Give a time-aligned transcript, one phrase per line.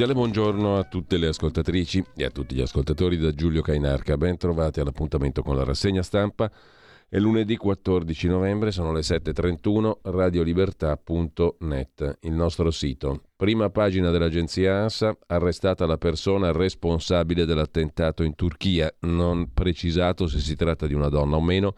[0.00, 4.16] Cordiale buongiorno a tutte le ascoltatrici e a tutti gli ascoltatori da Giulio Cainarca.
[4.16, 6.50] Ben trovati all'appuntamento con la rassegna stampa.
[7.06, 13.24] È lunedì 14 novembre, sono le 7.31, radiolibertà.net, il nostro sito.
[13.36, 20.56] Prima pagina dell'agenzia ANSA, arrestata la persona responsabile dell'attentato in Turchia, non precisato se si
[20.56, 21.74] tratta di una donna o meno.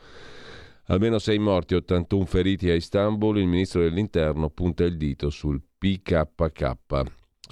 [0.87, 5.61] Almeno 6 morti e 81 feriti a Istanbul, il ministro dell'interno punta il dito sul
[5.77, 6.77] PKK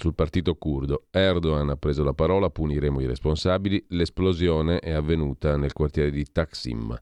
[0.01, 1.05] sul partito curdo.
[1.11, 3.85] Erdogan ha preso la parola, puniremo i responsabili.
[3.89, 6.97] L'esplosione è avvenuta nel quartiere di Taksim.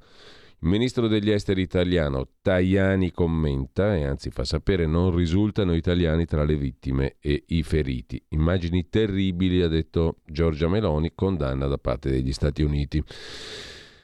[0.61, 6.43] Il ministro degli esteri italiano Tajani commenta e anzi fa sapere non risultano italiani tra
[6.43, 8.21] le vittime e i feriti.
[8.29, 13.01] Immagini terribili, ha detto Giorgia Meloni, condanna da parte degli Stati Uniti.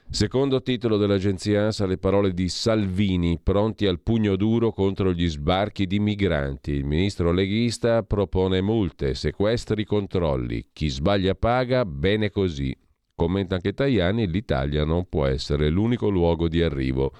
[0.09, 5.87] Secondo titolo dell'agenzia ANSA le parole di Salvini, pronti al pugno duro contro gli sbarchi
[5.87, 6.71] di migranti.
[6.71, 10.69] Il ministro leghista propone multe, sequestri, controlli.
[10.71, 12.73] Chi sbaglia paga, bene così.
[13.13, 17.13] Commenta anche Tajani, l'Italia non può essere l'unico luogo di arrivo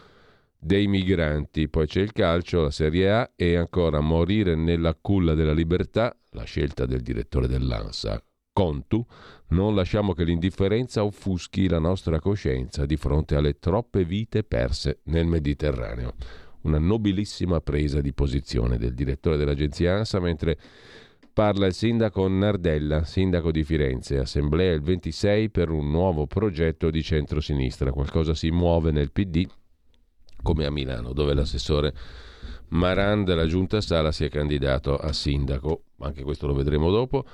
[0.58, 1.68] dei migranti.
[1.68, 6.44] Poi c'è il calcio, la Serie A e ancora morire nella culla della libertà, la
[6.44, 8.24] scelta del direttore dell'ANSA.
[8.52, 9.06] Contu,
[9.56, 15.26] non lasciamo che l'indifferenza offuschi la nostra coscienza di fronte alle troppe vite perse nel
[15.26, 16.16] Mediterraneo.
[16.64, 20.58] Una nobilissima presa di posizione del direttore dell'agenzia ANSA mentre
[21.32, 27.02] parla il sindaco Nardella, sindaco di Firenze, assemblea il 26 per un nuovo progetto di
[27.02, 27.92] centrosinistra.
[27.92, 29.48] Qualcosa si muove nel PD
[30.42, 31.94] come a Milano, dove l'assessore
[32.70, 37.26] Maran della Giunta Sala si è candidato a sindaco, anche questo lo vedremo dopo.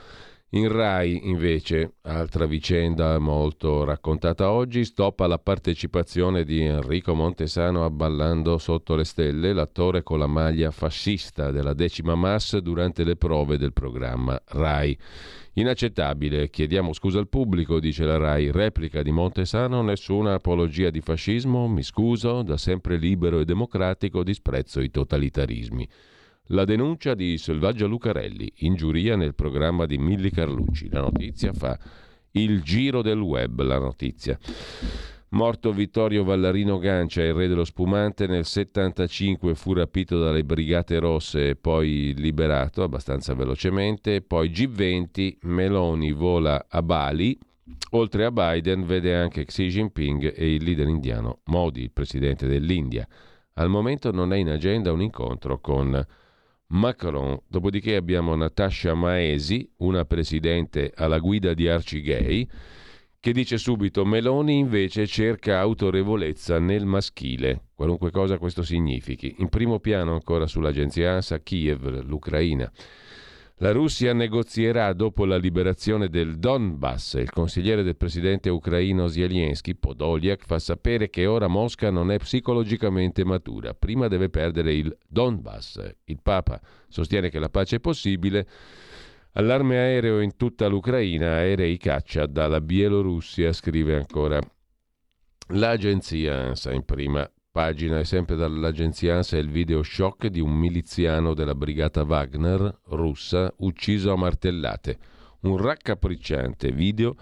[0.54, 7.90] In Rai, invece, altra vicenda molto raccontata oggi, stop alla partecipazione di Enrico Montesano a
[7.90, 13.58] Ballando sotto le stelle, l'attore con la maglia fascista della decima Mass durante le prove
[13.58, 14.98] del programma Rai.
[15.54, 21.70] Inaccettabile, chiediamo scusa al pubblico, dice la Rai, replica di Montesano, nessuna apologia di fascismo,
[21.70, 25.88] mi scuso, da sempre libero e democratico disprezzo i totalitarismi.
[26.52, 30.90] La denuncia di Selvaggio Lucarelli, in giuria nel programma di Milli Carlucci.
[30.90, 31.80] La notizia fa
[32.32, 34.38] il giro del web, la notizia.
[35.30, 41.50] Morto Vittorio Vallarino Gancia, il re dello spumante, nel 75 fu rapito dalle Brigate Rosse
[41.50, 44.22] e poi liberato abbastanza velocemente.
[44.22, 47.40] Poi G20, Meloni vola a Bali.
[47.92, 53.08] Oltre a Biden vede anche Xi Jinping e il leader indiano Modi, il presidente dell'India.
[53.54, 56.06] Al momento non è in agenda un incontro con
[56.72, 57.40] Macron.
[57.48, 62.48] Dopodiché abbiamo Natascia Maesi, una presidente alla guida di Arcigay,
[63.20, 69.36] che dice subito Meloni invece cerca autorevolezza nel maschile, qualunque cosa questo significhi.
[69.38, 72.72] In primo piano ancora sull'agenzia ANSA Kiev, l'Ucraina.
[73.62, 77.14] La Russia negozierà dopo la liberazione del Donbass.
[77.14, 83.24] Il consigliere del presidente ucraino Zelensky, Podoliak, fa sapere che ora Mosca non è psicologicamente
[83.24, 83.76] matura.
[83.76, 85.80] Prima deve perdere il Donbass.
[86.06, 88.48] Il Papa sostiene che la pace è possibile.
[89.34, 94.40] Allarme aereo in tutta l'Ucraina, aerei caccia dalla Bielorussia, scrive ancora
[95.50, 101.34] l'agenzia ANSA in prima pagina è sempre dall'agenzia ANSA il video shock di un miliziano
[101.34, 104.98] della brigata Wagner russa ucciso a martellate.
[105.42, 107.16] Un raccapricciante video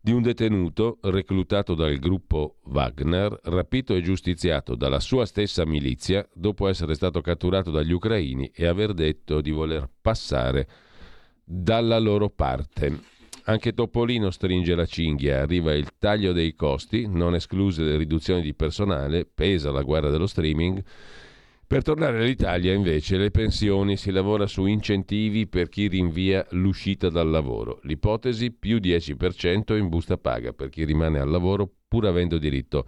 [0.00, 6.66] di un detenuto reclutato dal gruppo Wagner, rapito e giustiziato dalla sua stessa milizia dopo
[6.66, 10.66] essere stato catturato dagli ucraini e aver detto di voler passare
[11.44, 13.00] dalla loro parte.
[13.46, 18.54] Anche Topolino stringe la cinghia, arriva il taglio dei costi, non escluse le riduzioni di
[18.54, 20.82] personale, pesa la guerra dello streaming.
[21.66, 27.28] Per tornare all'Italia invece le pensioni si lavora su incentivi per chi rinvia l'uscita dal
[27.28, 27.80] lavoro.
[27.82, 32.86] L'ipotesi più 10% in busta paga per chi rimane al lavoro pur avendo diritto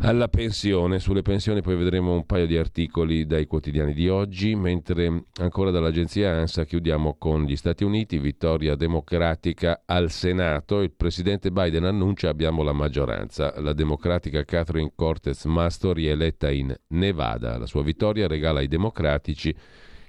[0.00, 0.98] alla pensione.
[0.98, 6.32] Sulle pensioni poi vedremo un paio di articoli dai quotidiani di oggi, mentre ancora dall'agenzia
[6.32, 12.62] ANSA chiudiamo con gli Stati Uniti, vittoria democratica al Senato, il presidente Biden annuncia abbiamo
[12.62, 18.68] la maggioranza, la democratica Catherine Cortez Masto rieletta in Nevada, la sua vittoria regala ai
[18.68, 19.54] democratici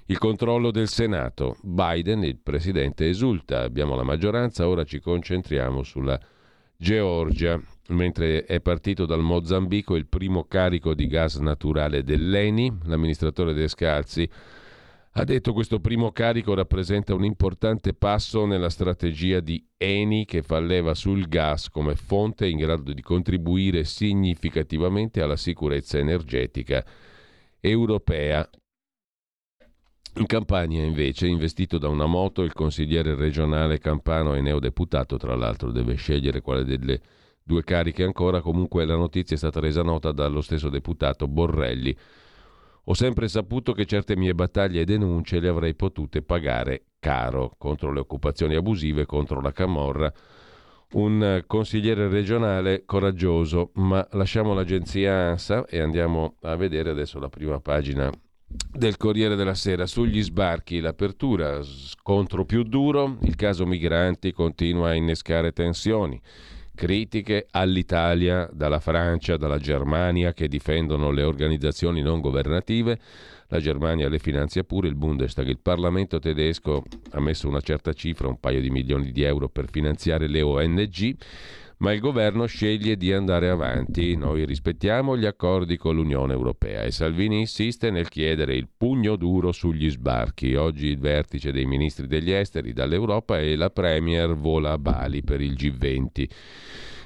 [0.06, 1.56] il controllo del Senato.
[1.62, 6.20] Biden, il presidente, esulta, abbiamo la maggioranza, ora ci concentriamo sulla
[6.76, 7.60] Georgia
[7.92, 14.28] mentre è partito dal Mozambico il primo carico di gas naturale dell'ENI, l'amministratore De Scalzi
[15.14, 20.58] ha detto questo primo carico rappresenta un importante passo nella strategia di Eni che fa
[20.58, 26.82] leva sul gas come fonte in grado di contribuire significativamente alla sicurezza energetica
[27.60, 28.48] europea.
[30.14, 35.70] In Campania, invece, investito da una moto, il consigliere regionale campano e neodeputato, tra l'altro,
[35.70, 37.00] deve scegliere quale delle
[37.52, 41.94] due cariche ancora, comunque la notizia è stata resa nota dallo stesso deputato Borrelli.
[42.84, 47.92] Ho sempre saputo che certe mie battaglie e denunce le avrei potute pagare caro contro
[47.92, 50.12] le occupazioni abusive, contro la camorra.
[50.92, 57.60] Un consigliere regionale coraggioso, ma lasciamo l'agenzia ANSA e andiamo a vedere adesso la prima
[57.60, 58.10] pagina
[58.70, 64.94] del Corriere della Sera sugli sbarchi, l'apertura, scontro più duro, il caso migranti continua a
[64.94, 66.20] innescare tensioni.
[66.74, 72.98] Critiche all'Italia dalla Francia, dalla Germania che difendono le organizzazioni non governative.
[73.48, 78.28] La Germania le finanzia pure, il Bundestag, il Parlamento tedesco ha messo una certa cifra,
[78.28, 81.16] un paio di milioni di euro per finanziare le ONG
[81.82, 84.16] ma il governo sceglie di andare avanti.
[84.16, 89.50] Noi rispettiamo gli accordi con l'Unione Europea e Salvini insiste nel chiedere il pugno duro
[89.50, 90.54] sugli sbarchi.
[90.54, 95.40] Oggi il vertice dei ministri degli esteri dall'Europa e la Premier vola a Bali per
[95.40, 96.28] il G20.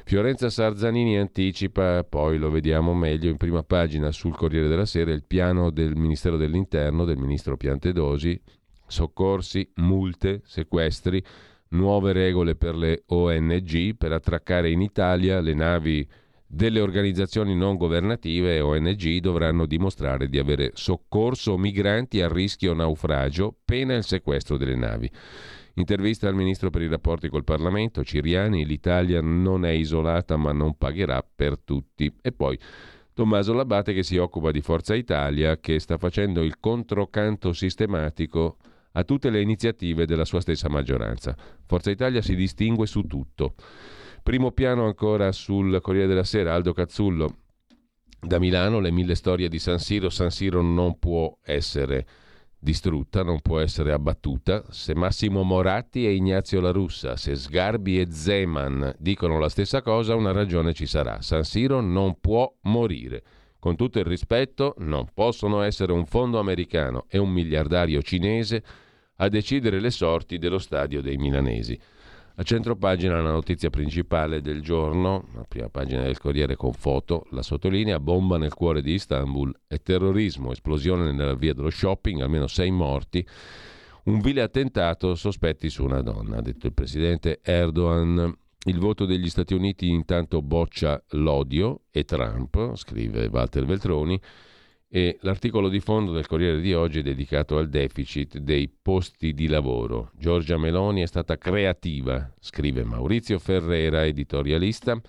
[0.04, 5.24] Fiorenza Sarzanini anticipa, poi lo vediamo meglio in prima pagina sul Corriere della Sera, il
[5.24, 8.38] piano del Ministero dell'Interno, del ministro Piantedosi,
[8.86, 11.24] soccorsi, multe, sequestri
[11.76, 16.08] nuove regole per le ONG per attraccare in Italia le navi
[16.46, 23.54] delle organizzazioni non governative e ONG dovranno dimostrare di avere soccorso migranti a rischio naufragio,
[23.64, 25.10] pena il sequestro delle navi.
[25.74, 30.78] Intervista al ministro per i rapporti col Parlamento, Ciriani, l'Italia non è isolata ma non
[30.78, 32.10] pagherà per tutti.
[32.22, 32.58] E poi
[33.12, 38.56] Tommaso Labate che si occupa di Forza Italia, che sta facendo il controcanto sistematico
[38.96, 41.36] a tutte le iniziative della sua stessa maggioranza.
[41.66, 43.54] Forza Italia si distingue su tutto.
[44.22, 47.36] Primo piano ancora sul Corriere della Sera, Aldo Cazzullo.
[48.18, 50.08] Da Milano le mille storie di San Siro.
[50.08, 52.06] San Siro non può essere
[52.58, 54.64] distrutta, non può essere abbattuta.
[54.70, 60.14] Se Massimo Moratti e Ignazio La Russa, se Sgarbi e Zeman dicono la stessa cosa,
[60.14, 61.20] una ragione ci sarà.
[61.20, 63.22] San Siro non può morire.
[63.58, 68.64] Con tutto il rispetto, non possono essere un fondo americano e un miliardario cinese
[69.16, 71.78] a decidere le sorti dello stadio dei milanesi.
[72.38, 77.24] A centro pagina la notizia principale del giorno, la prima pagina del Corriere con foto,
[77.30, 82.46] la sottolinea bomba nel cuore di Istanbul e terrorismo, esplosione nella via dello shopping, almeno
[82.46, 83.26] sei morti,
[84.04, 88.36] un vile attentato, sospetti su una donna, ha detto il presidente Erdogan.
[88.66, 94.20] Il voto degli Stati Uniti intanto boccia l'odio e Trump, scrive Walter Veltroni,
[94.88, 99.48] e l'articolo di fondo del Corriere di oggi è dedicato al deficit dei posti di
[99.48, 100.10] lavoro.
[100.16, 105.00] Giorgia Meloni è stata creativa, scrive Maurizio Ferrera, editorialista,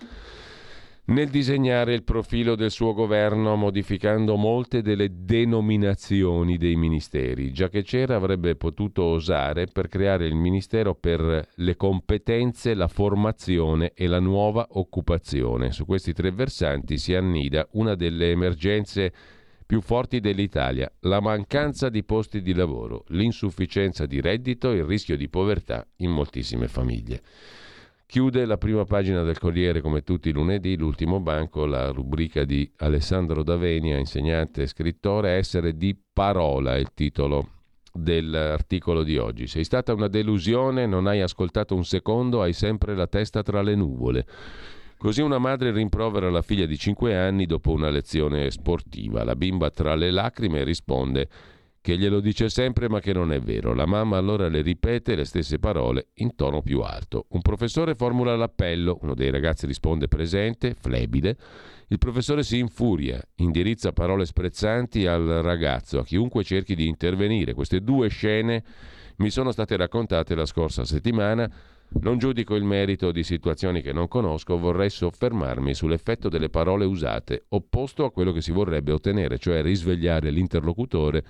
[1.09, 7.53] nel disegnare il profilo del suo governo modificando molte delle denominazioni dei ministeri.
[7.53, 13.93] Già che c'era avrebbe potuto osare per creare il Ministero per le competenze, la formazione
[13.93, 15.71] e la nuova occupazione.
[15.71, 19.13] Su questi tre versanti si annida una delle emergenze
[19.67, 25.17] più forti dell'Italia, la mancanza di posti di lavoro, l'insufficienza di reddito e il rischio
[25.17, 27.21] di povertà in moltissime famiglie.
[28.05, 32.71] Chiude la prima pagina del Corriere come tutti i lunedì, l'ultimo banco, la rubrica di
[32.77, 37.49] Alessandro Davenia, insegnante e scrittore, Essere di parola, il titolo
[37.91, 39.47] dell'articolo di oggi.
[39.47, 43.75] Sei stata una delusione, non hai ascoltato un secondo, hai sempre la testa tra le
[43.75, 44.25] nuvole.
[44.97, 49.23] Così una madre rimprovera la figlia di 5 anni dopo una lezione sportiva.
[49.23, 51.29] La bimba tra le lacrime risponde
[51.81, 53.75] che glielo dice sempre ma che non è vero.
[53.75, 57.27] La mamma allora le ripete le stesse parole in tono più alto.
[57.29, 61.37] Un professore formula l'appello, uno dei ragazzi risponde presente, flebile.
[61.89, 67.53] Il professore si infuria, indirizza parole sprezzanti al ragazzo, a chiunque cerchi di intervenire.
[67.53, 68.63] Queste due scene
[69.17, 71.49] mi sono state raccontate la scorsa settimana
[71.89, 77.45] Non giudico il merito di situazioni che non conosco, vorrei soffermarmi sull'effetto delle parole usate,
[77.49, 81.23] opposto a quello che si vorrebbe ottenere, cioè risvegliare l'interlocutore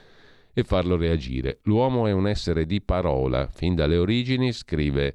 [0.53, 1.59] e farlo reagire.
[1.63, 5.13] L'uomo è un essere di parola, fin dalle origini, scrive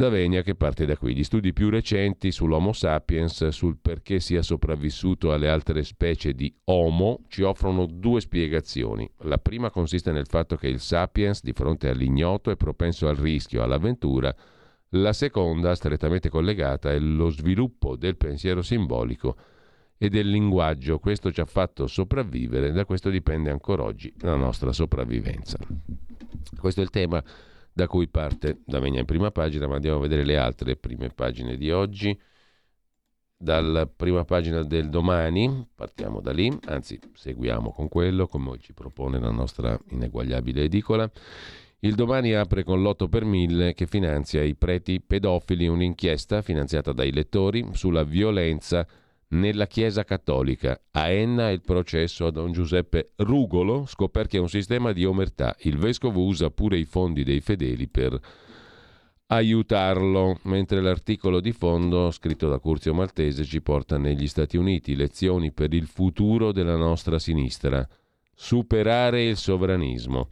[0.00, 1.14] D'Avegna che parte da qui.
[1.14, 7.20] Gli studi più recenti sull'Homo sapiens, sul perché sia sopravvissuto alle altre specie di Homo,
[7.28, 9.06] ci offrono due spiegazioni.
[9.24, 13.62] La prima consiste nel fatto che il sapiens, di fronte all'ignoto, è propenso al rischio,
[13.62, 14.34] all'avventura.
[14.94, 19.36] La seconda, strettamente collegata, è lo sviluppo del pensiero simbolico
[19.98, 20.98] e del linguaggio.
[20.98, 25.58] Questo ci ha fatto sopravvivere da questo dipende ancora oggi la nostra sopravvivenza.
[26.58, 27.22] Questo è il tema
[27.72, 31.56] da cui parte D'Avegna in prima pagina, ma andiamo a vedere le altre prime pagine
[31.56, 32.18] di oggi.
[33.36, 39.18] Dalla prima pagina del domani, partiamo da lì, anzi seguiamo con quello, come ci propone
[39.18, 41.10] la nostra ineguagliabile edicola.
[41.82, 47.10] Il domani apre con l'8 per 1000 che finanzia i preti pedofili, un'inchiesta finanziata dai
[47.10, 48.86] lettori sulla violenza
[49.30, 50.80] nella Chiesa Cattolica.
[50.92, 53.86] A Enna il processo a Don Giuseppe Rugolo,
[54.30, 55.54] è un sistema di omertà.
[55.60, 58.18] Il vescovo usa pure i fondi dei fedeli per
[59.26, 65.52] aiutarlo, mentre l'articolo di fondo scritto da Curzio Maltese ci porta negli Stati Uniti, lezioni
[65.52, 67.86] per il futuro della nostra sinistra,
[68.34, 70.28] superare il sovranismo.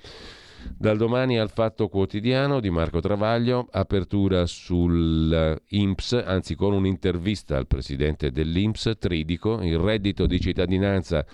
[0.76, 8.30] Dal domani al Fatto Quotidiano di Marco Travaglio, apertura sull'INPS, anzi con un'intervista al presidente
[8.30, 11.24] dell'INPS, Tridico, il reddito di cittadinanza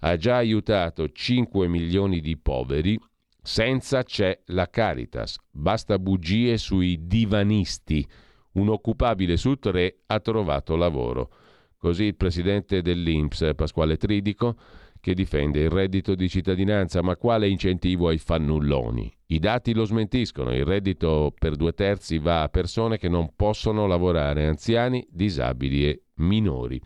[0.00, 2.98] ha già aiutato 5 milioni di poveri,
[3.40, 8.06] senza c'è la Caritas, basta bugie sui divanisti,
[8.52, 11.30] un occupabile su tre ha trovato lavoro.
[11.76, 14.56] Così il presidente dell'INPS, Pasquale Tridico,
[15.02, 19.12] che difende il reddito di cittadinanza, ma quale incentivo ai fannulloni?
[19.26, 23.88] I dati lo smentiscono, il reddito per due terzi va a persone che non possono
[23.88, 26.80] lavorare, anziani, disabili e minori.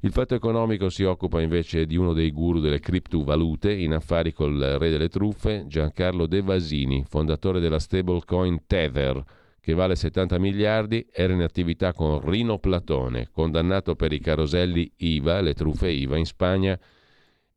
[0.00, 4.58] Il fatto economico si occupa invece di uno dei guru delle criptovalute in affari col
[4.78, 9.24] re delle truffe, Giancarlo De Vasini, fondatore della stablecoin Tether,
[9.58, 15.40] che vale 70 miliardi, era in attività con Rino Platone, condannato per i caroselli IVA,
[15.40, 16.78] le truffe IVA in Spagna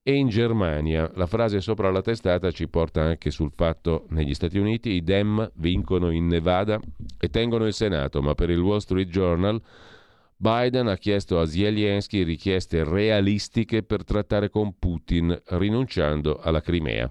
[0.04, 1.10] e in Germania.
[1.16, 5.52] La frase sopra la testata ci porta anche sul fatto negli Stati Uniti i Dem
[5.56, 6.80] vincono in Nevada
[7.20, 9.62] e tengono il Senato, ma per il Wall Street Journal
[10.42, 17.08] Biden ha chiesto a Zelensky richieste realistiche per trattare con Putin, rinunciando alla Crimea.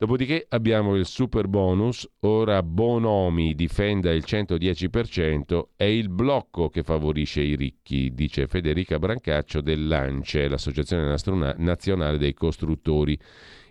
[0.00, 7.40] Dopodiché abbiamo il super bonus, ora Bonomi difenda il 110%, è il blocco che favorisce
[7.40, 11.16] i ricchi, dice Federica Brancaccio dell'ANCE, l'Associazione
[11.56, 13.18] Nazionale dei Costruttori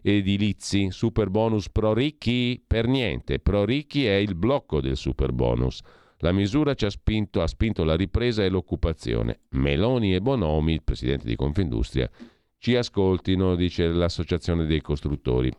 [0.02, 0.92] Edilizi.
[0.92, 2.62] Super bonus pro ricchi?
[2.68, 5.80] Per niente, pro ricchi è il blocco del super bonus.
[6.18, 9.44] La misura ci ha spinto, ha spinto la ripresa e l'occupazione.
[9.52, 12.10] Meloni e Bonomi, il presidente di Confindustria,
[12.58, 15.50] ci ascoltino, dice l'Associazione dei Costruttori.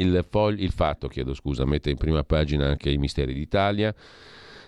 [0.00, 3.94] Il, fog- il fatto, chiedo scusa, mette in prima pagina anche i misteri d'Italia.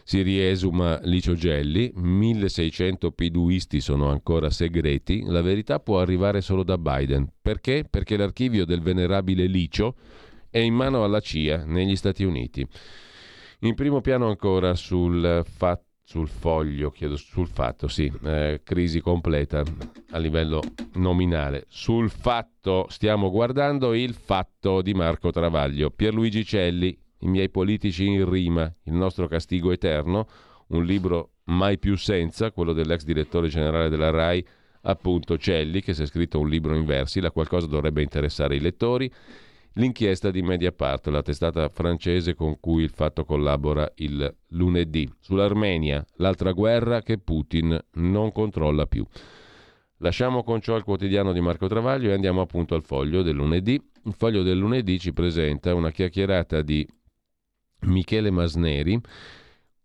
[0.03, 6.79] Si riesuma Licio Gelli, 1600 piduisti sono ancora segreti, la verità può arrivare solo da
[6.79, 7.31] Biden.
[7.41, 7.87] Perché?
[7.89, 9.95] Perché l'archivio del venerabile Licio
[10.51, 12.67] è in mano alla CIA negli Stati Uniti.
[13.61, 19.63] In primo piano ancora sul fatto sul foglio, chiedo sul fatto, sì, eh, crisi completa
[20.11, 20.61] a livello
[20.95, 21.67] nominale.
[21.69, 25.91] Sul fatto, stiamo guardando il fatto di Marco Travaglio.
[25.91, 30.27] Pierluigi Celli, I miei politici in rima, il nostro castigo eterno,
[30.71, 34.45] un libro mai più senza, quello dell'ex direttore generale della RAI,
[34.83, 38.61] appunto Celli, che si è scritto un libro in versi, la qualcosa dovrebbe interessare i
[38.61, 39.09] lettori
[39.75, 45.11] l'inchiesta di Mediapart, la testata francese con cui il fatto collabora il lunedì.
[45.21, 49.07] Sull'Armenia, l'altra guerra che Putin non controlla più.
[49.99, 53.81] Lasciamo con ciò il quotidiano di Marco Travaglio e andiamo appunto al foglio del lunedì.
[54.05, 56.87] Il foglio del lunedì ci presenta una chiacchierata di
[57.81, 58.99] Michele Masneri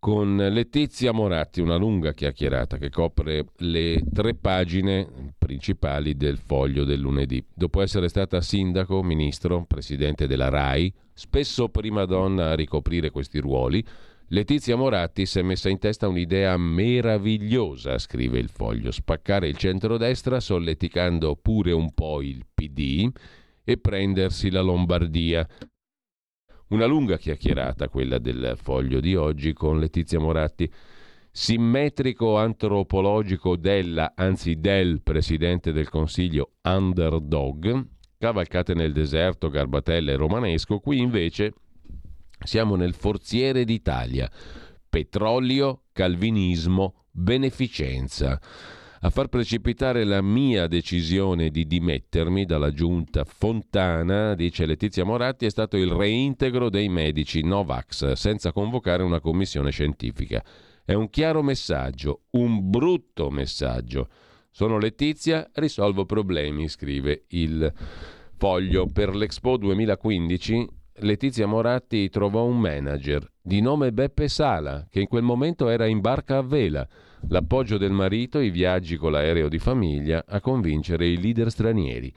[0.05, 6.99] con Letizia Moratti, una lunga chiacchierata che copre le tre pagine principali del foglio del
[6.99, 7.43] lunedì.
[7.51, 13.83] Dopo essere stata sindaco, ministro, presidente della RAI, spesso prima donna a ricoprire questi ruoli,
[14.27, 20.39] Letizia Moratti si è messa in testa un'idea meravigliosa, scrive il foglio, spaccare il centrodestra
[20.39, 23.09] solleticando pure un po' il PD
[23.63, 25.47] e prendersi la Lombardia.
[26.67, 30.71] Una lunga chiacchierata quella del foglio di oggi con Letizia Moratti,
[31.31, 40.99] simmetrico antropologico della, anzi del Presidente del Consiglio underdog, cavalcate nel deserto, garbatelle romanesco, qui
[40.99, 41.53] invece
[42.45, 44.29] Siamo nel forziere d'Italia.
[44.89, 48.39] Petrolio, calvinismo, beneficenza.
[49.05, 55.51] A far precipitare la mia decisione di dimettermi dalla giunta Fontana, dice Letizia Moratti, è
[55.51, 60.43] stato il reintegro dei medici Novax senza convocare una commissione scientifica.
[60.83, 64.09] È un chiaro messaggio, un brutto messaggio.
[64.49, 67.71] Sono Letizia, risolvo problemi, scrive il
[68.37, 68.89] foglio.
[68.89, 70.67] Per l'Expo 2015
[71.01, 75.99] Letizia Moratti trovò un manager di nome Beppe Sala, che in quel momento era in
[75.99, 76.87] barca a vela
[77.29, 82.13] l'appoggio del marito, i viaggi con l'aereo di famiglia a convincere i leader stranieri.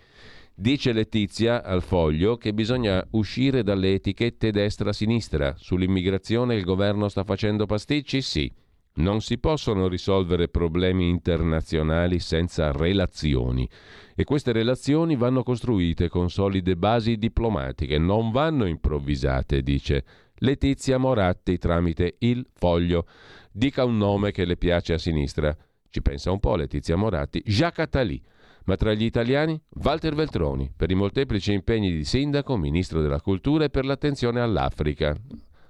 [0.55, 5.55] Dice Letizia al foglio che bisogna uscire dalle etichette destra-sinistra.
[5.57, 8.21] Sull'immigrazione il governo sta facendo pasticci?
[8.21, 8.53] Sì.
[8.95, 13.69] Non si possono risolvere problemi internazionali senza relazioni
[14.17, 20.05] e queste relazioni vanno costruite con solide basi diplomatiche, non vanno improvvisate, dice
[20.38, 23.07] Letizia Moratti tramite il foglio.
[23.50, 25.57] Dica un nome che le piace a sinistra.
[25.88, 27.43] Ci pensa un po' Letizia Moratti.
[27.45, 28.23] Jacques Attali.
[28.64, 33.64] Ma tra gli italiani, Walter Veltroni, per i molteplici impegni di sindaco, ministro della cultura
[33.64, 35.17] e per l'attenzione all'Africa.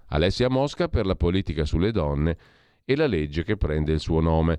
[0.08, 2.36] Alessia Mosca per la politica sulle donne
[2.84, 4.58] e la legge che prende il suo nome.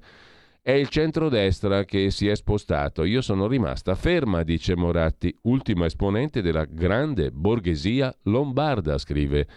[0.61, 3.03] È il centrodestra che si è spostato.
[3.03, 9.47] Io sono rimasta ferma, dice Moratti, ultima esponente della grande borghesia lombarda, scrive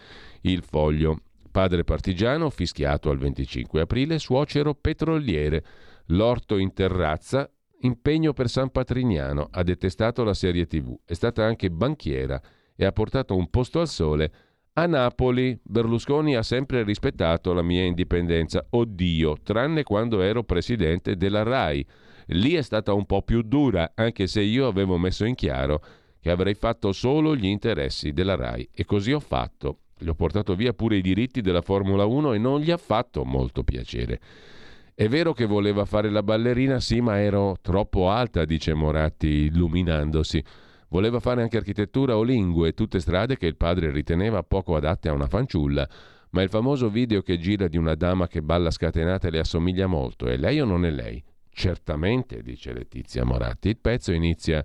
[0.43, 1.21] il foglio.
[1.53, 5.65] Padre partigiano, fischiato al 25 aprile, suocero petroliere,
[6.07, 7.49] l'orto in terrazza,
[7.83, 12.43] impegno per San Patrignano, ha detestato la serie tv, è stata anche banchiera
[12.75, 14.33] e ha portato un posto al sole
[14.75, 21.43] a Napoli Berlusconi ha sempre rispettato la mia indipendenza, oddio, tranne quando ero presidente della
[21.43, 21.87] RAI.
[22.29, 25.85] Lì è stata un po' più dura, anche se io avevo messo in chiaro
[26.19, 29.82] che avrei fatto solo gli interessi della RAI e così ho fatto.
[30.03, 33.25] Gli ho portato via pure i diritti della Formula 1 e non gli ha fatto
[33.25, 34.21] molto piacere.
[34.95, 40.45] È vero che voleva fare la ballerina, sì, ma ero troppo alta, dice Moratti, illuminandosi.
[40.89, 45.13] Voleva fare anche architettura o lingue, tutte strade che il padre riteneva poco adatte a
[45.13, 45.89] una fanciulla.
[46.31, 50.27] Ma il famoso video che gira di una dama che balla scatenata le assomiglia molto.
[50.27, 51.23] È lei o non è lei?
[51.49, 53.69] Certamente, dice Letizia Moratti.
[53.69, 54.65] Il pezzo inizia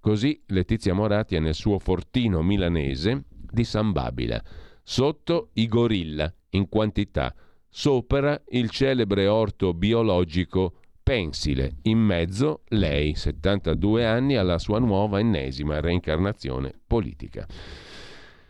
[0.00, 0.40] così.
[0.46, 4.42] Letizia Moratti è nel suo fortino milanese di San Babila.
[4.88, 7.34] Sotto i gorilla, in quantità.
[7.68, 11.78] Sopra il celebre orto biologico Pensile.
[11.82, 17.44] In mezzo lei, 72 anni, alla sua nuova ennesima reincarnazione politica.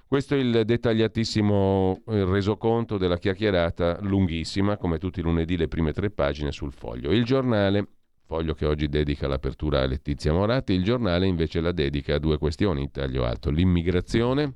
[0.06, 5.94] Questo è il dettagliatissimo eh, resoconto della chiacchierata lunghissima, come tutti i lunedì le prime
[5.94, 7.12] tre pagine sul foglio.
[7.12, 7.88] Il giornale,
[8.26, 12.36] foglio che oggi dedica l'apertura a Letizia Moratti, il giornale invece la dedica a due
[12.36, 14.52] questioni in taglio alto, l'immigrazione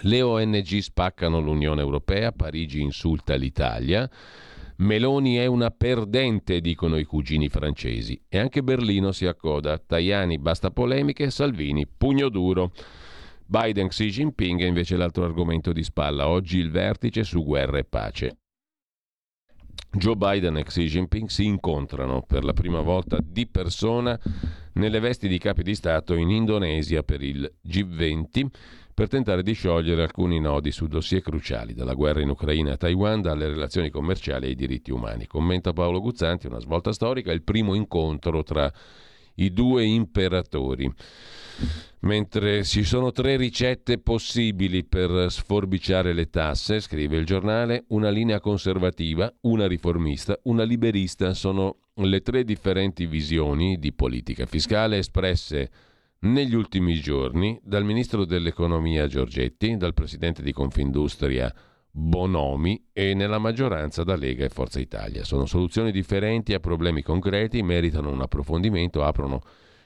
[0.00, 4.08] le ONG spaccano l'Unione Europea, Parigi insulta l'Italia.
[4.78, 8.20] Meloni è una perdente, dicono i cugini francesi.
[8.28, 9.78] E anche Berlino si accoda.
[9.78, 12.72] Tajani basta polemiche, Salvini pugno duro.
[13.46, 16.28] Biden Xi Jinping è invece l'altro argomento di spalla.
[16.28, 18.36] Oggi il vertice su guerra e pace.
[19.92, 24.18] Joe Biden e Xi Jinping si incontrano per la prima volta di persona
[24.74, 28.46] nelle vesti di capi di Stato in Indonesia per il G20
[28.96, 33.20] per tentare di sciogliere alcuni nodi su dossier cruciali, dalla guerra in Ucraina a Taiwan,
[33.20, 35.26] dalle relazioni commerciali ai diritti umani.
[35.26, 38.72] Commenta Paolo Guzzanti, una svolta storica, il primo incontro tra
[39.34, 40.90] i due imperatori.
[42.00, 48.40] Mentre ci sono tre ricette possibili per sforbiciare le tasse, scrive il giornale, una linea
[48.40, 55.70] conservativa, una riformista, una liberista sono le tre differenti visioni di politica fiscale espresse
[56.32, 61.52] negli ultimi giorni dal ministro dell'economia Giorgetti, dal presidente di Confindustria
[61.90, 65.24] Bonomi e nella maggioranza da Lega e Forza Italia.
[65.24, 69.40] Sono soluzioni differenti a problemi concreti, meritano un approfondimento, aprono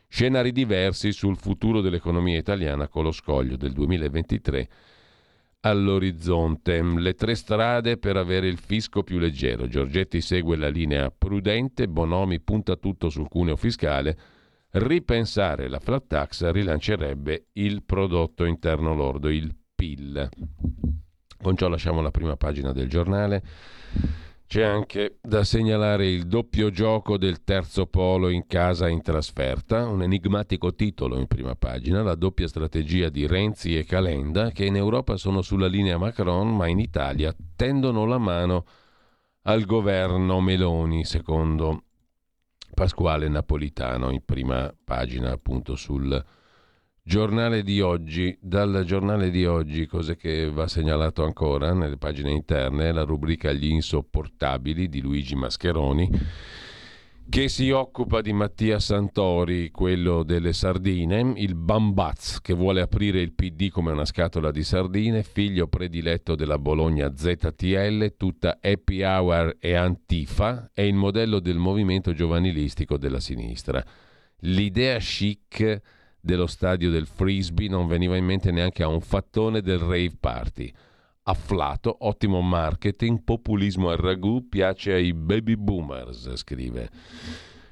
[0.08, 4.68] scenari diversi sul futuro dell'economia italiana con lo scoglio del 2023
[5.60, 6.82] all'orizzonte.
[6.82, 9.68] Le tre strade per avere il fisco più leggero.
[9.68, 14.38] Giorgetti segue la linea prudente, Bonomi punta tutto sul cuneo fiscale
[14.72, 20.28] ripensare la flat tax rilancerebbe il prodotto interno lordo, il PIL.
[21.42, 23.42] Con ciò lasciamo la prima pagina del giornale.
[24.46, 30.02] C'è anche da segnalare il doppio gioco del terzo polo in casa in trasferta, un
[30.02, 35.16] enigmatico titolo in prima pagina, la doppia strategia di Renzi e Calenda che in Europa
[35.16, 38.64] sono sulla linea Macron ma in Italia tendono la mano
[39.42, 41.84] al governo Meloni, secondo
[42.80, 46.24] Pasquale Napolitano in prima pagina appunto sul
[47.02, 52.90] Giornale di oggi, dal giornale di oggi, cose che va segnalato ancora nelle pagine interne,
[52.90, 56.08] la rubrica Gli insopportabili di Luigi Mascheroni,
[57.30, 63.34] che si occupa di Mattia Santori, quello delle sardine, il Bambaz che vuole aprire il
[63.34, 69.74] PD come una scatola di sardine, figlio prediletto della Bologna ZTL, tutta happy hour e
[69.74, 73.80] antifa, è il modello del movimento giovanilistico della sinistra.
[74.40, 75.80] L'idea chic
[76.20, 80.72] dello stadio del frisbee non veniva in mente neanche a un fattone del rave party.
[81.22, 86.88] Afflato, ottimo marketing, populismo al ragù, piace ai baby boomers, scrive.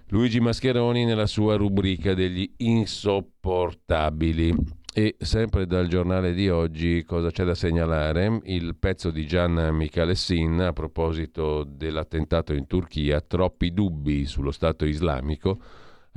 [0.09, 4.55] Luigi Mascheroni nella sua rubrica degli insopportabili.
[4.93, 8.41] E sempre dal giornale di oggi cosa c'è da segnalare?
[8.45, 15.59] Il pezzo di Gian Michalessin a proposito dell'attentato in Turchia, troppi dubbi sullo Stato islamico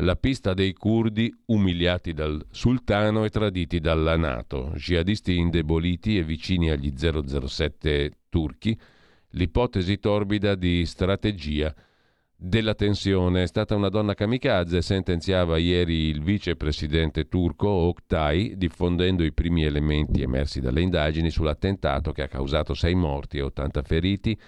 [0.01, 6.71] la pista dei curdi umiliati dal sultano e traditi dalla Nato, jihadisti indeboliti e vicini
[6.71, 8.77] agli 007 turchi,
[9.31, 11.73] l'ipotesi torbida di strategia
[12.35, 13.43] della tensione.
[13.43, 20.23] È stata una donna kamikaze, sentenziava ieri il vicepresidente turco Oktay, diffondendo i primi elementi
[20.23, 24.39] emersi dalle indagini sull'attentato che ha causato sei morti e 80 feriti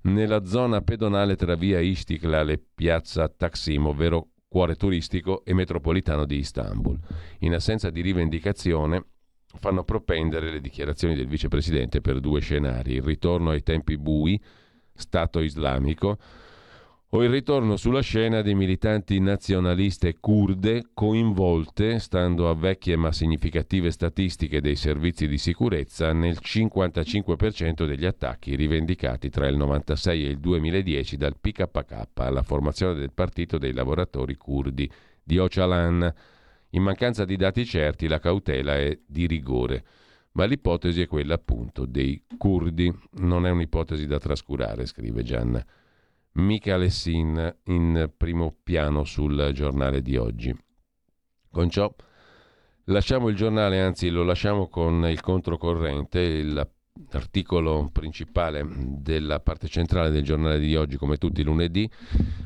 [0.00, 6.36] nella zona pedonale tra via Istiklal e piazza Taksim, ovvero cuore turistico e metropolitano di
[6.38, 6.98] Istanbul.
[7.40, 9.04] In assenza di rivendicazione
[9.60, 14.40] fanno propendere le dichiarazioni del vicepresidente per due scenari, il ritorno ai tempi bui,
[14.94, 16.18] Stato islamico,
[17.10, 23.90] o il ritorno sulla scena di militanti nazionaliste kurde coinvolte, stando a vecchie ma significative
[23.90, 30.38] statistiche dei servizi di sicurezza, nel 55% degli attacchi rivendicati tra il 96 e il
[30.38, 34.90] 2010 dal PKK alla formazione del Partito dei lavoratori kurdi
[35.22, 36.12] di Ocalan.
[36.70, 39.82] In mancanza di dati certi la cautela è di rigore.
[40.32, 42.92] Ma l'ipotesi è quella appunto dei kurdi.
[43.12, 45.64] Non è un'ipotesi da trascurare, scrive Gianna.
[46.38, 50.56] Michele Sin in primo piano sul giornale di oggi.
[51.50, 51.92] Con ciò
[52.84, 56.70] lasciamo il giornale, anzi lo lasciamo con il controcorrente, il
[57.12, 61.88] articolo principale della parte centrale del giornale di oggi, come tutti i lunedì,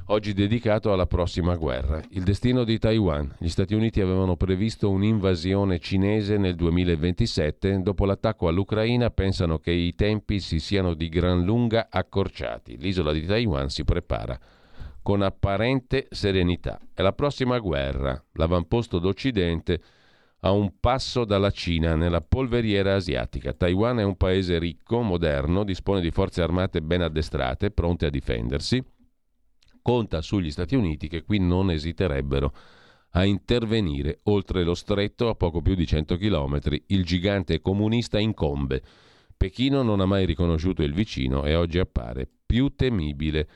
[0.07, 3.35] oggi dedicato alla prossima guerra, il destino di Taiwan.
[3.39, 9.95] Gli Stati Uniti avevano previsto un'invasione cinese nel 2027, dopo l'attacco all'Ucraina pensano che i
[9.95, 12.79] tempi si siano di gran lunga accorciati.
[12.79, 14.39] L'isola di Taiwan si prepara
[15.03, 16.81] con apparente serenità.
[16.95, 19.81] È la prossima guerra, l'avamposto d'Occidente
[20.45, 23.53] a un passo dalla Cina nella polveriera asiatica.
[23.53, 28.83] Taiwan è un paese ricco, moderno, dispone di forze armate ben addestrate, pronte a difendersi.
[29.81, 32.55] Conta sugli Stati Uniti che qui non esiterebbero
[33.11, 36.59] a intervenire oltre lo stretto a poco più di 100 km.
[36.87, 38.83] Il gigante comunista incombe.
[39.37, 43.49] Pechino non ha mai riconosciuto il vicino e oggi appare più temibile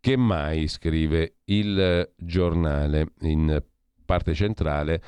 [0.00, 3.62] che mai, scrive il giornale in
[4.04, 5.02] parte centrale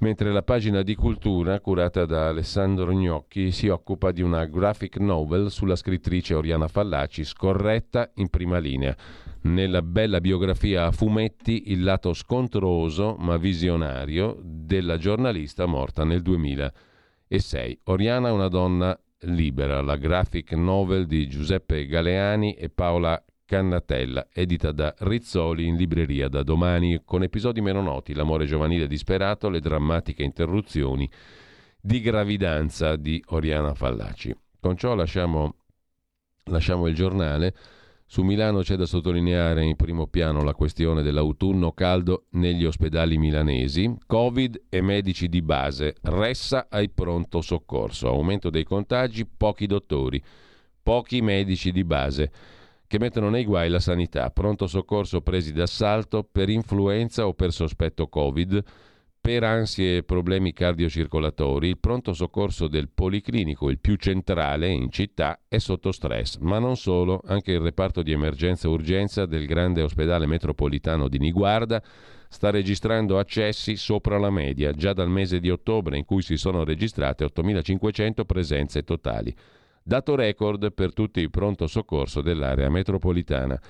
[0.00, 5.50] mentre la pagina di cultura, curata da Alessandro Gnocchi, si occupa di una graphic novel
[5.50, 8.96] sulla scrittrice Oriana Fallaci, scorretta in prima linea.
[9.42, 17.80] Nella bella biografia a fumetti il lato scontroso ma visionario della giornalista morta nel 2006.
[17.84, 24.70] Oriana è una donna libera, la graphic novel di Giuseppe Galeani e Paola Cannatella, edita
[24.70, 30.22] da Rizzoli in libreria da domani, con episodi meno noti, l'amore giovanile disperato, le drammatiche
[30.22, 31.10] interruzioni
[31.80, 34.32] di gravidanza di Oriana Fallaci.
[34.60, 35.56] Con ciò lasciamo,
[36.44, 37.52] lasciamo il giornale.
[38.06, 43.92] Su Milano c'è da sottolineare in primo piano la questione dell'autunno caldo negli ospedali milanesi,
[44.06, 50.22] Covid e medici di base, ressa ai pronto soccorso, aumento dei contagi, pochi dottori,
[50.80, 52.30] pochi medici di base
[52.90, 58.08] che mettono nei guai la sanità, pronto soccorso presi d'assalto per influenza o per sospetto
[58.08, 58.64] Covid,
[59.20, 65.38] per ansie e problemi cardiocircolatori, il pronto soccorso del Policlinico, il più centrale in città,
[65.46, 69.82] è sotto stress, ma non solo, anche il reparto di emergenza e urgenza del grande
[69.82, 71.80] ospedale metropolitano di Niguarda
[72.28, 76.64] sta registrando accessi sopra la media, già dal mese di ottobre in cui si sono
[76.64, 79.32] registrate 8.500 presenze totali
[79.82, 83.60] dato record per tutti i pronto soccorso dell'area metropolitana.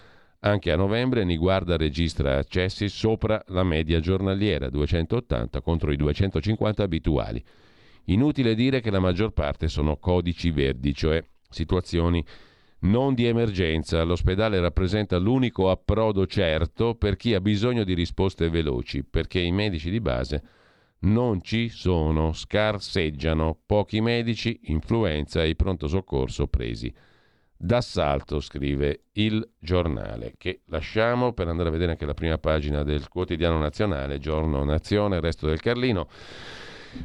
[0.40, 7.44] Anche a novembre Niguarda registra accessi sopra la media giornaliera, 280 contro i 250 abituali.
[8.04, 12.24] Inutile dire che la maggior parte sono codici verdi, cioè situazioni
[12.80, 14.02] non di emergenza.
[14.02, 19.90] L'ospedale rappresenta l'unico approdo certo per chi ha bisogno di risposte veloci, perché i medici
[19.90, 20.42] di base
[21.00, 26.92] non ci sono, scarseggiano, pochi medici, influenza e pronto soccorso presi
[27.56, 33.08] d'assalto, scrive il giornale, che lasciamo per andare a vedere anche la prima pagina del
[33.08, 36.08] quotidiano nazionale, giorno Nazione, resto del Carlino.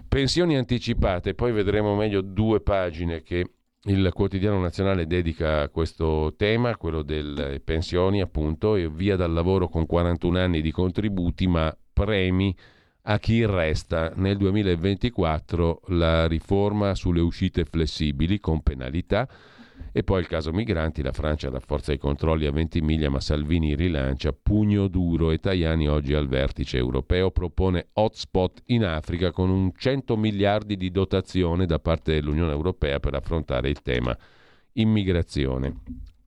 [0.07, 3.49] Pensioni anticipate, poi vedremo meglio due pagine che
[3.87, 9.67] il quotidiano nazionale dedica a questo tema, quello delle pensioni appunto, e via dal lavoro
[9.67, 12.55] con 41 anni di contributi, ma premi
[13.07, 14.11] a chi resta.
[14.15, 19.27] Nel 2024 la riforma sulle uscite flessibili con penalità
[19.91, 24.33] e poi il caso migranti, la Francia rafforza i controlli a Ventimiglia, ma Salvini rilancia
[24.33, 30.17] pugno duro e Tajani oggi al vertice europeo propone hotspot in Africa con un 100
[30.17, 34.17] miliardi di dotazione da parte dell'Unione Europea per affrontare il tema
[34.73, 35.81] immigrazione.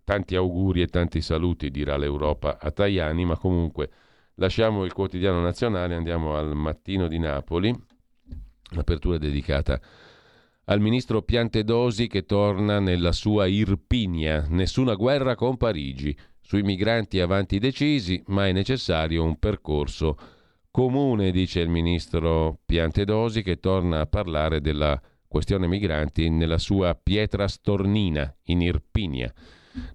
[0.05, 3.91] Tanti auguri e tanti saluti dirà l'Europa a Tajani, ma comunque
[4.39, 7.75] lasciamo il quotidiano nazionale, andiamo al mattino di Napoli,
[8.71, 9.81] l'apertura dedicata
[10.65, 14.47] al ministro Piantedosi che torna nella sua Irpinia.
[14.49, 16.17] Nessuna guerra con Parigi.
[16.41, 20.17] Sui migranti avanti decisi, ma è necessario un percorso
[20.71, 27.49] comune, dice il ministro Piantedosi, che torna a parlare della questione migranti nella sua pietra
[27.49, 29.33] stornina in Irpinia.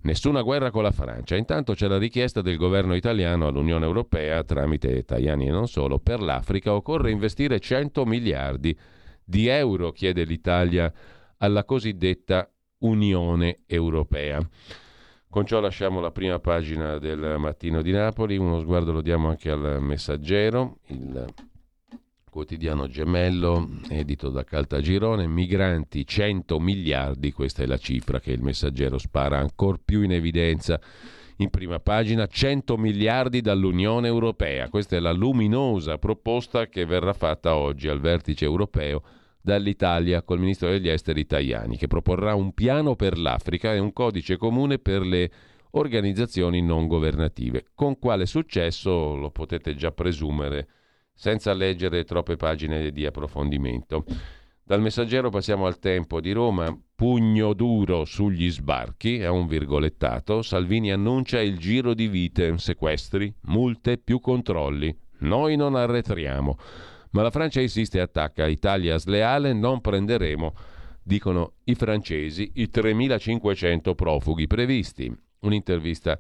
[0.02, 1.36] Nessuna guerra con la Francia.
[1.36, 6.22] Intanto c'è la richiesta del governo italiano all'Unione Europea, tramite Tajani e non solo, per
[6.22, 8.78] l'Africa occorre investire 100 miliardi
[9.24, 10.92] di euro chiede l'Italia
[11.38, 14.40] alla cosiddetta Unione Europea.
[15.30, 19.50] Con ciò lasciamo la prima pagina del mattino di Napoli, uno sguardo lo diamo anche
[19.50, 21.26] al messaggero, il
[22.34, 28.98] quotidiano gemello edito da Caltagirone, migranti 100 miliardi, questa è la cifra che il messaggero
[28.98, 30.82] spara ancora più in evidenza
[31.38, 34.68] in prima pagina 100 miliardi dall'Unione Europea.
[34.70, 39.04] Questa è la luminosa proposta che verrà fatta oggi al vertice europeo
[39.40, 44.38] dall'Italia col ministro degli esteri Tajani, che proporrà un piano per l'Africa e un codice
[44.38, 45.32] comune per le
[45.72, 47.66] organizzazioni non governative.
[47.76, 50.68] Con quale successo lo potete già presumere
[51.14, 54.06] senza leggere troppe pagine di approfondimento.
[54.66, 56.76] Dal messaggero passiamo al tempo di Roma.
[56.96, 60.42] Pugno duro sugli sbarchi, è un virgolettato.
[60.42, 64.98] Salvini annuncia il giro di vite, sequestri, multe più controlli.
[65.20, 66.58] Noi non arretriamo.
[67.12, 68.48] Ma la Francia insiste e attacca.
[68.48, 70.54] Italia sleale, non prenderemo,
[71.04, 75.14] dicono i francesi, i 3.500 profughi previsti.
[75.42, 76.18] Un'intervista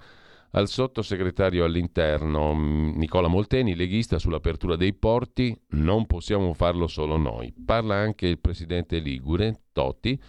[0.55, 7.53] al sottosegretario all'interno mm, Nicola Molteni, leghista sull'apertura dei porti, non possiamo farlo solo noi.
[7.65, 10.19] Parla anche il presidente Ligure, Totti.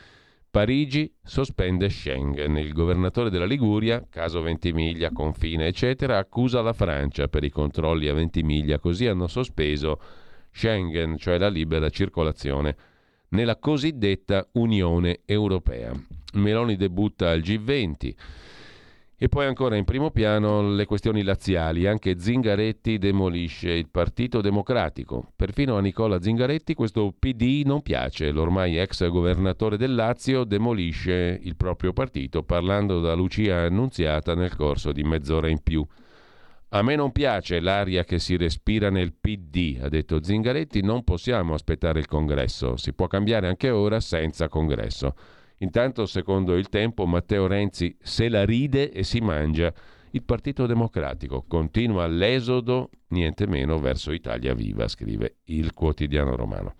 [0.50, 2.56] Parigi sospende Schengen.
[2.56, 8.14] Il governatore della Liguria, caso Ventimiglia, confine, eccetera, accusa la Francia per i controlli a
[8.14, 10.00] Ventimiglia, così hanno sospeso
[10.52, 12.76] Schengen, cioè la libera circolazione,
[13.30, 15.92] nella cosiddetta Unione Europea.
[16.34, 18.14] Meloni debutta al G20.
[19.16, 21.86] E poi ancora in primo piano le questioni laziali.
[21.86, 25.32] Anche Zingaretti demolisce il Partito Democratico.
[25.36, 28.32] Perfino a Nicola Zingaretti questo PD non piace.
[28.32, 34.90] L'ormai ex governatore del Lazio demolisce il proprio partito parlando da Lucia Annunziata nel corso
[34.90, 35.86] di mezz'ora in più.
[36.70, 41.54] A me non piace l'aria che si respira nel PD, ha detto Zingaretti, non possiamo
[41.54, 45.14] aspettare il congresso, si può cambiare anche ora senza congresso.
[45.58, 49.72] Intanto, secondo il tempo, Matteo Renzi se la ride e si mangia.
[50.10, 56.74] Il Partito Democratico continua l'esodo, niente meno, verso Italia Viva, scrive il quotidiano romano.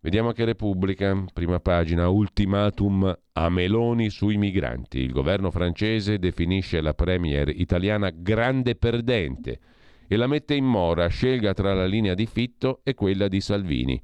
[0.00, 5.00] Vediamo che Repubblica, prima pagina, ultimatum a Meloni sui migranti.
[5.00, 9.58] Il governo francese definisce la premier italiana grande perdente
[10.06, 14.00] e la mette in mora, scelga tra la linea di Fitto e quella di Salvini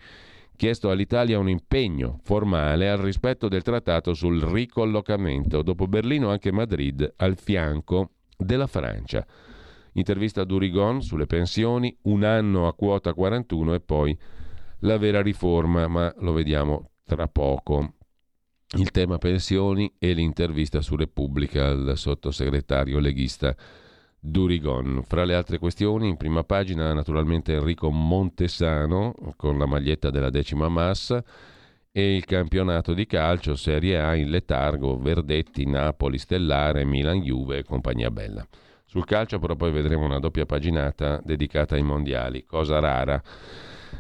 [0.57, 5.63] chiesto all'Italia un impegno formale al rispetto del trattato sul ricollocamento.
[5.63, 9.27] Dopo Berlino anche Madrid al fianco della Francia.
[9.95, 14.19] Intervista a Durigon sulle pensioni, un anno a quota 41 e poi
[14.81, 17.95] la vera riforma, ma lo vediamo tra poco.
[18.77, 23.55] Il tema pensioni e l'intervista su Repubblica al sottosegretario leghista
[24.27, 25.03] Durigon.
[25.07, 30.71] Fra le altre questioni, in prima pagina naturalmente Enrico Montesano con la maglietta della decima
[30.71, 31.23] massa
[31.93, 37.65] e il campionato di calcio Serie A in letargo, Verdetti, Napoli, Stellare, Milan, Juve e
[37.65, 38.47] compagnia bella.
[38.87, 43.23] Sul calcio però poi vedremo una doppia paginata dedicata ai mondiali, cosa rara,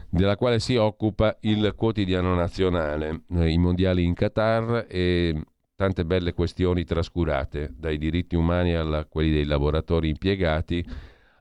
[0.08, 5.38] della quale si occupa il quotidiano nazionale, i mondiali in Qatar e
[5.84, 10.82] tante belle questioni trascurate, dai diritti umani a quelli dei lavoratori impiegati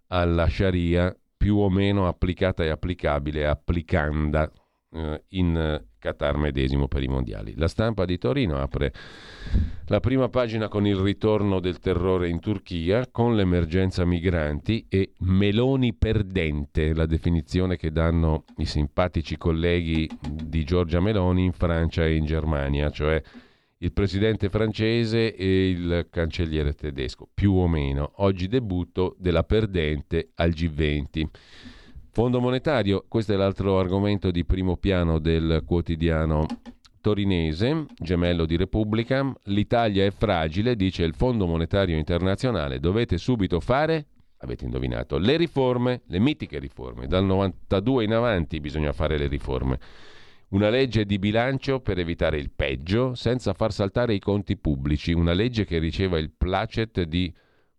[0.08, 4.52] alla Sharia, più o meno applicata e applicabile, applicanda
[4.92, 7.54] eh, in Qatar medesimo per i mondiali.
[7.56, 8.92] La stampa di Torino apre
[9.86, 15.94] la prima pagina con il ritorno del terrore in Turchia, con l'emergenza migranti e Meloni
[15.94, 22.26] perdente, la definizione che danno i simpatici colleghi di Giorgia Meloni in Francia e in
[22.26, 23.22] Germania, cioè
[23.84, 28.14] il presidente francese e il cancelliere tedesco, più o meno.
[28.18, 31.24] Oggi debutto della perdente al G20.
[32.12, 36.46] Fondo monetario, questo è l'altro argomento di primo piano del quotidiano
[37.02, 39.34] torinese, gemello di Repubblica.
[39.46, 42.80] L'Italia è fragile, dice il Fondo monetario internazionale.
[42.80, 44.06] Dovete subito fare,
[44.38, 47.08] avete indovinato, le riforme, le mitiche riforme.
[47.08, 49.80] Dal 92 in avanti bisogna fare le riforme.
[50.54, 55.12] Una legge di bilancio per evitare il peggio senza far saltare i conti pubblici.
[55.12, 57.34] Una legge che riceva il placet di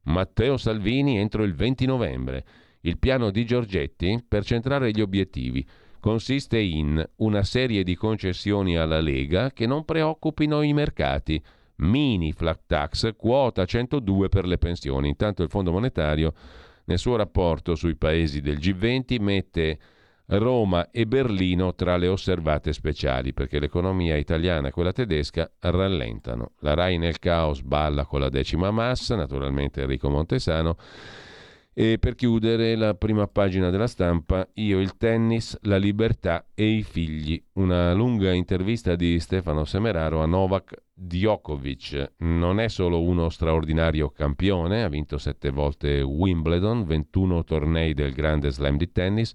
[0.06, 2.44] Matteo Salvini entro il 20 novembre
[2.80, 5.64] il piano di Giorgetti, per centrare gli obiettivi,
[6.00, 11.40] consiste in una serie di concessioni alla Lega che non preoccupino i mercati.
[11.76, 15.08] Mini flat tax, quota 102 per le pensioni.
[15.08, 16.34] Intanto il Fondo Monetario
[16.86, 19.78] nel suo rapporto sui paesi del G20 mette
[20.26, 26.52] Roma e Berlino tra le osservate speciali perché l'economia italiana e quella tedesca rallentano.
[26.60, 30.76] La RAI nel caos balla con la decima massa, naturalmente Enrico Montesano
[31.76, 36.82] e per chiudere la prima pagina della stampa, io il tennis, la libertà e i
[36.84, 37.42] figli.
[37.54, 42.12] Una lunga intervista di Stefano Semeraro a Novak Djokovic.
[42.18, 48.52] Non è solo uno straordinario campione, ha vinto sette volte Wimbledon, 21 tornei del grande
[48.52, 49.34] slam di tennis,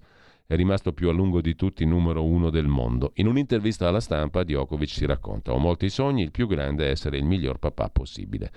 [0.50, 3.12] è rimasto più a lungo di tutti numero uno del mondo.
[3.14, 7.18] In un'intervista alla stampa Djokovic si racconta: Ho molti sogni, il più grande è essere
[7.18, 8.50] il miglior papà possibile.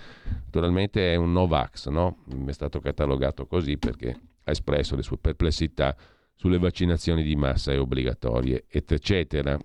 [0.45, 2.23] Naturalmente è un Novax, no?
[2.47, 4.09] È stato catalogato così perché
[4.43, 5.95] ha espresso le sue perplessità
[6.33, 9.55] sulle vaccinazioni di massa e obbligatorie, eccetera,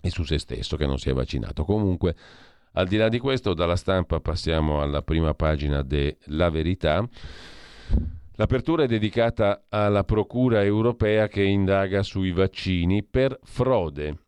[0.00, 1.62] e su se stesso che non si è vaccinato.
[1.62, 2.16] Comunque,
[2.72, 7.08] al di là di questo, dalla stampa passiamo alla prima pagina della verità.
[8.38, 14.18] L'apertura è dedicata alla Procura europea che indaga sui vaccini per frode.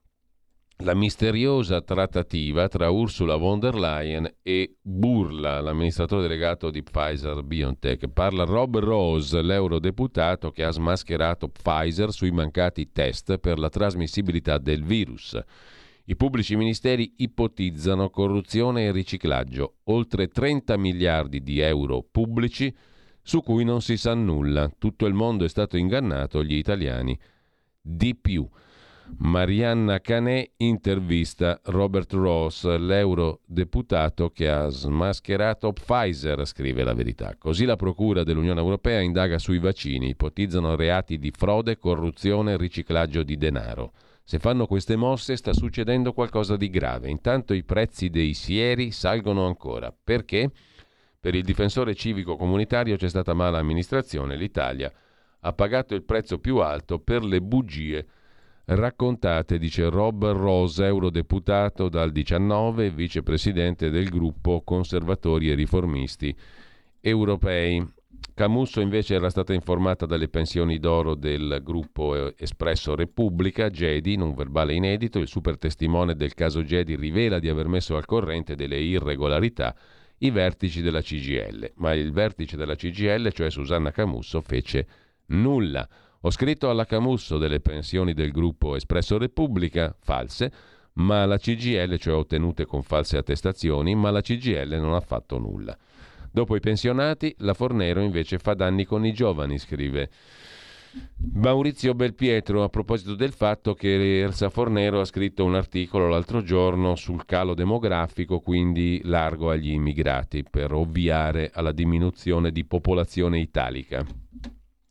[0.78, 8.08] La misteriosa trattativa tra Ursula von der Leyen e Burla, l'amministratore delegato di Pfizer BioNTech.
[8.08, 14.84] Parla Rob Rose, l'eurodeputato che ha smascherato Pfizer sui mancati test per la trasmissibilità del
[14.84, 15.38] virus.
[16.04, 19.80] I pubblici ministeri ipotizzano corruzione e riciclaggio.
[19.84, 22.74] Oltre 30 miliardi di euro pubblici
[23.28, 24.72] su cui non si sa nulla.
[24.78, 27.14] Tutto il mondo è stato ingannato, gli italiani
[27.78, 28.48] di più.
[29.18, 37.34] Marianna Canè intervista Robert Ross, l'eurodeputato che ha smascherato Pfizer, scrive la verità.
[37.36, 43.22] Così la Procura dell'Unione Europea indaga sui vaccini, ipotizzano reati di frode, corruzione e riciclaggio
[43.22, 43.92] di denaro.
[44.24, 47.10] Se fanno queste mosse sta succedendo qualcosa di grave.
[47.10, 49.94] Intanto i prezzi dei sieri salgono ancora.
[50.02, 50.50] Perché?
[51.20, 54.92] Per il difensore civico comunitario c'è stata mala amministrazione, l'Italia
[55.40, 58.06] ha pagato il prezzo più alto per le bugie
[58.66, 66.36] raccontate, dice Rob Rose, eurodeputato dal 19, vicepresidente del gruppo Conservatori e Riformisti
[67.00, 67.84] Europei.
[68.32, 74.34] Camusso invece era stata informata dalle pensioni d'oro del gruppo Espresso Repubblica, Gedi, in un
[74.34, 78.78] verbale inedito, il super testimone del caso Gedi rivela di aver messo al corrente delle
[78.78, 79.74] irregolarità
[80.18, 84.86] i vertici della CGL, ma il vertice della CGL, cioè Susanna Camusso, fece
[85.26, 85.88] nulla.
[86.22, 90.52] Ho scritto alla Camusso delle pensioni del gruppo Espresso Repubblica, false,
[90.94, 95.76] ma la CGL, cioè ottenute con false attestazioni, ma la CGL non ha fatto nulla.
[96.30, 100.10] Dopo i pensionati, la Fornero invece fa danni con i giovani, scrive
[101.34, 106.94] Maurizio Belpietro a proposito del fatto che Elsa Fornero ha scritto un articolo l'altro giorno
[106.94, 114.04] sul calo demografico, quindi largo agli immigrati, per ovviare alla diminuzione di popolazione italica.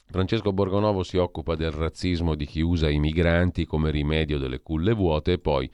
[0.10, 4.94] Francesco Borgonovo si occupa del razzismo di chi usa i migranti come rimedio delle culle
[4.94, 5.70] vuote e poi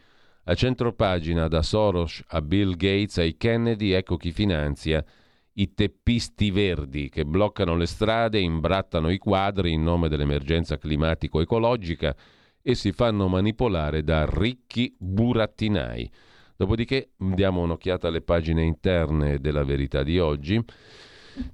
[0.45, 5.05] a centropagina da Soros a Bill Gates ai Kennedy ecco chi finanzia
[5.53, 12.15] i teppisti verdi che bloccano le strade, imbrattano i quadri in nome dell'emergenza climatico-ecologica
[12.61, 16.09] e si fanno manipolare da ricchi burattinai.
[16.55, 20.63] Dopodiché diamo un'occhiata alle pagine interne della verità di oggi.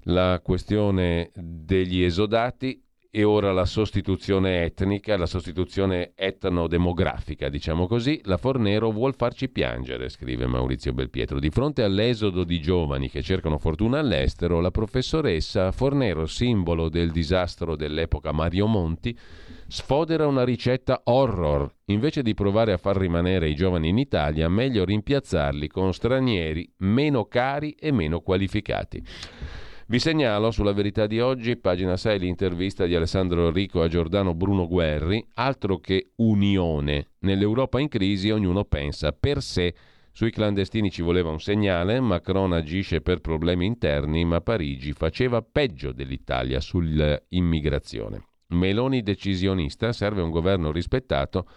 [0.04, 2.82] La questione degli esodati
[3.12, 10.10] e ora la sostituzione etnica, la sostituzione etnodemografica, diciamo così, la Fornero vuol farci piangere,
[10.10, 11.40] scrive Maurizio Belpietro.
[11.40, 17.76] Di fronte all'esodo di giovani che cercano fortuna all'estero, la professoressa Fornero, simbolo del disastro
[17.76, 19.18] dell'epoca Mario Monti,
[19.68, 21.68] sfodera una ricetta horror.
[21.86, 27.26] Invece di provare a far rimanere i giovani in Italia, meglio rimpiazzarli con stranieri meno
[27.26, 29.04] cari e meno qualificati.
[29.90, 34.68] Vi segnalo sulla verità di oggi, pagina 6, l'intervista di Alessandro Rico a Giordano Bruno
[34.68, 37.08] Guerri, altro che unione.
[37.22, 39.74] Nell'Europa in crisi ognuno pensa per sé.
[40.12, 45.92] Sui clandestini ci voleva un segnale, Macron agisce per problemi interni, ma Parigi faceva peggio
[45.92, 48.26] dell'Italia sull'immigrazione.
[48.50, 51.48] Meloni decisionista, serve un governo rispettato.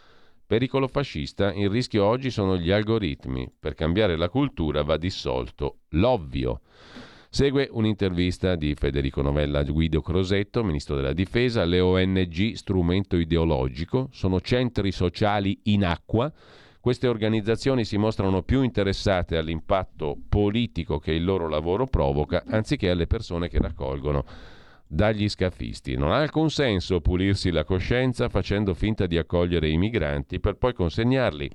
[0.47, 3.53] Pericolo fascista, il rischio oggi sono gli algoritmi.
[3.61, 6.63] Per cambiare la cultura va dissolto l'ovvio.
[7.35, 11.65] Segue un'intervista di Federico Novella a Guido Crosetto, ministro della Difesa.
[11.65, 16.31] Le ONG, strumento ideologico, sono centri sociali in acqua.
[16.79, 23.07] Queste organizzazioni si mostrano più interessate all'impatto politico che il loro lavoro provoca, anziché alle
[23.07, 24.27] persone che raccolgono
[24.87, 25.97] dagli scafisti.
[25.97, 30.75] Non ha alcun senso pulirsi la coscienza facendo finta di accogliere i migranti per poi
[30.75, 31.51] consegnarli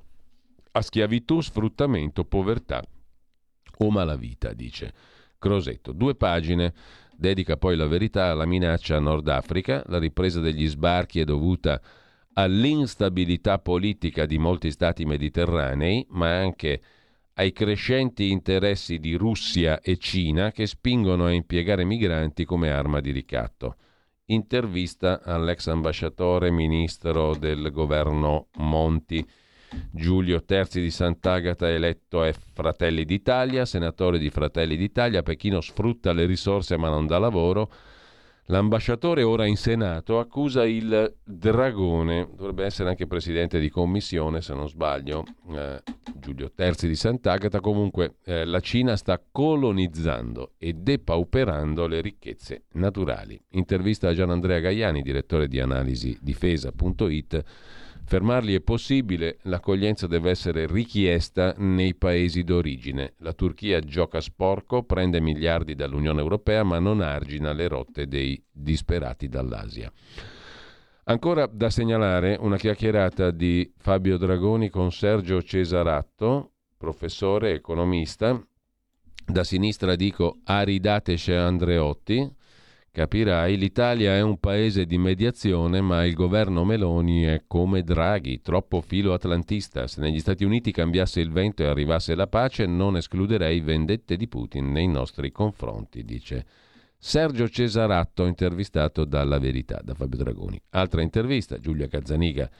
[0.72, 2.82] a schiavitù, sfruttamento, povertà
[3.76, 5.17] o malavita, dice.
[5.38, 5.92] Crosetto.
[5.92, 6.74] Due pagine.
[7.16, 9.82] Dedica poi la verità alla minaccia a Nord Africa.
[9.86, 11.80] La ripresa degli sbarchi è dovuta
[12.34, 16.80] all'instabilità politica di molti stati mediterranei, ma anche
[17.34, 23.10] ai crescenti interessi di Russia e Cina che spingono a impiegare migranti come arma di
[23.10, 23.76] ricatto.
[24.26, 29.26] Intervista all'ex ambasciatore ministro del governo Monti.
[29.90, 36.26] Giulio Terzi di Sant'Agata eletto è Fratelli d'Italia, senatore di Fratelli d'Italia, Pechino sfrutta le
[36.26, 37.70] risorse ma non dà lavoro.
[38.50, 44.66] L'ambasciatore ora in Senato accusa il Dragone, dovrebbe essere anche presidente di commissione se non
[44.66, 45.82] sbaglio, eh,
[46.16, 53.38] Giulio Terzi di Sant'Agata, comunque eh, la Cina sta colonizzando e depauperando le ricchezze naturali.
[53.50, 57.44] Intervista a Gian Andrea Gaiani, direttore di analisi difesa.it
[58.08, 63.12] Fermarli è possibile, l'accoglienza deve essere richiesta nei paesi d'origine.
[63.18, 69.28] La Turchia gioca sporco, prende miliardi dall'Unione Europea, ma non argina le rotte dei disperati
[69.28, 69.92] dall'Asia.
[71.04, 78.42] Ancora da segnalare una chiacchierata di Fabio Dragoni con Sergio Cesaratto, professore economista.
[79.22, 82.36] Da sinistra dico Aridatesce Andreotti,
[82.98, 88.80] Capirai, l'Italia è un paese di mediazione, ma il governo Meloni è come Draghi, troppo
[88.80, 89.86] filo atlantista.
[89.86, 94.26] Se negli Stati Uniti cambiasse il vento e arrivasse la pace, non escluderei vendette di
[94.26, 96.44] Putin nei nostri confronti, dice
[96.98, 100.60] Sergio Cesaratto, intervistato dalla Verità, da Fabio Dragoni.
[100.70, 102.50] Altra intervista, Giulia Cazzaniga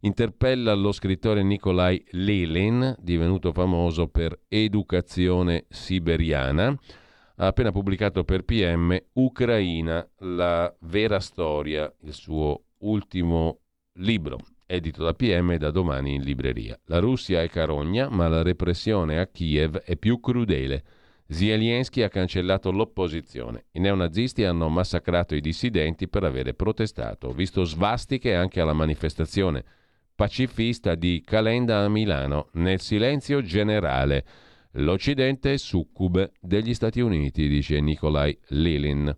[0.00, 6.74] interpella lo scrittore Nikolai Lelin, divenuto famoso per Educazione siberiana
[7.36, 13.60] ha appena pubblicato per PM Ucraina, la vera storia, il suo ultimo
[13.98, 16.78] libro, edito da PM e da domani in libreria.
[16.86, 20.84] La Russia è carogna, ma la repressione a Kiev è più crudele.
[21.28, 23.66] Zelensky ha cancellato l'opposizione.
[23.72, 27.28] I neonazisti hanno massacrato i dissidenti per avere protestato.
[27.28, 29.64] Ho visto svastiche anche alla manifestazione
[30.14, 34.24] pacifista di Calenda a Milano, nel silenzio generale.
[34.78, 39.14] L'Occidente è succube degli Stati Uniti, dice Nikolai Lilin.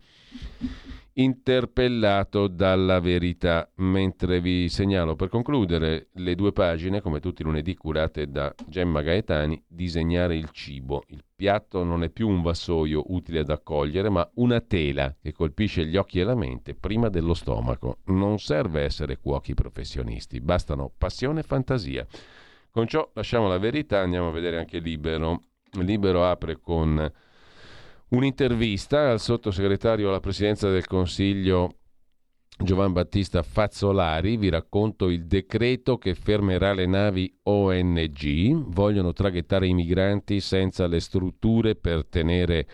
[1.14, 7.74] Interpellato dalla verità, mentre vi segnalo per concludere le due pagine, come tutti i lunedì
[7.74, 11.02] curate da Gemma Gaetani, disegnare il cibo.
[11.08, 15.84] Il piatto non è più un vassoio utile ad accogliere, ma una tela che colpisce
[15.86, 17.98] gli occhi e la mente prima dello stomaco.
[18.04, 22.06] Non serve essere cuochi professionisti, bastano passione e fantasia.
[22.70, 25.40] Con ciò lasciamo la verità, andiamo a vedere anche Libero.
[25.72, 27.12] Libero apre con
[28.08, 31.74] un'intervista al sottosegretario alla presidenza del Consiglio
[32.60, 39.74] Giovan Battista Fazzolari, vi racconto il decreto che fermerà le navi ONG, vogliono traghettare i
[39.74, 42.66] migranti senza le strutture per tenere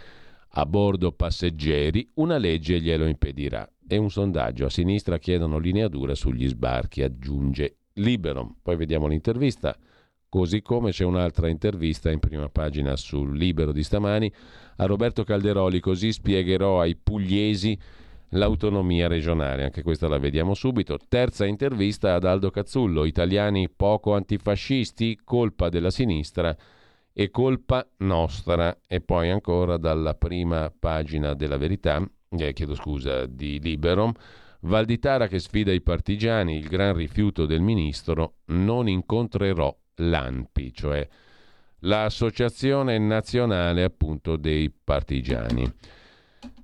[0.56, 3.68] a bordo passeggeri, una legge glielo impedirà.
[3.86, 8.56] È un sondaggio, a sinistra chiedono linea dura sugli sbarchi, aggiunge Libero.
[8.62, 9.76] Poi vediamo l'intervista
[10.34, 14.32] Così come c'è un'altra intervista in prima pagina sul Libero di stamani
[14.78, 17.78] a Roberto Calderoli, così spiegherò ai pugliesi
[18.30, 20.98] l'autonomia regionale, anche questa la vediamo subito.
[21.08, 26.52] Terza intervista ad Aldo Cazzullo, italiani poco antifascisti, colpa della sinistra
[27.12, 28.76] e colpa nostra.
[28.88, 34.12] E poi ancora dalla prima pagina della verità, eh, chiedo scusa, di Libero,
[34.62, 41.08] Valditara che sfida i partigiani, il gran rifiuto del ministro, non incontrerò l'ANPI, cioè
[41.80, 45.72] l'Associazione Nazionale appunto dei Partigiani.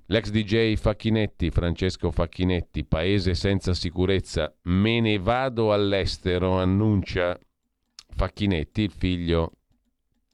[0.06, 7.38] L'ex DJ Facchinetti, Francesco Facchinetti, paese senza sicurezza, me ne vado all'estero, annuncia
[8.08, 9.52] Facchinetti, il figlio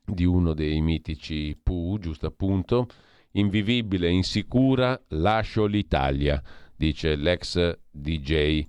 [0.02, 2.86] di uno dei mitici Pooh, giusto appunto,
[3.32, 6.42] invivibile, insicura, lascio l'Italia,
[6.74, 8.64] dice l'ex DJ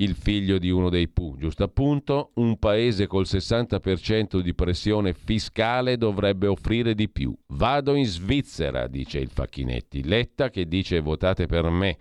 [0.00, 5.96] il figlio di uno dei Pooh, giusto appunto, un paese col 60% di pressione fiscale
[5.96, 7.34] dovrebbe offrire di più.
[7.48, 10.04] Vado in Svizzera, dice il Facchinetti.
[10.04, 11.96] Letta che dice votate per me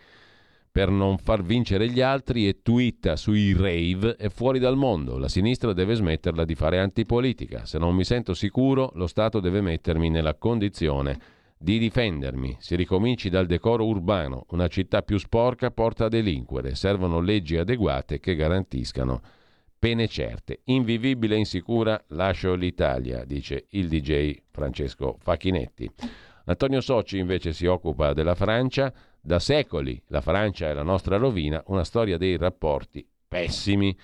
[0.77, 5.17] per non far vincere gli altri e twitta sui rave è fuori dal mondo.
[5.17, 7.65] La sinistra deve smetterla di fare antipolitica.
[7.65, 11.17] Se non mi sento sicuro, lo Stato deve mettermi nella condizione
[11.57, 12.57] di difendermi.
[12.59, 14.45] Si ricominci dal decoro urbano.
[14.49, 16.75] Una città più sporca porta a delinquere.
[16.75, 19.21] Servono leggi adeguate che garantiscano
[19.79, 20.61] pene certe.
[20.65, 25.89] Invivibile e insicura lascio l'Italia, dice il DJ Francesco Facchinetti.
[26.45, 28.93] Antonio Socci invece si occupa della Francia.
[29.19, 33.97] Da secoli la Francia è la nostra rovina, una storia dei rapporti pessimi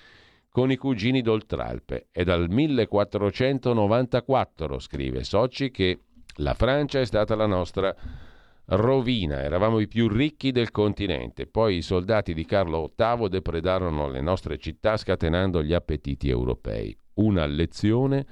[0.50, 2.08] con i cugini d'Oltralpe.
[2.10, 5.98] È dal 1494, scrive Socci, che
[6.36, 7.94] la Francia è stata la nostra
[8.66, 14.20] rovina, eravamo i più ricchi del continente, poi i soldati di Carlo VIII depredarono le
[14.20, 16.96] nostre città scatenando gli appetiti europei.
[17.14, 18.24] Una lezione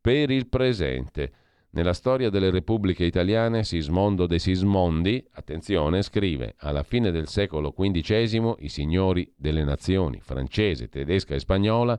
[0.00, 1.32] per il presente.
[1.70, 8.56] Nella storia delle repubbliche italiane Sismondo de Sismondi, attenzione, scrive, alla fine del secolo XV
[8.58, 11.98] i signori delle nazioni francese, tedesca e spagnola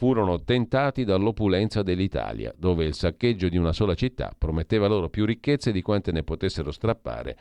[0.00, 5.72] furono tentati dall'opulenza dell'Italia, dove il saccheggio di una sola città prometteva loro più ricchezze
[5.72, 7.36] di quante ne potessero strappare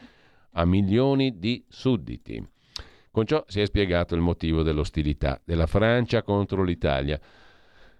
[0.51, 2.45] a milioni di sudditi.
[3.12, 7.18] Con ciò si è spiegato il motivo dell'ostilità della Francia contro l'Italia.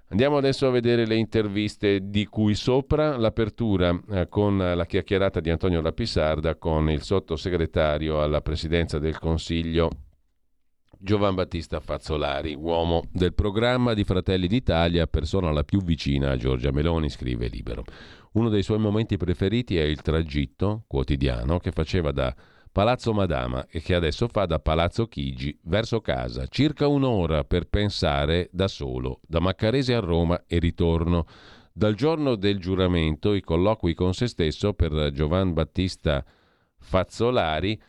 [0.10, 5.50] Andiamo adesso a vedere le interviste di cui sopra, l'apertura eh, con la chiacchierata di
[5.50, 10.09] Antonio Lapisarda con il sottosegretario alla presidenza del Consiglio
[11.02, 16.72] Giovan Battista Fazzolari, uomo del programma di Fratelli d'Italia, persona la più vicina a Giorgia
[16.72, 17.86] Meloni, scrive Libero.
[18.34, 22.36] Uno dei suoi momenti preferiti è il tragitto quotidiano che faceva da
[22.70, 28.50] Palazzo Madama e che adesso fa da Palazzo Chigi verso casa, circa un'ora per pensare
[28.52, 31.26] da solo, da Maccarese a Roma e ritorno.
[31.72, 36.26] Dal giorno del giuramento, i colloqui con se stesso per Giovan Battista
[36.78, 37.82] Fazzolari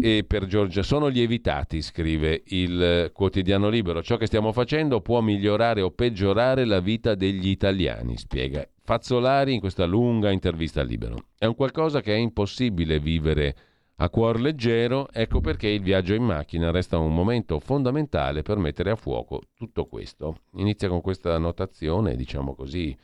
[0.00, 4.02] e per Giorgia sono lievitati, scrive il quotidiano libero.
[4.02, 9.60] Ciò che stiamo facendo può migliorare o peggiorare la vita degli italiani, spiega Fazzolari in
[9.60, 11.16] questa lunga intervista al libero.
[11.36, 13.56] È un qualcosa che è impossibile vivere
[14.00, 18.90] a cuor leggero, ecco perché il viaggio in macchina resta un momento fondamentale per mettere
[18.90, 20.42] a fuoco tutto questo.
[20.54, 22.96] Inizia con questa notazione, diciamo così,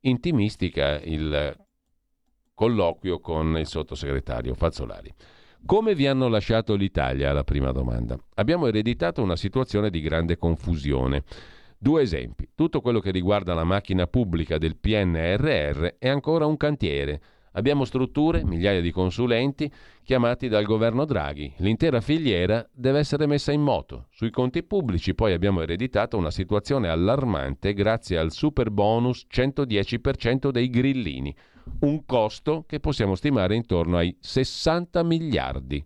[0.00, 1.56] intimistica il
[2.54, 5.14] colloquio con il sottosegretario Fazzolari.
[5.64, 7.32] Come vi hanno lasciato l'Italia?
[7.32, 8.18] La prima domanda.
[8.34, 11.22] Abbiamo ereditato una situazione di grande confusione.
[11.78, 12.48] Due esempi.
[12.54, 17.20] Tutto quello che riguarda la macchina pubblica del PNRR è ancora un cantiere.
[17.52, 19.70] Abbiamo strutture, migliaia di consulenti
[20.02, 21.52] chiamati dal governo Draghi.
[21.58, 24.08] L'intera filiera deve essere messa in moto.
[24.10, 30.68] Sui conti pubblici poi abbiamo ereditato una situazione allarmante grazie al super bonus 110% dei
[30.68, 31.34] grillini
[31.80, 35.84] un costo che possiamo stimare intorno ai 60 miliardi.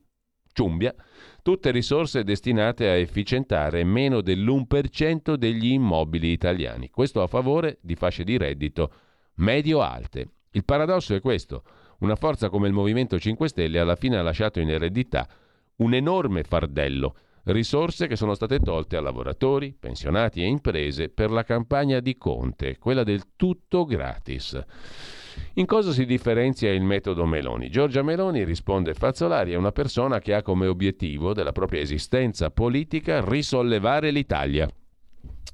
[0.52, 0.94] Ciumbia,
[1.42, 6.88] tutte risorse destinate a efficientare meno dell'1% degli immobili italiani.
[6.88, 8.90] Questo a favore di fasce di reddito
[9.34, 10.28] medio-alte.
[10.52, 11.62] Il paradosso è questo.
[11.98, 15.28] Una forza come il Movimento 5 Stelle alla fine ha lasciato in eredità
[15.76, 17.14] un enorme fardello,
[17.44, 22.78] risorse che sono state tolte a lavoratori, pensionati e imprese per la campagna di Conte,
[22.78, 24.58] quella del tutto gratis.
[25.54, 27.70] In cosa si differenzia il metodo Meloni?
[27.70, 33.24] Giorgia Meloni, risponde Fazzolari, è una persona che ha come obiettivo della propria esistenza politica
[33.24, 34.68] risollevare l'Italia.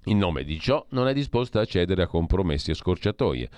[0.06, 3.48] In nome di ciò non è disposta a cedere a compromessi e scorciatoie,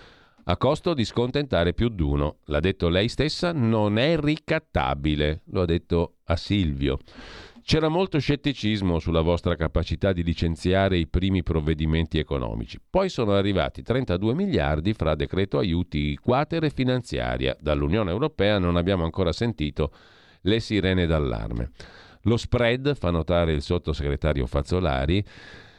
[0.44, 2.36] a costo di scontentare più d'uno.
[2.46, 6.98] L'ha detto lei stessa, non è ricattabile, lo ha detto a Silvio.
[7.66, 12.78] C'era molto scetticismo sulla vostra capacità di licenziare i primi provvedimenti economici.
[12.90, 17.56] Poi sono arrivati 32 miliardi fra decreto aiuti quater e finanziaria.
[17.58, 19.92] Dall'Unione Europea non abbiamo ancora sentito
[20.42, 21.70] le sirene d'allarme.
[22.24, 25.24] Lo spread, fa notare il sottosegretario Fazzolari,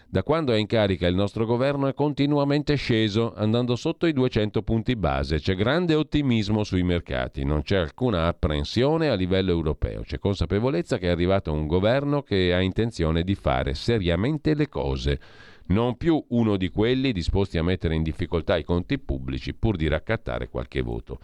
[0.08, 4.62] Da quando è in carica il nostro governo è continuamente sceso, andando sotto i 200
[4.62, 5.40] punti base.
[5.40, 10.02] C'è grande ottimismo sui mercati, non c'è alcuna apprensione a livello europeo.
[10.02, 15.20] C'è consapevolezza che è arrivato un governo che ha intenzione di fare seriamente le cose
[15.68, 19.88] non più uno di quelli disposti a mettere in difficoltà i conti pubblici pur di
[19.88, 21.20] raccattare qualche voto.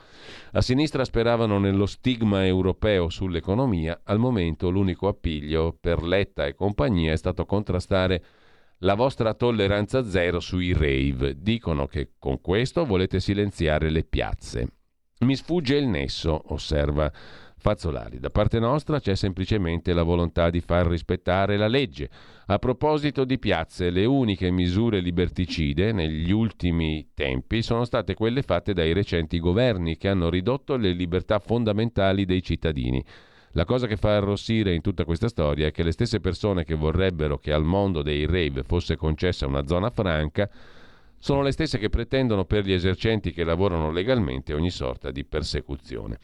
[0.53, 7.11] A sinistra speravano nello stigma europeo sull'economia, al momento l'unico appiglio per Letta e compagnia
[7.11, 8.23] è stato contrastare
[8.83, 11.35] la vostra tolleranza zero sui rave.
[11.39, 14.67] Dicono che con questo volete silenziare le piazze.
[15.19, 17.11] Mi sfugge il nesso, osserva
[17.57, 18.19] Fazzolari.
[18.19, 22.09] Da parte nostra c'è semplicemente la volontà di far rispettare la legge.
[22.47, 28.73] A proposito di piazze, le uniche misure liberticide negli ultimi tempi sono state quelle fatte
[28.73, 33.05] dai recenti governi che hanno ridotto le libertà fondamentali dei cittadini.
[33.53, 36.75] La cosa che fa arrossire in tutta questa storia è che le stesse persone che
[36.75, 40.49] vorrebbero che al mondo dei rave fosse concessa una zona franca
[41.19, 46.17] sono le stesse che pretendono per gli esercenti che lavorano legalmente ogni sorta di persecuzione.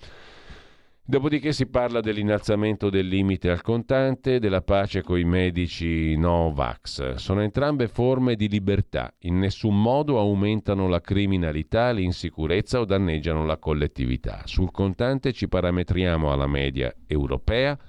[1.10, 7.14] Dopodiché si parla dell'innalzamento del limite al contante, della pace coi medici no-vax.
[7.14, 9.14] Sono entrambe forme di libertà.
[9.20, 14.42] In nessun modo aumentano la criminalità, l'insicurezza o danneggiano la collettività.
[14.44, 17.80] Sul contante ci parametriamo alla media europea.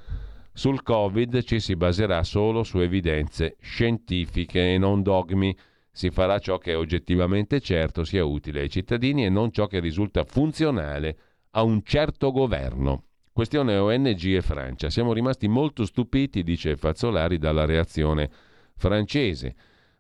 [0.53, 5.57] Sul Covid ci si baserà solo su evidenze scientifiche e non dogmi.
[5.91, 9.81] Si farà ciò che è oggettivamente certo sia utile ai cittadini e non ciò che
[9.81, 11.19] risulta funzionale
[11.51, 13.07] a un certo governo.
[13.39, 14.91] Questione ONG e Francia.
[14.91, 18.29] Siamo rimasti molto stupiti, dice Fazzolari, dalla reazione
[18.75, 19.55] francese.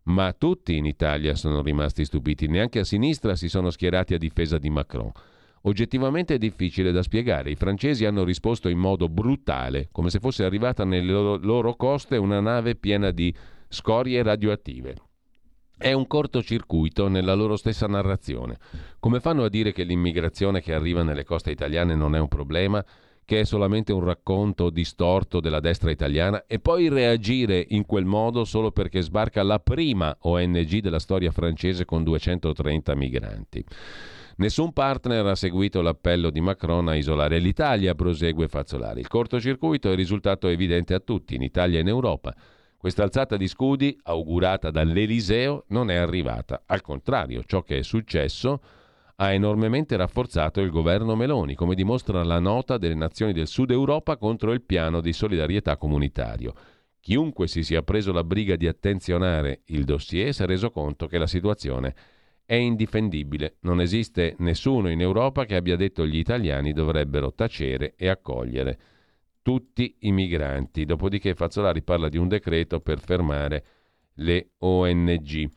[0.07, 4.59] Ma tutti in Italia sono rimasti stupiti, neanche a sinistra si sono schierati a difesa
[4.59, 5.12] di Macron.
[5.62, 7.53] Oggettivamente è difficile da spiegare.
[7.53, 12.41] I francesi hanno risposto in modo brutale, come se fosse arrivata nelle loro coste una
[12.41, 13.32] nave piena di
[13.68, 14.97] scorie radioattive.
[15.76, 18.59] È un cortocircuito nella loro stessa narrazione.
[18.99, 22.84] Come fanno a dire che l'immigrazione che arriva nelle coste italiane non è un problema?
[23.29, 28.47] Che è solamente un racconto distorto della destra italiana, e poi reagire in quel modo
[28.47, 33.62] solo perché sbarca la prima ONG della storia francese con 230 migranti.
[34.37, 39.01] Nessun partner ha seguito l'appello di Macron a isolare l'Italia, prosegue Fazzolari.
[39.01, 42.35] Il cortocircuito è risultato evidente a tutti, in Italia e in Europa.
[42.79, 46.62] Questa alzata di scudi, augurata dall'Eliseo, non è arrivata.
[46.64, 48.62] Al contrario, ciò che è successo
[49.20, 54.16] ha enormemente rafforzato il governo Meloni, come dimostra la nota delle nazioni del Sud Europa
[54.16, 56.54] contro il piano di solidarietà comunitario.
[57.00, 61.18] Chiunque si sia preso la briga di attenzionare il dossier si è reso conto che
[61.18, 61.94] la situazione
[62.44, 63.56] è indifendibile.
[63.60, 68.78] Non esiste nessuno in Europa che abbia detto gli italiani dovrebbero tacere e accogliere
[69.42, 70.84] tutti i migranti.
[70.84, 73.64] Dopodiché Fazzolari parla di un decreto per fermare
[74.14, 75.50] le ONG.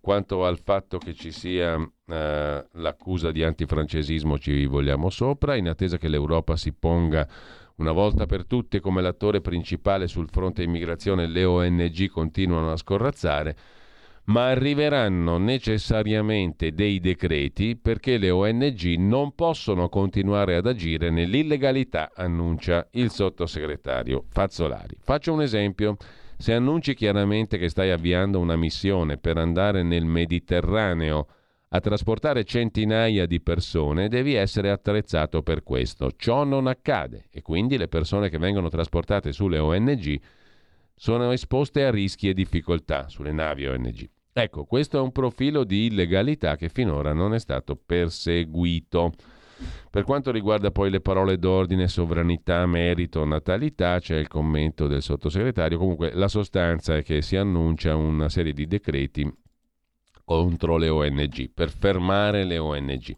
[0.00, 1.74] Quanto al fatto che ci sia
[2.06, 7.26] eh, l'accusa di antifrancesismo ci vogliamo sopra, in attesa che l'Europa si ponga
[7.76, 13.56] una volta per tutte come l'attore principale sul fronte immigrazione, le ONG continuano a scorrazzare,
[14.24, 22.86] ma arriveranno necessariamente dei decreti perché le ONG non possono continuare ad agire nell'illegalità, annuncia
[22.92, 24.96] il sottosegretario Fazzolari.
[25.00, 25.96] Faccio un esempio.
[26.40, 31.26] Se annunci chiaramente che stai avviando una missione per andare nel Mediterraneo
[31.68, 36.12] a trasportare centinaia di persone, devi essere attrezzato per questo.
[36.16, 40.18] Ciò non accade e quindi le persone che vengono trasportate sulle ONG
[40.94, 44.08] sono esposte a rischi e difficoltà sulle navi ONG.
[44.32, 49.12] Ecco, questo è un profilo di illegalità che finora non è stato perseguito.
[49.90, 55.78] Per quanto riguarda poi le parole d'ordine, sovranità, merito, natalità, c'è il commento del sottosegretario.
[55.78, 59.30] Comunque la sostanza è che si annuncia una serie di decreti
[60.24, 63.16] contro le ONG, per fermare le ONG.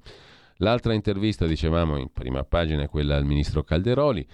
[0.63, 4.27] L'altra intervista, dicevamo in prima pagina, è quella al ministro Calderoli.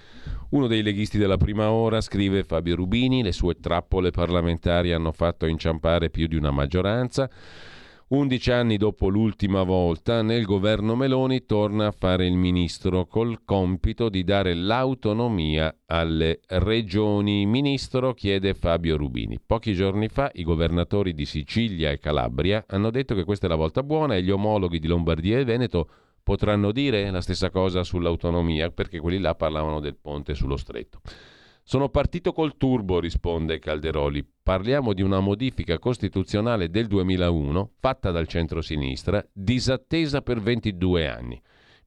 [0.50, 5.46] Uno dei leghisti della prima ora scrive Fabio Rubini, le sue trappole parlamentari hanno fatto
[5.46, 7.30] inciampare più di una maggioranza.
[8.10, 14.08] 11 anni dopo l'ultima volta, nel governo Meloni torna a fare il ministro col compito
[14.08, 17.44] di dare l'autonomia alle regioni.
[17.44, 19.38] Ministro chiede Fabio Rubini.
[19.44, 23.56] Pochi giorni fa i governatori di Sicilia e Calabria hanno detto che questa è la
[23.56, 25.90] volta buona e gli omologhi di Lombardia e Veneto
[26.22, 31.02] potranno dire la stessa cosa sull'autonomia perché quelli là parlavano del ponte sullo stretto.
[31.70, 34.26] Sono partito col turbo, risponde Calderoli.
[34.42, 41.38] Parliamo di una modifica costituzionale del 2001 fatta dal centro-sinistra, disattesa per 22 anni.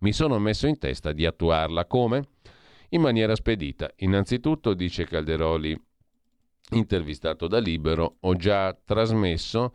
[0.02, 2.28] Mi sono messo in testa di attuarla come?
[2.90, 3.90] In maniera spedita.
[3.96, 5.76] Innanzitutto, dice Calderoli,
[6.74, 9.74] intervistato da Libero, ho già trasmesso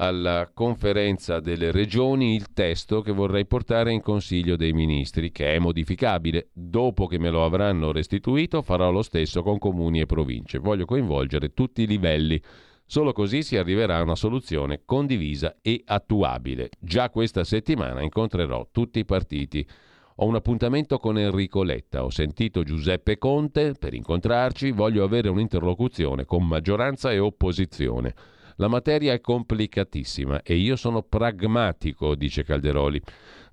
[0.00, 5.58] alla conferenza delle regioni il testo che vorrei portare in Consiglio dei Ministri, che è
[5.58, 6.48] modificabile.
[6.54, 10.58] Dopo che me lo avranno restituito farò lo stesso con comuni e province.
[10.58, 12.40] Voglio coinvolgere tutti i livelli.
[12.86, 16.70] Solo così si arriverà a una soluzione condivisa e attuabile.
[16.78, 19.68] Già questa settimana incontrerò tutti i partiti.
[20.16, 26.24] Ho un appuntamento con Enrico Letta, ho sentito Giuseppe Conte per incontrarci, voglio avere un'interlocuzione
[26.24, 28.14] con maggioranza e opposizione.
[28.60, 33.00] La materia è complicatissima e io sono pragmatico, dice Calderoli.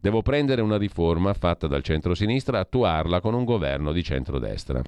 [0.01, 4.81] Devo prendere una riforma fatta dal centro-sinistra e attuarla con un governo di centrodestra.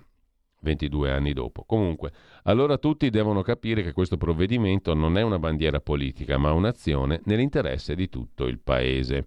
[0.59, 1.63] 22 anni dopo.
[1.63, 2.11] Comunque,
[2.43, 7.95] allora tutti devono capire che questo provvedimento non è una bandiera politica, ma un'azione nell'interesse
[7.95, 9.23] di tutto il Paese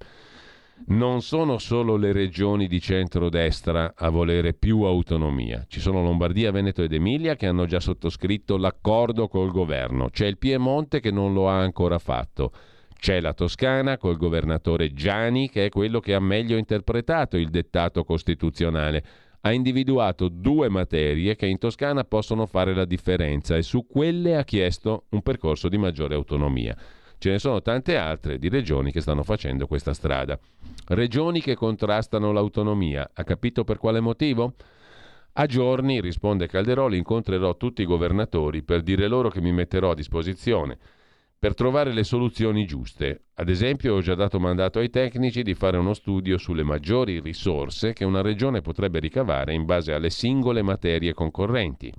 [0.87, 5.65] non sono solo le regioni di centrodestra a volere più autonomia.
[5.69, 10.09] Ci sono Lombardia, Veneto ed Emilia che hanno già sottoscritto l'accordo col governo.
[10.11, 12.53] C'è il Piemonte che non lo ha ancora fatto.
[12.99, 18.05] C'è la Toscana col governatore Giani che è quello che ha meglio interpretato il dettato
[18.05, 19.05] costituzionale.
[19.41, 24.45] Ha individuato due materie che in Toscana possono fare la differenza e su quelle ha
[24.45, 26.77] chiesto un percorso di maggiore autonomia.
[27.23, 30.37] Ce ne sono tante altre di regioni che stanno facendo questa strada.
[30.89, 33.13] Regioni che contrastano l'autonomia.
[33.15, 34.55] Ha capito per quale motivo?
[35.35, 39.95] A giorni, risponde Calderoli, incontrerò tutti i governatori per dire loro che mi metterò a
[39.95, 40.77] disposizione
[41.39, 43.27] per trovare le soluzioni giuste.
[43.35, 47.93] Ad esempio, ho già dato mandato ai tecnici di fare uno studio sulle maggiori risorse
[47.93, 51.93] che una regione potrebbe ricavare in base alle singole materie concorrenti.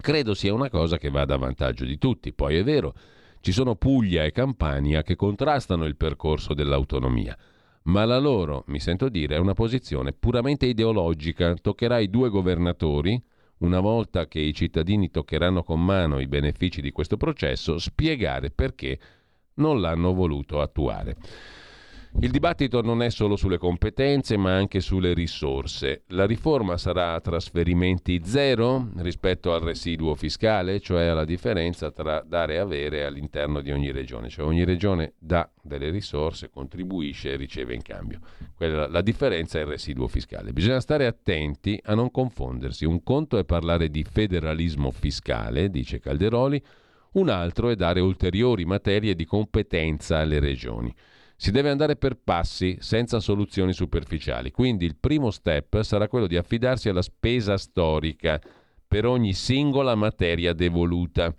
[0.00, 2.32] Credo sia una cosa che vada a vantaggio di tutti.
[2.32, 2.94] Poi è vero,
[3.40, 7.36] ci sono Puglia e Campania che contrastano il percorso dell'autonomia,
[7.84, 11.54] ma la loro, mi sento dire, è una posizione puramente ideologica.
[11.54, 13.20] Toccherà ai due governatori,
[13.58, 18.98] una volta che i cittadini toccheranno con mano i benefici di questo processo, spiegare perché
[19.54, 21.16] non l'hanno voluto attuare.
[22.18, 26.02] Il dibattito non è solo sulle competenze, ma anche sulle risorse.
[26.08, 32.54] La riforma sarà a trasferimenti zero rispetto al residuo fiscale, cioè alla differenza tra dare
[32.54, 34.28] e avere all'interno di ogni regione.
[34.28, 38.18] Cioè ogni regione dà delle risorse, contribuisce e riceve in cambio.
[38.54, 40.52] Quella, la differenza è il residuo fiscale.
[40.52, 42.84] Bisogna stare attenti a non confondersi.
[42.84, 46.62] Un conto è parlare di federalismo fiscale, dice Calderoli,
[47.12, 50.94] un altro è dare ulteriori materie di competenza alle regioni.
[51.42, 54.50] Si deve andare per passi, senza soluzioni superficiali.
[54.50, 58.38] Quindi il primo step sarà quello di affidarsi alla spesa storica
[58.86, 61.34] per ogni singola materia devoluta.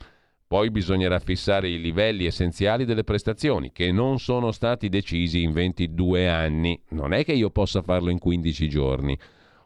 [0.47, 6.27] Poi bisognerà fissare i livelli essenziali delle prestazioni, che non sono stati decisi in 22
[6.27, 6.81] anni.
[6.89, 9.15] Non è che io possa farlo in 15 giorni.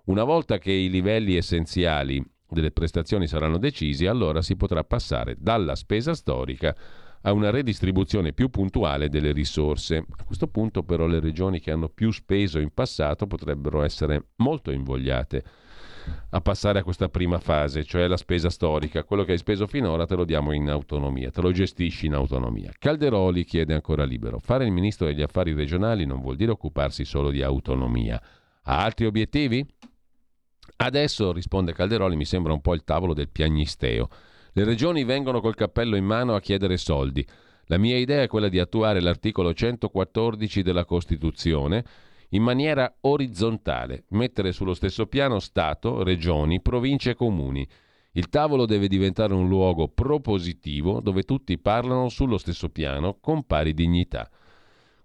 [0.07, 5.75] Una volta che i livelli essenziali delle prestazioni saranno decisi, allora si potrà passare dalla
[5.75, 6.75] spesa storica
[7.25, 10.05] a una redistribuzione più puntuale delle risorse.
[10.17, 14.71] A questo punto però le regioni che hanno più speso in passato potrebbero essere molto
[14.71, 15.43] invogliate
[16.29, 19.03] a passare a questa prima fase, cioè la spesa storica.
[19.03, 22.71] Quello che hai speso finora te lo diamo in autonomia, te lo gestisci in autonomia.
[22.77, 24.37] Calderoli chiede ancora libero.
[24.37, 28.21] Fare il ministro degli affari regionali non vuol dire occuparsi solo di autonomia.
[28.61, 29.65] Ha altri obiettivi?
[30.77, 34.09] Adesso, risponde Calderoli, mi sembra un po' il tavolo del piagnisteo.
[34.57, 37.27] Le regioni vengono col cappello in mano a chiedere soldi.
[37.65, 41.83] La mia idea è quella di attuare l'articolo 114 della Costituzione
[42.29, 47.67] in maniera orizzontale, mettere sullo stesso piano Stato, regioni, province e comuni.
[48.13, 53.73] Il tavolo deve diventare un luogo propositivo dove tutti parlano sullo stesso piano con pari
[53.73, 54.29] dignità.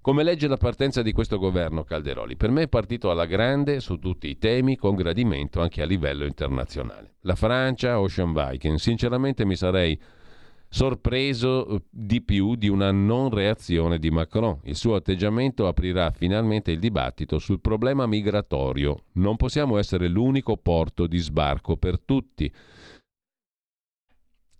[0.02, 2.34] Come legge la partenza di questo governo Calderoli?
[2.34, 6.24] Per me è partito alla grande su tutti i temi, con gradimento anche a livello
[6.24, 7.16] internazionale.
[7.20, 10.00] La Francia, Ocean Viking, sinceramente mi sarei
[10.70, 14.60] sorpreso eh, di più di una non reazione di Macron.
[14.62, 19.04] Il suo atteggiamento aprirà finalmente il dibattito sul problema migratorio.
[19.14, 22.50] Non possiamo essere l'unico porto di sbarco per tutti.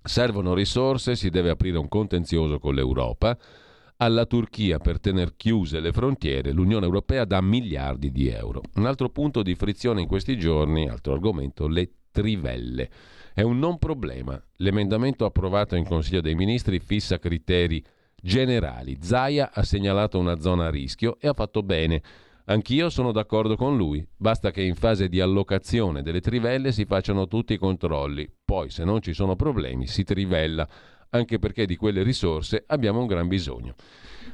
[0.02, 3.38] Servono risorse, si deve aprire un contenzioso con l'Europa
[4.02, 8.62] alla Turchia per tenere chiuse le frontiere, l'Unione Europea dà miliardi di euro.
[8.76, 12.88] Un altro punto di frizione in questi giorni, altro argomento, le trivelle.
[13.34, 14.42] È un non problema.
[14.56, 17.84] L'emendamento approvato in Consiglio dei Ministri fissa criteri
[18.16, 18.96] generali.
[19.00, 22.02] Zaia ha segnalato una zona a rischio e ha fatto bene.
[22.46, 24.04] Anch'io sono d'accordo con lui.
[24.16, 28.28] Basta che in fase di allocazione delle trivelle si facciano tutti i controlli.
[28.44, 30.66] Poi, se non ci sono problemi, si trivella
[31.10, 33.74] anche perché di quelle risorse abbiamo un gran bisogno.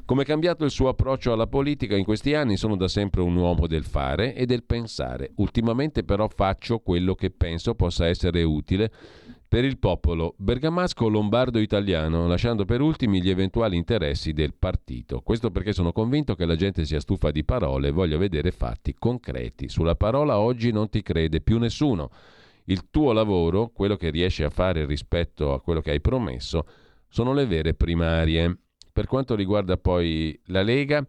[0.05, 3.35] Come è cambiato il suo approccio alla politica in questi anni, sono da sempre un
[3.35, 5.33] uomo del fare e del pensare.
[5.37, 8.91] Ultimamente però faccio quello che penso possa essere utile
[9.49, 15.21] per il popolo bergamasco lombardo italiano, lasciando per ultimi gli eventuali interessi del partito.
[15.21, 18.95] Questo perché sono convinto che la gente sia stufa di parole e voglia vedere fatti
[18.99, 19.69] concreti.
[19.69, 22.11] Sulla parola oggi non ti crede più nessuno.
[22.69, 26.67] Il tuo lavoro, quello che riesci a fare rispetto a quello che hai promesso,
[27.09, 28.59] sono le vere primarie.
[28.93, 31.05] Per quanto riguarda poi la Lega,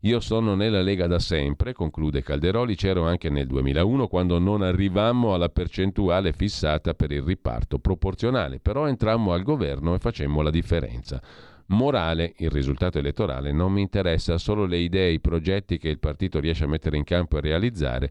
[0.00, 5.32] io sono nella Lega da sempre, conclude Calderoli, c'ero anche nel 2001 quando non arrivammo
[5.32, 11.22] alla percentuale fissata per il riparto proporzionale, però entrammo al governo e facemmo la differenza.
[11.68, 16.38] Morale, il risultato elettorale non mi interessa, solo le idee, i progetti che il partito
[16.38, 18.10] riesce a mettere in campo e realizzare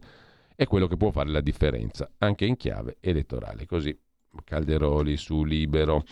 [0.58, 3.64] è quello che può fare la differenza, anche in chiave elettorale.
[3.64, 3.96] Così
[4.42, 6.02] Calderoli su Libero.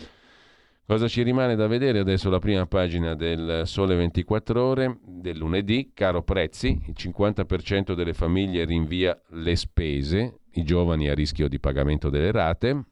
[0.87, 5.91] Cosa ci rimane da vedere adesso la prima pagina del Sole 24 ore del lunedì?
[5.93, 12.09] Caro prezzi, il 50% delle famiglie rinvia le spese, i giovani a rischio di pagamento
[12.09, 12.85] delle rate,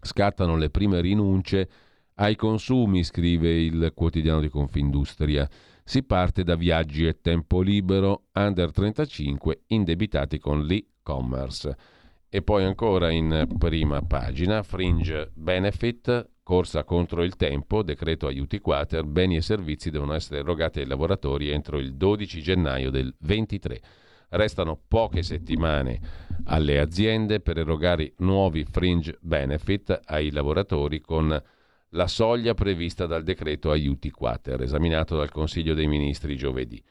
[0.00, 1.68] scattano le prime rinunce
[2.14, 5.46] ai consumi, scrive il quotidiano di Confindustria.
[5.90, 11.76] Si parte da viaggi e tempo libero, under 35 indebitati con l'e-commerce.
[12.28, 19.02] E poi ancora in prima pagina, fringe benefit, corsa contro il tempo, decreto aiuti quater,
[19.02, 23.80] beni e servizi devono essere erogati ai lavoratori entro il 12 gennaio del 23.
[24.28, 26.00] Restano poche settimane
[26.44, 31.42] alle aziende per erogare nuovi fringe benefit ai lavoratori con
[31.90, 36.82] la soglia prevista dal decreto aiuti quater, esaminato dal Consiglio dei Ministri giovedì.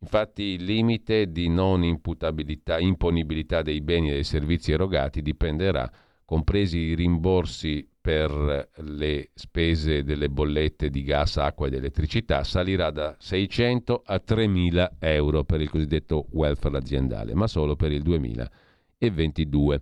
[0.00, 5.90] Infatti il limite di non imputabilità, imponibilità dei beni e dei servizi erogati dipenderà,
[6.24, 13.16] compresi i rimborsi per le spese delle bollette di gas, acqua ed elettricità salirà da
[13.18, 19.80] 600 a 3.000 euro per il cosiddetto welfare aziendale, ma solo per il 2022.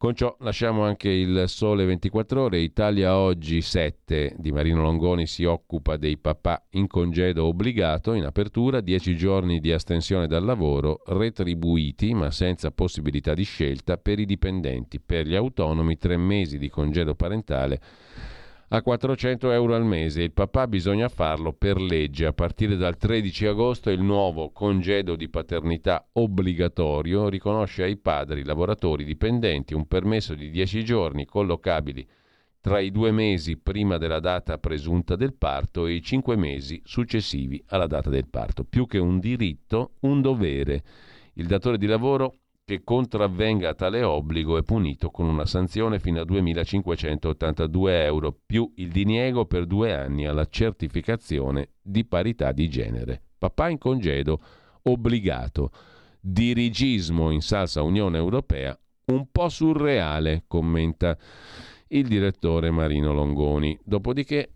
[0.00, 2.60] Con ciò lasciamo anche il sole 24 ore.
[2.60, 8.14] Italia oggi 7 di Marino Longoni si occupa dei papà in congedo obbligato.
[8.14, 14.18] In apertura 10 giorni di astensione dal lavoro retribuiti ma senza possibilità di scelta per
[14.18, 15.00] i dipendenti.
[15.00, 17.78] Per gli autonomi 3 mesi di congedo parentale
[18.72, 20.22] a 400 euro al mese.
[20.22, 22.26] Il papà bisogna farlo per legge.
[22.26, 29.04] A partire dal 13 agosto il nuovo congedo di paternità obbligatorio riconosce ai padri lavoratori
[29.04, 32.06] dipendenti un permesso di 10 giorni collocabili
[32.60, 37.62] tra i due mesi prima della data presunta del parto e i cinque mesi successivi
[37.68, 38.64] alla data del parto.
[38.64, 40.82] Più che un diritto, un dovere.
[41.34, 42.39] Il datore di lavoro
[42.70, 48.70] che contravvenga a tale obbligo è punito con una sanzione fino a 2.582 euro più
[48.76, 53.22] il diniego per due anni alla certificazione di parità di genere.
[53.36, 54.40] Papà in congedo
[54.82, 55.72] obbligato.
[56.20, 61.18] Dirigismo in salsa Unione Europea un po' surreale, commenta
[61.88, 63.76] il direttore Marino Longoni.
[63.82, 64.48] Dopodiché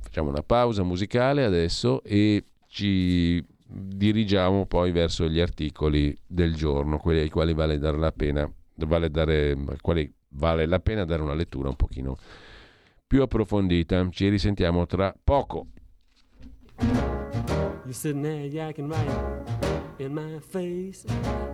[0.00, 7.20] facciamo una pausa musicale adesso e ci dirigiamo poi verso gli articoli del giorno, quelli
[7.20, 9.56] ai quali vale, dare la pena, vale, dare,
[10.30, 12.16] vale la pena dare una lettura un pochino
[13.06, 14.08] più approfondita.
[14.10, 15.66] Ci risentiamo tra poco.
[16.80, 21.06] You're sitting there yakking right in my face.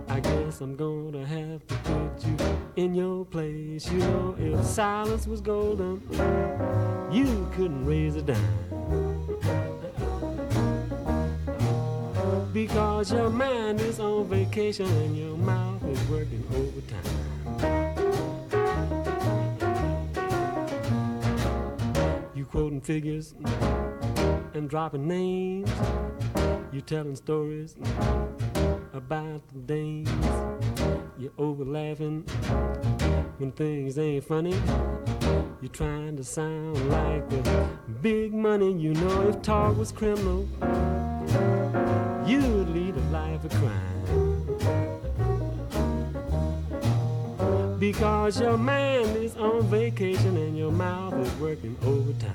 [0.09, 2.35] I guess I'm gonna have to put you
[2.75, 3.89] in your place.
[3.89, 6.01] You know, if silence was golden,
[7.09, 9.74] you couldn't raise a dime.
[12.55, 17.03] Because your mind is on vacation and your mouth is working overtime.
[22.33, 23.35] You quoting figures
[24.53, 25.69] and dropping names.
[26.71, 27.75] You telling stories
[28.93, 30.09] about the dames.
[31.17, 32.21] You're over laughing
[33.37, 34.55] when things ain't funny.
[35.61, 37.67] You're trying to sound like the
[38.01, 38.71] big money.
[38.71, 40.47] You know if talk was criminal
[42.25, 43.95] you'd lead a life of crime.
[47.79, 52.33] Because your mind is on vacation and your mouth is working overtime.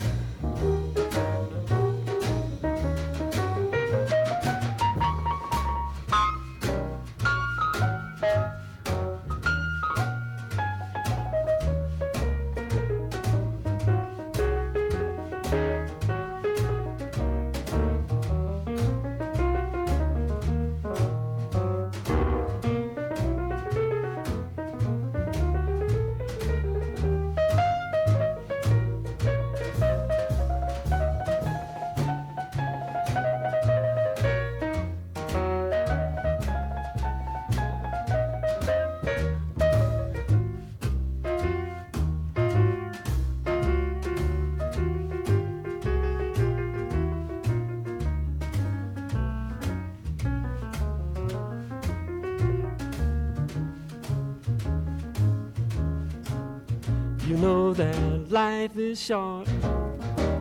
[58.60, 59.48] Life is short,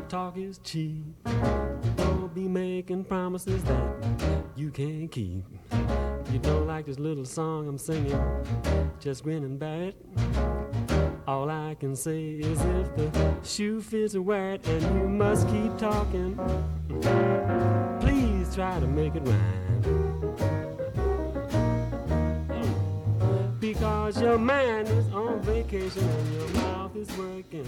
[0.10, 1.06] talk is cheap.
[1.96, 3.94] Don't be making promises that
[4.58, 5.46] you can't keep.
[5.72, 8.20] If You don't like this little song I'm singing,
[9.00, 9.96] just grin and bear it.
[11.30, 16.36] All I can say is if the shoe fits wet and you must keep talking,
[18.02, 19.59] please try to make it rhyme.
[23.80, 27.66] Because your mind is on vacation and your mouth is working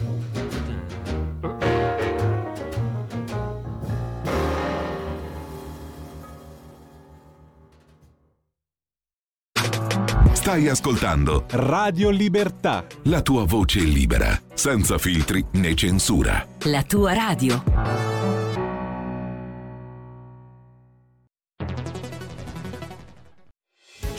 [10.34, 12.84] Stai ascoltando Radio Libertà.
[13.04, 16.46] La tua voce libera, senza filtri né censura.
[16.64, 18.21] La tua radio.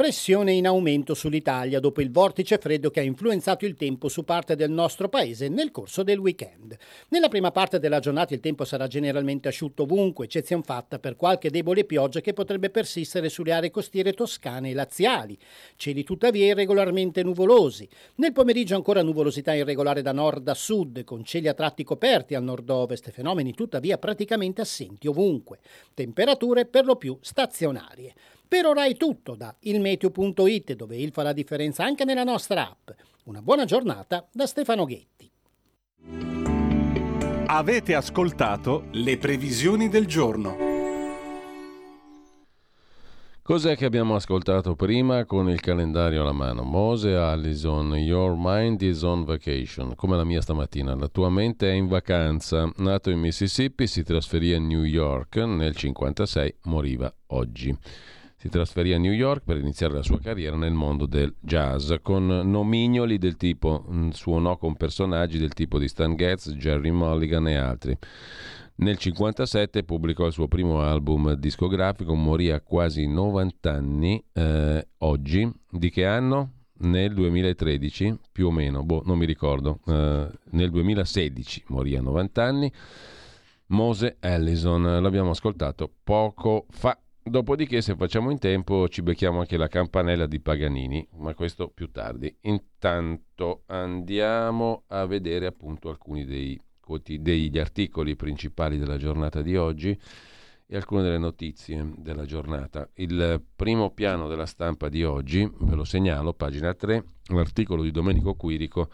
[0.00, 4.56] Pressione in aumento sull'Italia dopo il vortice freddo che ha influenzato il tempo su parte
[4.56, 6.74] del nostro paese nel corso del weekend.
[7.08, 11.50] Nella prima parte della giornata il tempo sarà generalmente asciutto ovunque, eccezione fatta per qualche
[11.50, 15.36] debole pioggia che potrebbe persistere sulle aree costiere toscane e laziali.
[15.76, 17.86] Cieli tuttavia irregolarmente nuvolosi.
[18.14, 22.42] Nel pomeriggio ancora nuvolosità irregolare da nord a sud, con cieli a tratti coperti al
[22.42, 25.58] nord-ovest, fenomeni tuttavia praticamente assenti ovunque.
[25.92, 28.14] Temperature per lo più stazionarie.
[28.50, 32.90] Per ora è tutto da ilmeteo.it dove il fa la differenza anche nella nostra app.
[33.26, 35.30] Una buona giornata da Stefano Ghetti.
[37.46, 40.56] Avete ascoltato le previsioni del giorno.
[43.40, 46.64] Cos'è che abbiamo ascoltato prima con il calendario alla mano?
[46.64, 50.96] Mose Allison, Your Mind is on Vacation, come la mia stamattina.
[50.96, 52.68] La tua mente è in vacanza.
[52.78, 57.78] Nato in Mississippi, si trasferì a New York nel 1956, moriva oggi.
[58.40, 62.26] Si trasferì a New York per iniziare la sua carriera nel mondo del jazz, con
[62.26, 67.56] nomignoli del tipo, mm, suonò con personaggi del tipo di Stan Getz, Jerry Mulligan e
[67.56, 67.90] altri.
[67.90, 75.52] Nel 1957 pubblicò il suo primo album discografico, morì a quasi 90 anni, eh, oggi.
[75.70, 76.52] Di che anno?
[76.78, 79.80] Nel 2013, più o meno, boh, non mi ricordo.
[79.86, 82.72] Eh, nel 2016 morì a 90 anni.
[83.66, 86.98] Mose Allison, l'abbiamo ascoltato poco fa.
[87.22, 91.90] Dopodiché, se facciamo in tempo, ci becchiamo anche la campanella di Paganini, ma questo più
[91.90, 92.34] tardi.
[92.42, 96.58] Intanto andiamo a vedere appunto alcuni dei,
[97.18, 99.96] degli articoli principali della giornata di oggi
[100.66, 102.88] e alcune delle notizie della giornata.
[102.94, 107.04] Il primo piano della stampa di oggi, ve lo segnalo, pagina 3,
[107.34, 108.88] l'articolo di Domenico Quirico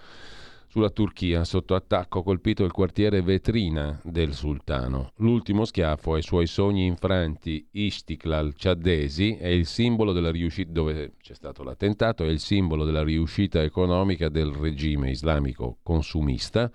[0.77, 5.11] sulla Turchia, sotto attacco colpito il quartiere vetrina del sultano.
[5.17, 11.33] L'ultimo schiaffo ai suoi sogni infranti, Istiklal Ciaddesi, è il simbolo della riuscita, dove c'è
[11.33, 16.71] stato l'attentato, è il simbolo della riuscita economica del regime islamico consumista.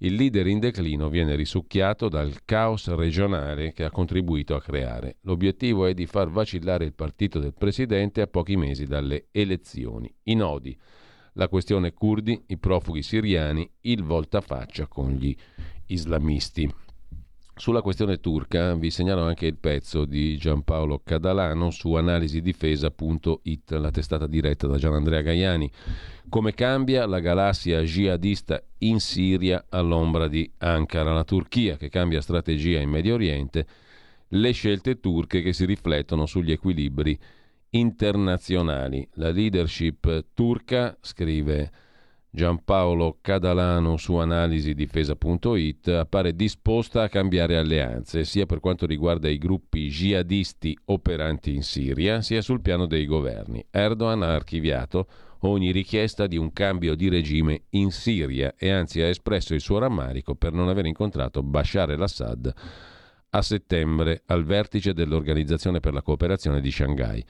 [0.00, 5.16] Il leader in declino viene risucchiato dal caos regionale che ha contribuito a creare.
[5.22, 10.14] L'obiettivo è di far vacillare il partito del presidente a pochi mesi dalle elezioni.
[10.24, 10.78] I nodi
[11.34, 15.34] la questione curdi, i profughi siriani, il voltafaccia con gli
[15.86, 16.72] islamisti.
[17.60, 24.26] Sulla questione turca vi segnalo anche il pezzo di Giampaolo Cadalano su analisidifesa.it, la testata
[24.26, 25.70] diretta da Gianandrea Gaiani.
[26.30, 32.80] Come cambia la galassia jihadista in Siria all'ombra di Ankara, la Turchia che cambia strategia
[32.80, 33.66] in Medio Oriente,
[34.28, 37.18] le scelte turche che si riflettono sugli equilibri
[37.70, 39.08] internazionali.
[39.14, 41.70] La leadership turca, scrive
[42.32, 49.88] Giampaolo Cadalano su analisidifesa.it, appare disposta a cambiare alleanze, sia per quanto riguarda i gruppi
[49.88, 53.64] jihadisti operanti in Siria, sia sul piano dei governi.
[53.70, 55.06] Erdogan ha archiviato
[55.40, 59.78] ogni richiesta di un cambio di regime in Siria e anzi ha espresso il suo
[59.78, 62.54] rammarico per non aver incontrato Bashar al-Assad
[63.30, 67.24] a settembre al vertice dell'Organizzazione per la cooperazione di Shanghai.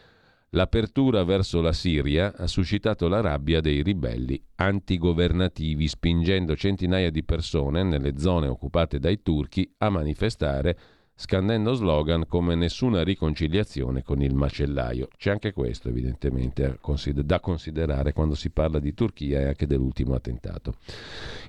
[0.53, 7.85] L'apertura verso la Siria ha suscitato la rabbia dei ribelli antigovernativi, spingendo centinaia di persone
[7.85, 10.77] nelle zone occupate dai turchi a manifestare
[11.15, 15.07] scandendo slogan come nessuna riconciliazione con il macellaio.
[15.17, 16.81] C'è anche questo evidentemente
[17.23, 20.77] da considerare quando si parla di Turchia e anche dell'ultimo attentato.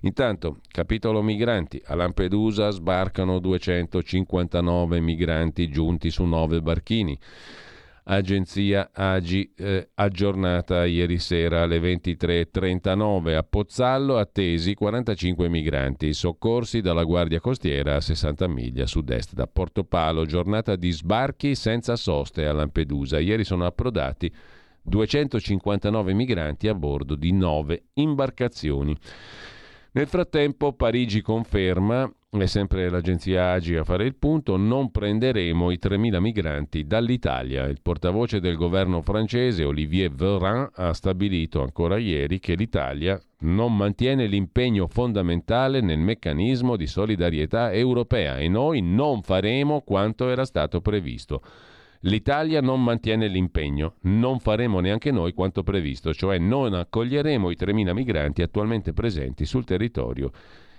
[0.02, 7.18] Intanto, capitolo migranti, a Lampedusa sbarcano 259 migranti giunti su nove barchini
[8.04, 17.04] agenzia Agi eh, aggiornata ieri sera alle 23.39 a Pozzallo attesi 45 migranti soccorsi dalla
[17.04, 20.26] Guardia Costiera a 60 miglia sud-est da Porto Palo.
[20.26, 23.20] Giornata di sbarchi senza soste a Lampedusa.
[23.20, 24.32] Ieri sono approdati
[24.84, 28.98] 259 migranti a bordo di nove imbarcazioni
[29.94, 35.78] nel frattempo Parigi conferma è sempre l'agenzia Agi a fare il punto, non prenderemo i
[35.82, 37.66] 3.000 migranti dall'Italia.
[37.66, 44.28] Il portavoce del governo francese, Olivier Véran, ha stabilito ancora ieri che l'Italia non mantiene
[44.28, 51.42] l'impegno fondamentale nel meccanismo di solidarietà europea e noi non faremo quanto era stato previsto.
[52.06, 57.94] L'Italia non mantiene l'impegno, non faremo neanche noi quanto previsto, cioè non accoglieremo i 3.000
[57.94, 60.32] migranti attualmente presenti sul territorio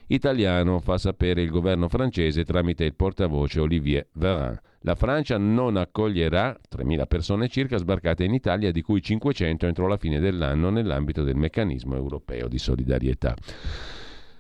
[0.09, 4.59] italiano, fa sapere il governo francese tramite il portavoce Olivier Véran.
[4.81, 9.97] La Francia non accoglierà 3.000 persone circa sbarcate in Italia, di cui 500 entro la
[9.97, 13.37] fine dell'anno nell'ambito del meccanismo europeo di solidarietà.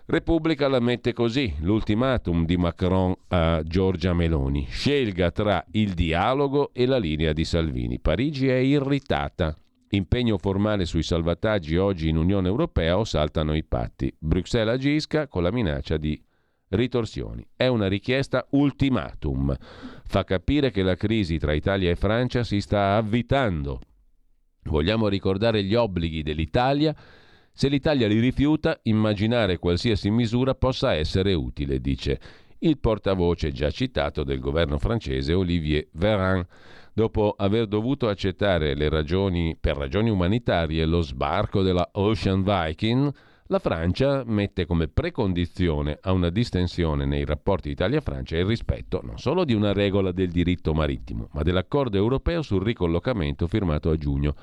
[0.05, 4.67] Repubblica la mette così, l'ultimatum di Macron a Giorgia Meloni.
[4.69, 8.01] Scelga tra il dialogo e la linea di Salvini.
[8.01, 9.57] Parigi è irritata.
[9.91, 14.13] Impegno formale sui salvataggi oggi in Unione Europea o saltano i patti.
[14.19, 16.21] Bruxelles agisca con la minaccia di
[16.71, 17.47] ritorsioni.
[17.55, 19.57] È una richiesta ultimatum.
[20.05, 23.81] Fa capire che la crisi tra Italia e Francia si sta avvitando.
[24.65, 26.95] Vogliamo ricordare gli obblighi dell'Italia.
[27.55, 32.19] Se l'Italia li rifiuta, immaginare qualsiasi misura possa essere utile, dice
[32.61, 36.47] il portavoce già citato del governo francese Olivier Véran
[36.95, 43.13] dopo aver dovuto accettare ragioni, per ragioni umanitarie lo sbarco della Ocean Viking,
[43.47, 49.45] la Francia mette come precondizione a una distensione nei rapporti Italia-Francia il rispetto non solo
[49.45, 54.35] di una regola del diritto marittimo, ma dell'accordo europeo sul ricollocamento firmato a giugno.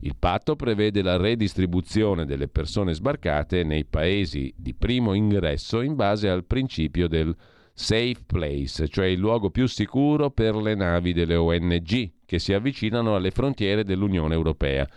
[0.00, 6.28] Il patto prevede la redistribuzione delle persone sbarcate nei paesi di primo ingresso in base
[6.28, 7.34] al principio del
[7.72, 13.16] Safe Place, cioè il luogo più sicuro per le navi delle ONG che si avvicinano
[13.16, 14.88] alle frontiere dell'Unione Europea.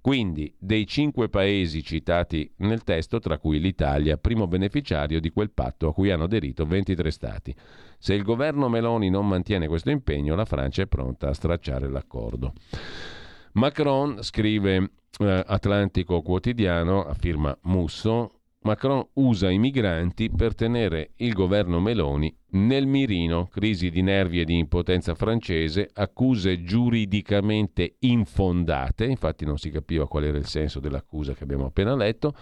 [0.00, 5.88] Quindi, dei cinque paesi citati nel testo, tra cui l'Italia, primo beneficiario di quel patto
[5.88, 7.54] a cui hanno aderito 23 Stati.
[7.98, 12.52] Se il governo Meloni non mantiene questo impegno, la Francia è pronta a stracciare l'accordo.
[13.54, 14.90] Macron, scrive
[15.20, 22.34] eh, Atlantico Quotidiano, a firma Musso, Macron usa i migranti per tenere il governo Meloni
[22.52, 29.70] nel mirino, crisi di nervi e di impotenza francese, accuse giuridicamente infondate, infatti non si
[29.70, 32.34] capiva qual era il senso dell'accusa che abbiamo appena letto,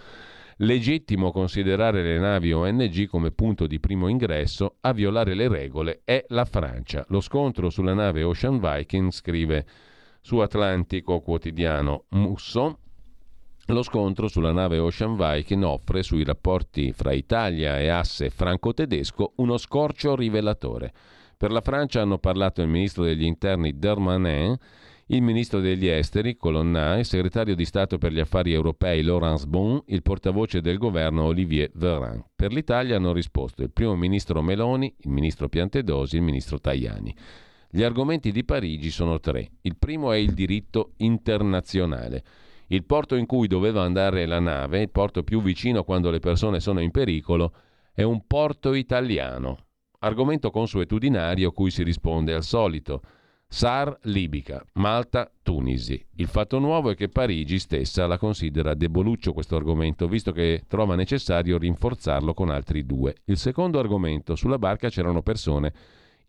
[0.59, 6.25] legittimo considerare le navi ONG come punto di primo ingresso, a violare le regole è
[6.29, 7.05] la Francia.
[7.09, 9.67] Lo scontro sulla nave Ocean Viking, scrive
[10.23, 12.79] su Atlantico quotidiano Musso,
[13.67, 19.57] lo scontro sulla nave Ocean Viking offre sui rapporti fra Italia e asse franco-tedesco uno
[19.57, 20.93] scorcio rivelatore.
[21.37, 24.57] Per la Francia hanno parlato il ministro degli interni Dermanin,
[25.07, 29.83] il ministro degli esteri Colonna, il segretario di Stato per gli affari europei Laurence Bon,
[29.87, 32.25] il portavoce del governo Olivier Véran.
[32.35, 37.15] Per l'Italia hanno risposto il primo ministro Meloni, il ministro Piantedosi il ministro Tajani.
[37.75, 39.53] Gli argomenti di Parigi sono tre.
[39.63, 42.23] Il primo è il diritto internazionale.
[42.67, 46.61] Il porto in cui doveva andare la nave, il porto più vicino quando le persone
[46.61, 47.55] sono in pericolo,
[47.95, 49.57] è un porto italiano.
[50.01, 53.01] Argomento consuetudinario cui si risponde al solito.
[53.49, 55.99] SAR libica, Malta, Tunisi.
[56.17, 60.95] Il fatto nuovo è che Parigi stessa la considera deboluccio questo argomento, visto che trova
[60.95, 63.15] necessario rinforzarlo con altri due.
[63.25, 65.73] Il secondo argomento, sulla barca c'erano persone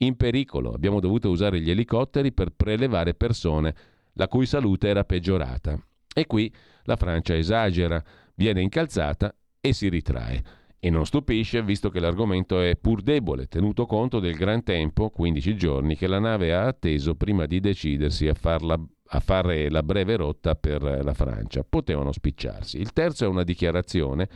[0.05, 3.75] in pericolo, abbiamo dovuto usare gli elicotteri per prelevare persone
[4.13, 5.79] la cui salute era peggiorata.
[6.13, 6.53] E qui
[6.83, 8.03] la Francia esagera,
[8.35, 10.43] viene incalzata e si ritrae.
[10.79, 15.55] E non stupisce, visto che l'argomento è pur debole, tenuto conto del gran tempo, 15
[15.55, 18.77] giorni, che la nave ha atteso prima di decidersi a, farla,
[19.07, 21.63] a fare la breve rotta per la Francia.
[21.63, 22.81] Potevano spicciarsi.
[22.81, 24.27] Il terzo è una dichiarazione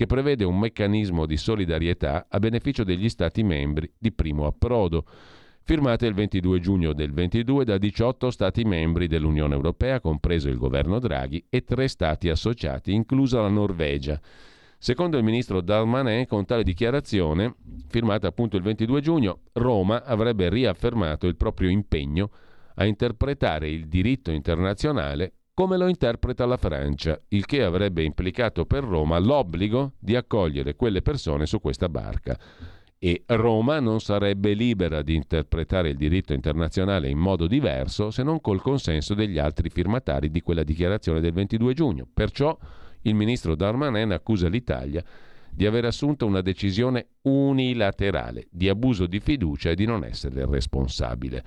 [0.00, 5.04] che prevede un meccanismo di solidarietà a beneficio degli Stati membri di primo approdo
[5.62, 11.00] firmate il 22 giugno del 22 da 18 Stati membri dell'Unione Europea, compreso il governo
[11.00, 14.18] Draghi, e tre Stati associati, inclusa la Norvegia.
[14.78, 17.56] Secondo il ministro Darmanin, con tale dichiarazione,
[17.88, 22.30] firmata appunto il 22 giugno, Roma avrebbe riaffermato il proprio impegno
[22.76, 28.82] a interpretare il diritto internazionale come lo interpreta la Francia, il che avrebbe implicato per
[28.82, 32.34] Roma l'obbligo di accogliere quelle persone su questa barca.
[32.98, 38.40] E Roma non sarebbe libera di interpretare il diritto internazionale in modo diverso se non
[38.40, 42.06] col consenso degli altri firmatari di quella dichiarazione del 22 giugno.
[42.10, 42.56] Perciò
[43.02, 45.04] il ministro Darmanin accusa l'Italia
[45.50, 51.44] di aver assunto una decisione unilaterale, di abuso di fiducia e di non essere responsabile.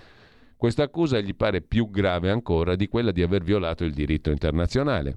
[0.63, 5.13] Questa accusa gli pare più grave ancora di quella di aver violato il diritto internazionale.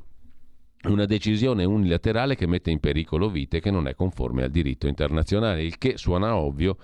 [0.89, 5.63] Una decisione unilaterale che mette in pericolo vite che non è conforme al diritto internazionale,
[5.63, 6.77] il che suona ovvio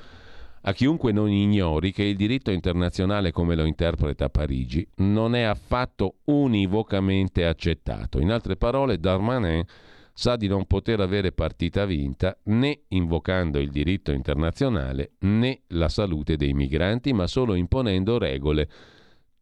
[0.60, 6.18] a chiunque non ignori che il diritto internazionale come lo interpreta Parigi non è affatto
[6.26, 8.20] univocamente accettato.
[8.20, 9.64] In altre parole, Darmanin
[10.12, 16.36] sa di non poter avere partita vinta né invocando il diritto internazionale né la salute
[16.36, 18.68] dei migranti, ma solo imponendo regole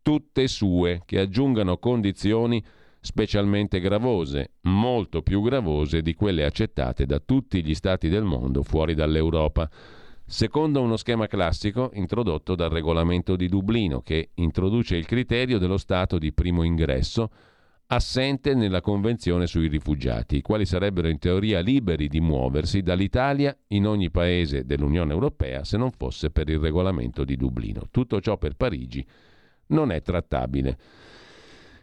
[0.03, 2.63] tutte sue che aggiungano condizioni
[3.01, 8.95] specialmente gravose, molto più gravose di quelle accettate da tutti gli stati del mondo fuori
[8.95, 9.69] dall'Europa.
[10.25, 16.19] Secondo uno schema classico introdotto dal regolamento di Dublino, che introduce il criterio dello Stato
[16.19, 17.31] di primo ingresso
[17.93, 23.87] assente nella Convenzione sui rifugiati, i quali sarebbero in teoria liberi di muoversi dall'Italia in
[23.87, 27.89] ogni paese dell'Unione Europea se non fosse per il regolamento di Dublino.
[27.91, 29.05] Tutto ciò per Parigi
[29.69, 30.79] non è trattabile.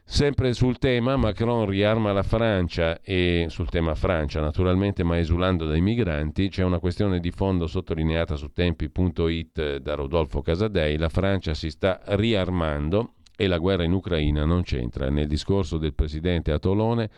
[0.10, 5.82] Sempre sul tema, Macron riarma la Francia e sul tema Francia, naturalmente, ma esulando dai
[5.82, 10.96] migranti, c'è una questione di fondo sottolineata su tempi.it da Rodolfo Casadei.
[10.98, 15.10] La Francia si sta riarmando e la guerra in Ucraina non c'entra.
[15.10, 17.10] Nel discorso del presidente a Tolone,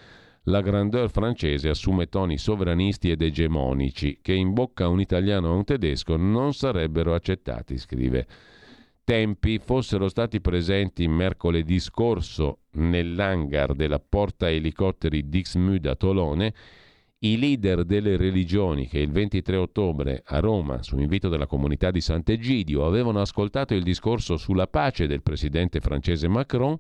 [0.44, 5.54] la grandeur francese assume toni sovranisti ed egemonici che in bocca a un italiano o
[5.54, 8.28] a un tedesco non sarebbero accettati, scrive
[9.10, 16.54] tempi fossero stati presenti mercoledì scorso nell'hangar della porta elicotteri Dixmude a Tolone,
[17.22, 22.00] i leader delle religioni che il 23 ottobre a Roma, su invito della comunità di
[22.00, 26.78] Sant'Egidio, avevano ascoltato il discorso sulla pace del presidente francese Macron,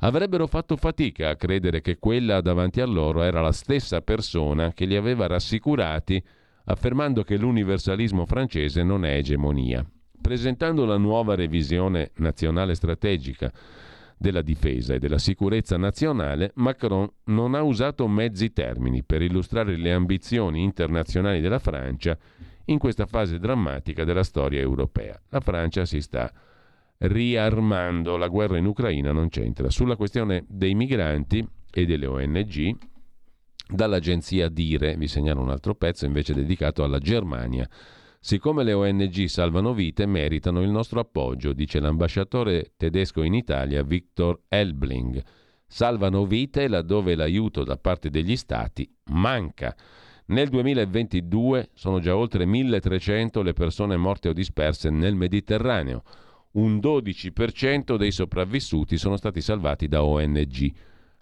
[0.00, 4.84] avrebbero fatto fatica a credere che quella davanti a loro era la stessa persona che
[4.84, 6.20] li aveva rassicurati
[6.64, 9.86] affermando che l'universalismo francese non è egemonia.
[10.20, 13.52] Presentando la nuova revisione nazionale strategica
[14.22, 19.92] della difesa e della sicurezza nazionale, Macron non ha usato mezzi termini per illustrare le
[19.92, 22.16] ambizioni internazionali della Francia
[22.66, 25.20] in questa fase drammatica della storia europea.
[25.28, 26.32] La Francia si sta
[26.98, 29.68] riarmando, la guerra in Ucraina non c'entra.
[29.68, 32.76] Sulla questione dei migranti e delle ONG,
[33.68, 37.68] dall'agenzia Dire, vi segnalo un altro pezzo invece dedicato alla Germania.
[38.24, 44.42] Siccome le ONG salvano vite, meritano il nostro appoggio, dice l'ambasciatore tedesco in Italia Viktor
[44.46, 45.20] Elbling.
[45.66, 49.74] Salvano vite laddove l'aiuto da parte degli stati manca.
[50.26, 56.04] Nel 2022 sono già oltre 1300 le persone morte o disperse nel Mediterraneo.
[56.52, 60.72] Un 12% dei sopravvissuti sono stati salvati da ONG.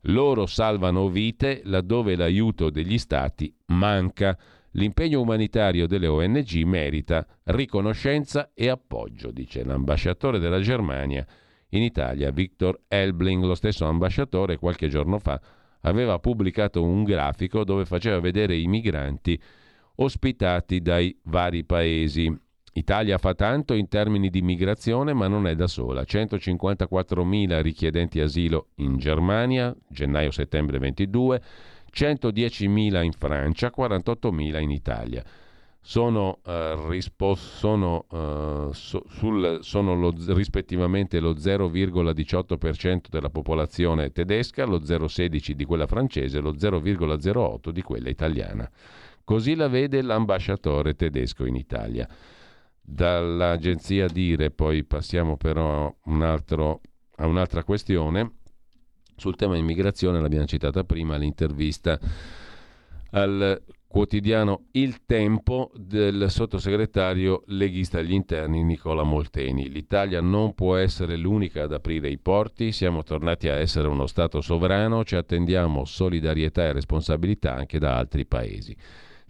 [0.03, 4.39] Loro salvano vite laddove l'aiuto degli stati manca.
[4.73, 11.27] L'impegno umanitario delle ONG merita riconoscenza e appoggio, dice l'ambasciatore della Germania
[11.71, 15.41] in Italia, Victor Elbling, lo stesso ambasciatore, qualche giorno fa
[15.83, 19.41] aveva pubblicato un grafico dove faceva vedere i migranti
[19.97, 22.37] ospitati dai vari paesi.
[22.73, 26.03] Italia fa tanto in termini di migrazione, ma non è da sola.
[26.03, 31.43] 154.000 richiedenti asilo in Germania, gennaio-settembre 22,
[31.93, 35.25] 110.000 in Francia, 48.000 in Italia.
[35.83, 44.65] Sono, eh, rispo- sono, eh, so- sul, sono lo, rispettivamente lo 0,18% della popolazione tedesca,
[44.67, 48.71] lo 0,16% di quella francese e lo 0,08% di quella italiana.
[49.25, 52.07] Così la vede l'ambasciatore tedesco in Italia.
[52.83, 56.81] Dall'agenzia Dire poi passiamo però un altro,
[57.17, 58.40] a un'altra questione
[59.21, 62.01] sul tema immigrazione l'abbiamo citata prima, l'intervista
[63.11, 69.69] al quotidiano Il Tempo del sottosegretario leghista agli interni Nicola Molteni.
[69.69, 74.41] L'Italia non può essere l'unica ad aprire i porti, siamo tornati a essere uno Stato
[74.41, 78.77] sovrano, ci attendiamo solidarietà e responsabilità anche da altri paesi.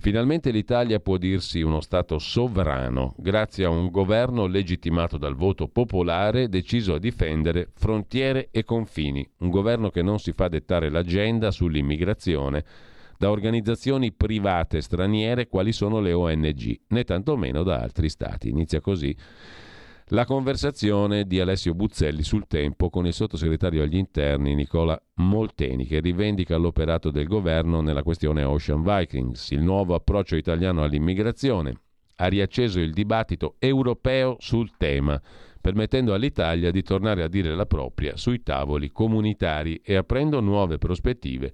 [0.00, 6.48] Finalmente l'Italia può dirsi uno Stato sovrano, grazie a un governo legittimato dal voto popolare
[6.48, 12.64] deciso a difendere frontiere e confini, un governo che non si fa dettare l'agenda sull'immigrazione
[13.18, 18.48] da organizzazioni private straniere quali sono le ONG, né tantomeno da altri Stati.
[18.48, 19.14] Inizia così
[20.12, 26.00] la conversazione di Alessio Buzzelli sul tempo con il sottosegretario agli interni Nicola Molteni, che
[26.00, 31.74] rivendica l'operato del governo nella questione Ocean Vikings, il nuovo approccio italiano all'immigrazione.
[32.16, 35.20] Ha riacceso il dibattito europeo sul tema,
[35.60, 41.52] permettendo all'Italia di tornare a dire la propria sui tavoli comunitari e aprendo nuove prospettive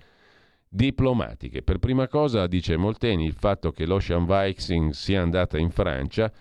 [0.66, 1.62] diplomatiche.
[1.62, 6.32] Per prima cosa, dice Molteni, il fatto che l'Ocean Viking sia andata in Francia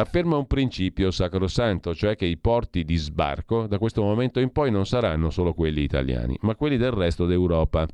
[0.00, 4.70] afferma un principio sacrosanto, cioè che i porti di sbarco da questo momento in poi
[4.70, 7.86] non saranno solo quelli italiani, ma quelli del resto d'Europa.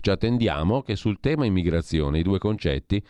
[0.00, 3.02] Ci attendiamo che sul tema immigrazione i due concetti,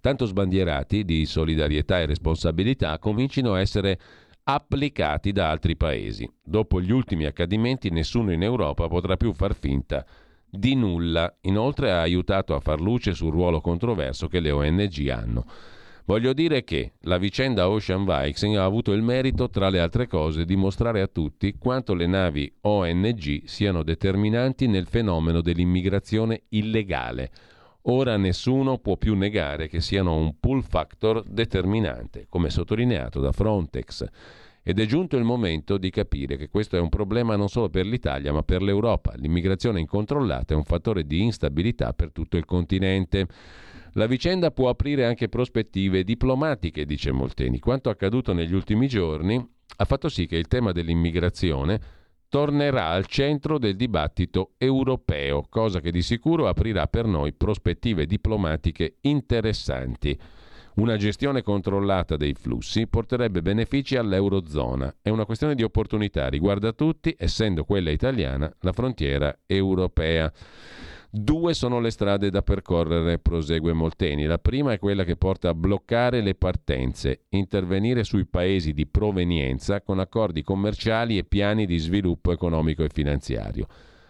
[0.00, 3.98] tanto sbandierati di solidarietà e responsabilità, comincino a essere
[4.44, 6.30] applicati da altri paesi.
[6.42, 10.04] Dopo gli ultimi accadimenti nessuno in Europa potrà più far finta
[10.50, 11.34] di nulla.
[11.42, 15.46] Inoltre ha aiutato a far luce sul ruolo controverso che le ONG hanno.
[16.04, 20.44] Voglio dire che la vicenda Ocean Viking ha avuto il merito, tra le altre cose,
[20.44, 27.30] di mostrare a tutti quanto le navi ONG siano determinanti nel fenomeno dell'immigrazione illegale.
[27.82, 34.04] Ora nessuno può più negare che siano un pull factor determinante, come sottolineato da Frontex.
[34.64, 37.86] Ed è giunto il momento di capire che questo è un problema non solo per
[37.86, 39.12] l'Italia, ma per l'Europa.
[39.16, 43.26] L'immigrazione incontrollata è un fattore di instabilità per tutto il continente.
[43.94, 47.58] La vicenda può aprire anche prospettive diplomatiche, dice Molteni.
[47.58, 49.36] Quanto accaduto negli ultimi giorni
[49.76, 51.80] ha fatto sì che il tema dell'immigrazione
[52.30, 58.96] tornerà al centro del dibattito europeo, cosa che di sicuro aprirà per noi prospettive diplomatiche
[59.02, 60.18] interessanti.
[60.76, 64.96] Una gestione controllata dei flussi porterebbe benefici all'Eurozona.
[65.02, 70.32] È una questione di opportunità, riguarda tutti, essendo quella italiana la frontiera europea.
[71.14, 74.24] Due sono le strade da percorrere, prosegue Molteni.
[74.24, 79.82] La prima è quella che porta a bloccare le partenze, intervenire sui paesi di provenienza
[79.82, 83.66] con accordi commerciali e piani di sviluppo economico e finanziario.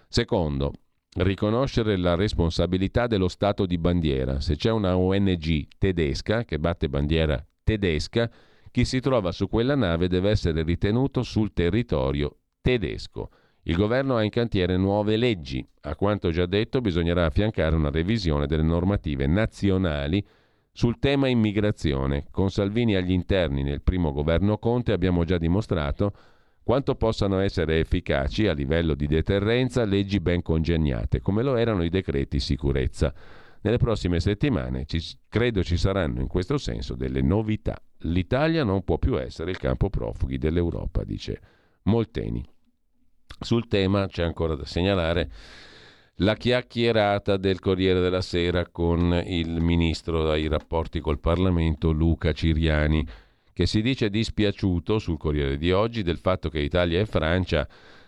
[0.06, 0.74] Secondo,
[1.16, 4.38] riconoscere la responsabilità dello Stato di bandiera.
[4.38, 8.30] Se c'è una ONG tedesca che batte bandiera tedesca,
[8.70, 13.28] chi si trova su quella nave deve essere ritenuto sul territorio tedesco.
[13.64, 15.64] Il governo ha in cantiere nuove leggi.
[15.82, 20.24] A quanto già detto, bisognerà affiancare una revisione delle normative nazionali
[20.72, 22.26] sul tema immigrazione.
[22.32, 26.12] Con Salvini agli interni nel primo governo Conte abbiamo già dimostrato
[26.64, 31.88] quanto possano essere efficaci a livello di deterrenza leggi ben congegnate, come lo erano i
[31.88, 33.14] decreti sicurezza.
[33.60, 37.80] Nelle prossime settimane ci, credo ci saranno in questo senso delle novità.
[37.98, 41.40] L'Italia non può più essere il campo profughi dell'Europa, dice
[41.82, 42.44] Molteni.
[43.40, 45.30] Sul tema c'è ancora da segnalare
[46.16, 53.04] la chiacchierata del Corriere della Sera con il ministro ai rapporti col Parlamento Luca Ciriani,
[53.52, 57.66] che si dice dispiaciuto sul Corriere di oggi del fatto che Italia e Francia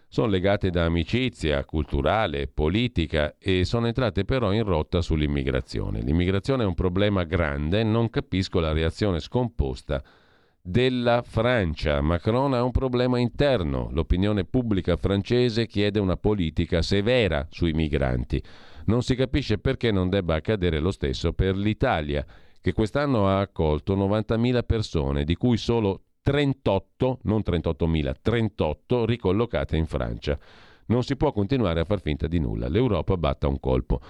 [0.08, 6.02] sono legate da amicizia culturale, politica e sono entrate però in rotta sull'immigrazione.
[6.02, 10.00] L'immigrazione è un problema grande, non capisco la reazione scomposta
[10.66, 12.00] della Francia.
[12.00, 13.90] Macron ha un problema interno.
[13.92, 18.42] L'opinione pubblica francese chiede una politica severa sui migranti.
[18.86, 22.24] Non si capisce perché non debba accadere lo stesso per l'Italia,
[22.62, 29.84] che quest'anno ha accolto 90.000 persone, di cui solo 38, non 38.000, 38 ricollocate in
[29.84, 30.38] Francia.
[30.86, 32.68] Non si può continuare a far finta di nulla.
[32.68, 34.00] L'Europa batta un colpo.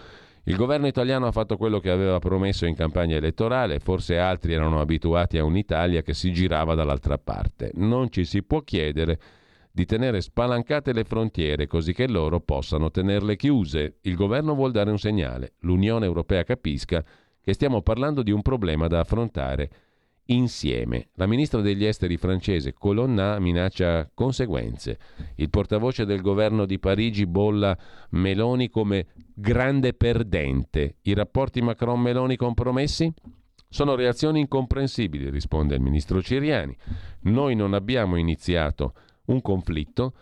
[0.47, 4.79] Il governo italiano ha fatto quello che aveva promesso in campagna elettorale, forse altri erano
[4.79, 7.71] abituati a un'Italia che si girava dall'altra parte.
[7.77, 9.19] Non ci si può chiedere
[9.73, 13.97] di tenere spalancate le frontiere così che loro possano tenerle chiuse.
[14.03, 17.03] Il governo vuol dare un segnale, l'Unione Europea capisca
[17.41, 19.71] che stiamo parlando di un problema da affrontare
[20.27, 21.09] insieme.
[21.15, 24.99] La ministra degli esteri francese Colonna minaccia conseguenze.
[25.37, 27.77] Il portavoce del governo di Parigi bolla
[28.11, 30.97] Meloni come grande perdente.
[31.03, 33.13] I rapporti Macron-Meloni compromessi?
[33.69, 36.77] Sono reazioni incomprensibili, risponde il ministro Ciriani.
[37.23, 38.95] Noi non abbiamo iniziato
[39.27, 40.15] un conflitto,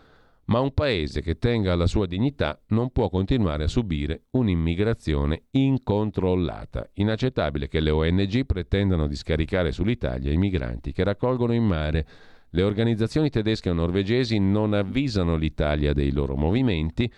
[0.45, 6.89] ma un paese che tenga la sua dignità non può continuare a subire un'immigrazione incontrollata.
[6.95, 12.07] Inaccettabile che le ONG pretendano di scaricare sull'Italia i migranti che raccolgono in mare.
[12.49, 17.11] Le organizzazioni tedesche o norvegesi non avvisano l'Italia dei loro movimenti,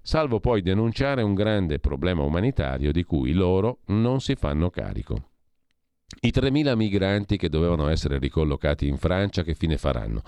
[0.00, 5.28] salvo poi denunciare un grande problema umanitario di cui loro non si fanno carico.
[6.22, 10.22] I 3.000 migranti che dovevano essere ricollocati in Francia che fine faranno?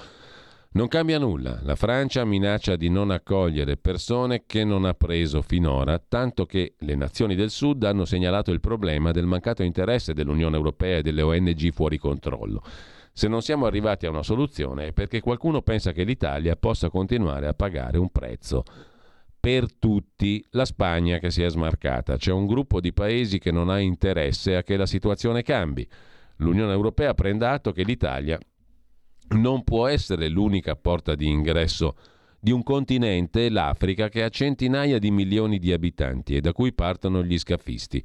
[0.74, 1.58] Non cambia nulla.
[1.64, 6.94] La Francia minaccia di non accogliere persone che non ha preso finora, tanto che le
[6.94, 11.72] nazioni del Sud hanno segnalato il problema del mancato interesse dell'Unione Europea e delle ONG
[11.72, 12.62] fuori controllo.
[13.12, 17.48] Se non siamo arrivati a una soluzione è perché qualcuno pensa che l'Italia possa continuare
[17.48, 18.62] a pagare un prezzo
[19.38, 20.42] per tutti.
[20.52, 22.16] La Spagna che si è smarcata.
[22.16, 25.86] C'è un gruppo di paesi che non ha interesse a che la situazione cambi.
[26.36, 28.38] L'Unione Europea prende atto che l'Italia
[29.32, 31.96] non può essere l'unica porta di ingresso
[32.38, 37.22] di un continente, l'Africa, che ha centinaia di milioni di abitanti e da cui partono
[37.22, 38.02] gli scafisti.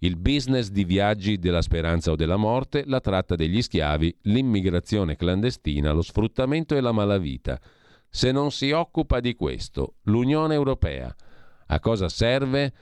[0.00, 5.92] Il business di viaggi della speranza o della morte, la tratta degli schiavi, l'immigrazione clandestina,
[5.92, 7.58] lo sfruttamento e la malavita.
[8.10, 11.14] Se non si occupa di questo, l'Unione Europea,
[11.66, 12.72] a cosa serve?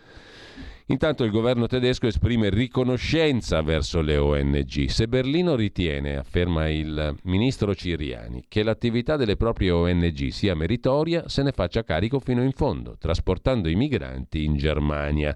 [0.89, 4.87] Intanto il governo tedesco esprime riconoscenza verso le ONG.
[4.87, 11.43] Se Berlino ritiene, afferma il ministro Ciriani, che l'attività delle proprie ONG sia meritoria, se
[11.43, 15.35] ne faccia carico fino in fondo, trasportando i migranti in Germania.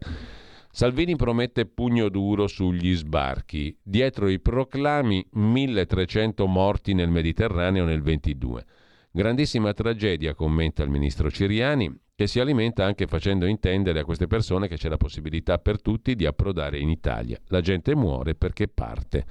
[0.71, 3.77] Salvini promette pugno duro sugli sbarchi.
[3.83, 8.65] Dietro i proclami 1300 morti nel Mediterraneo nel 22.
[9.11, 14.69] Grandissima tragedia, commenta il ministro Ciriani, che si alimenta anche facendo intendere a queste persone
[14.69, 17.41] che c'è la possibilità per tutti di approdare in Italia.
[17.47, 19.25] La gente muore perché parte.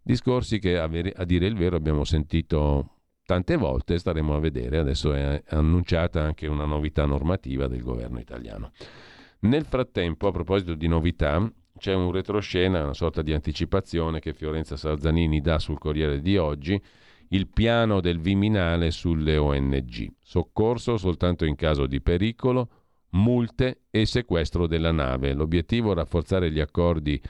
[0.00, 4.78] Discorsi che a, dire il vero abbiamo sentito tante volte, staremo a vedere.
[4.78, 8.70] Adesso è annunciata anche una novità normativa del governo italiano.
[9.40, 11.46] Nel frattempo, a proposito di novità,
[11.76, 16.82] c'è un retroscena, una sorta di anticipazione che Fiorenza Sarzanini dà sul Corriere di oggi
[17.32, 20.12] il piano del Viminale sulle ONG.
[20.20, 22.68] Soccorso soltanto in caso di pericolo,
[23.10, 25.32] multe e sequestro della nave.
[25.32, 27.20] L'obiettivo è rafforzare gli accordi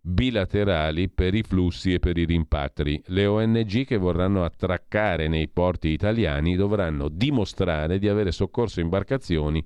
[0.00, 3.00] bilaterali per i flussi e per i rimpatri.
[3.06, 9.64] Le ONG che vorranno attraccare nei porti italiani dovranno dimostrare di avere soccorso imbarcazioni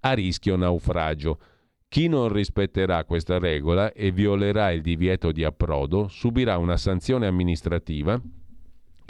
[0.00, 1.38] a rischio naufragio.
[1.86, 8.20] Chi non rispetterà questa regola e violerà il divieto di approdo subirà una sanzione amministrativa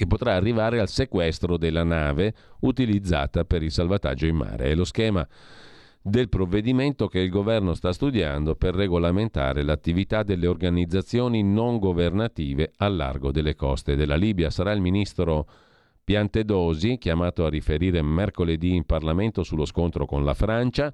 [0.00, 4.70] che potrà arrivare al sequestro della nave utilizzata per il salvataggio in mare.
[4.70, 5.28] È lo schema
[6.00, 12.96] del provvedimento che il governo sta studiando per regolamentare l'attività delle organizzazioni non governative al
[12.96, 14.48] largo delle coste della Libia.
[14.48, 15.46] Sarà il ministro
[16.02, 20.90] Piantedosi, chiamato a riferire mercoledì in Parlamento sullo scontro con la Francia,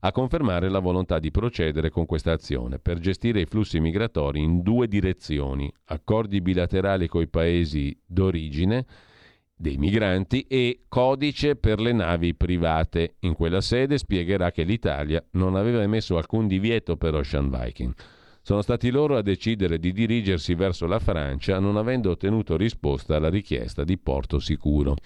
[0.00, 4.62] a confermare la volontà di procedere con questa azione per gestire i flussi migratori in
[4.62, 8.86] due direzioni, accordi bilaterali con i paesi d'origine
[9.54, 13.16] dei migranti e codice per le navi private.
[13.20, 17.92] In quella sede spiegherà che l'Italia non aveva emesso alcun divieto per Ocean Viking.
[18.40, 23.28] Sono stati loro a decidere di dirigersi verso la Francia non avendo ottenuto risposta alla
[23.28, 24.96] richiesta di porto sicuro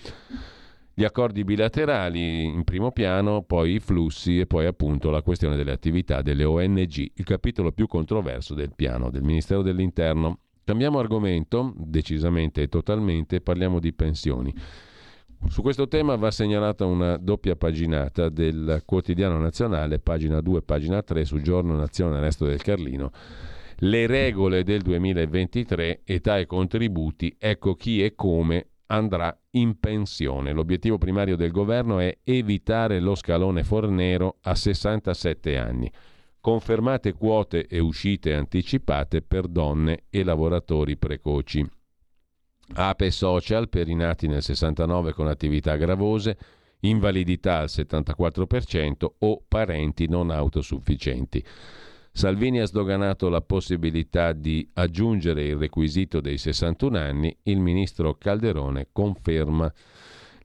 [0.96, 5.72] gli accordi bilaterali in primo piano, poi i flussi e poi appunto la questione delle
[5.72, 10.38] attività delle ONG, il capitolo più controverso del piano del Ministero dell'Interno.
[10.62, 14.54] Cambiamo argomento, decisamente e totalmente, parliamo di pensioni.
[15.48, 21.24] Su questo tema va segnalata una doppia paginata del quotidiano nazionale, pagina 2, pagina 3,
[21.24, 23.10] su Giorno Nazione Resto del Carlino.
[23.78, 30.52] Le regole del 2023, età e contributi, ecco chi e come andrà in pensione.
[30.52, 35.90] L'obiettivo primario del governo è evitare lo scalone fornero a 67 anni.
[36.40, 41.66] Confermate quote e uscite anticipate per donne e lavoratori precoci.
[42.74, 46.36] Ape social per i nati nel 69 con attività gravose,
[46.80, 51.44] invalidità al 74% o parenti non autosufficienti.
[52.16, 58.86] Salvini ha sdoganato la possibilità di aggiungere il requisito dei 61 anni, il ministro Calderone
[58.92, 59.70] conferma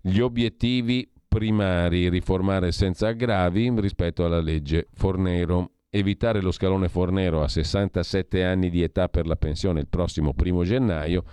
[0.02, 7.48] gli obiettivi primari, riformare senza aggravi rispetto alla legge Fornero, evitare lo scalone Fornero a
[7.48, 11.24] 67 anni di età per la pensione il prossimo primo gennaio,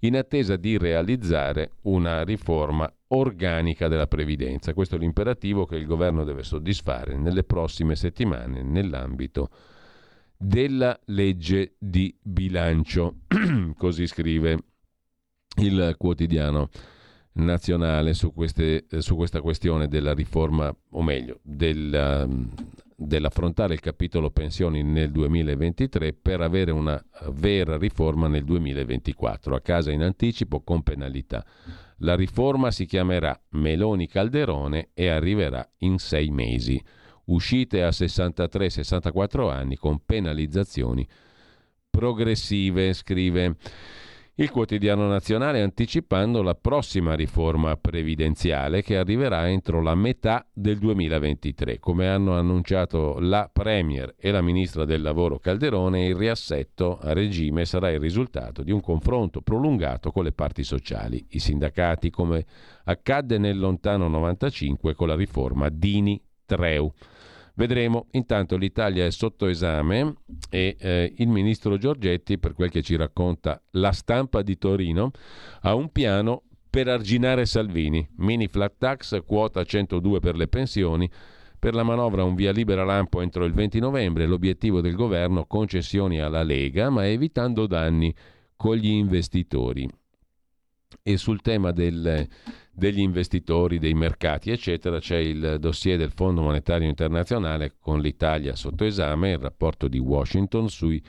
[0.00, 4.74] in attesa di realizzare una riforma organica della previdenza.
[4.74, 9.48] Questo è l'imperativo che il governo deve soddisfare nelle prossime settimane nell'ambito
[10.36, 13.20] della legge di bilancio.
[13.76, 14.58] Così scrive
[15.58, 16.68] il quotidiano
[17.36, 22.26] nazionale su, queste, su, questa questione della riforma, o meglio, della,
[22.96, 27.02] dell'affrontare il capitolo pensioni nel 2023 per avere una
[27.32, 31.44] vera riforma nel 2024, a casa in anticipo con penalità.
[32.00, 36.82] La riforma si chiamerà Meloni Calderone e arriverà in sei mesi
[37.26, 41.06] uscite a 63-64 anni con penalizzazioni
[41.88, 43.56] progressive, scrive
[44.38, 51.78] il quotidiano nazionale anticipando la prossima riforma previdenziale che arriverà entro la metà del 2023.
[51.78, 57.64] Come hanno annunciato la Premier e la Ministra del Lavoro Calderone, il riassetto a regime
[57.64, 62.44] sarà il risultato di un confronto prolungato con le parti sociali, i sindacati, come
[62.84, 66.92] accadde nel lontano 95 con la riforma Dini-Treu.
[67.56, 70.16] Vedremo, intanto l'Italia è sotto esame
[70.50, 75.10] e eh, il ministro Giorgetti, per quel che ci racconta la stampa di Torino,
[75.62, 78.06] ha un piano per arginare Salvini.
[78.16, 81.10] Mini flat tax, quota 102 per le pensioni.
[81.58, 86.20] Per la manovra un via libera lampo entro il 20 novembre, l'obiettivo del governo concessioni
[86.20, 88.14] alla Lega, ma evitando danni
[88.54, 89.88] con gli investitori.
[91.08, 92.26] E sul tema del
[92.76, 94.98] degli investitori, dei mercati, eccetera.
[94.98, 100.68] C'è il dossier del Fondo Monetario Internazionale con l'Italia sotto esame, il rapporto di Washington
[100.68, 101.02] sui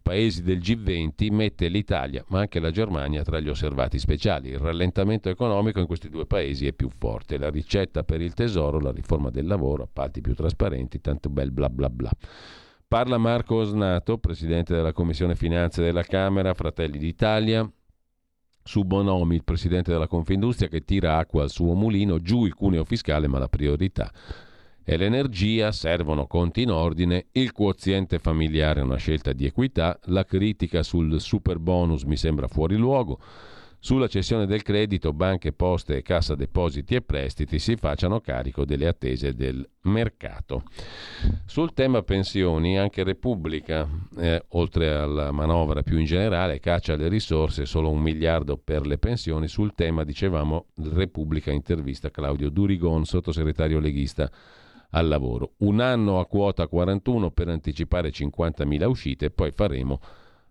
[0.00, 4.50] paesi del G20 mette l'Italia, ma anche la Germania tra gli osservati speciali.
[4.50, 7.36] Il rallentamento economico in questi due paesi è più forte.
[7.36, 11.68] La ricetta per il tesoro, la riforma del lavoro, appalti più trasparenti, tanto bel bla
[11.68, 12.10] bla bla.
[12.86, 17.68] Parla Marco Osnato, presidente della Commissione Finanze della Camera, Fratelli d'Italia,
[18.70, 22.84] su Bonomi, il presidente della Confindustria, che tira acqua al suo mulino, giù il cuneo
[22.84, 24.12] fiscale, ma la priorità
[24.84, 30.24] è l'energia, servono conti in ordine, il quoziente familiare è una scelta di equità, la
[30.24, 33.18] critica sul super bonus mi sembra fuori luogo.
[33.82, 38.86] Sulla cessione del credito, banche, poste e cassa depositi e prestiti si facciano carico delle
[38.86, 40.64] attese del mercato.
[41.46, 43.88] Sul tema pensioni, anche Repubblica,
[44.18, 48.98] eh, oltre alla manovra più in generale, caccia le risorse, solo un miliardo per le
[48.98, 49.48] pensioni.
[49.48, 54.30] Sul tema, dicevamo, Repubblica intervista Claudio Durigon, sottosegretario leghista
[54.90, 55.52] al lavoro.
[55.60, 60.00] Un anno a quota 41 per anticipare 50.000 uscite poi faremo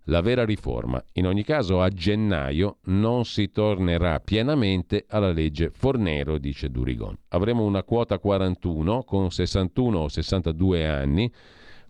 [0.10, 1.02] la vera riforma.
[1.14, 7.16] In ogni caso a gennaio non si tornerà pienamente alla legge Fornero, dice Durigon.
[7.30, 11.32] Avremo una quota 41 con 61 o 62 anni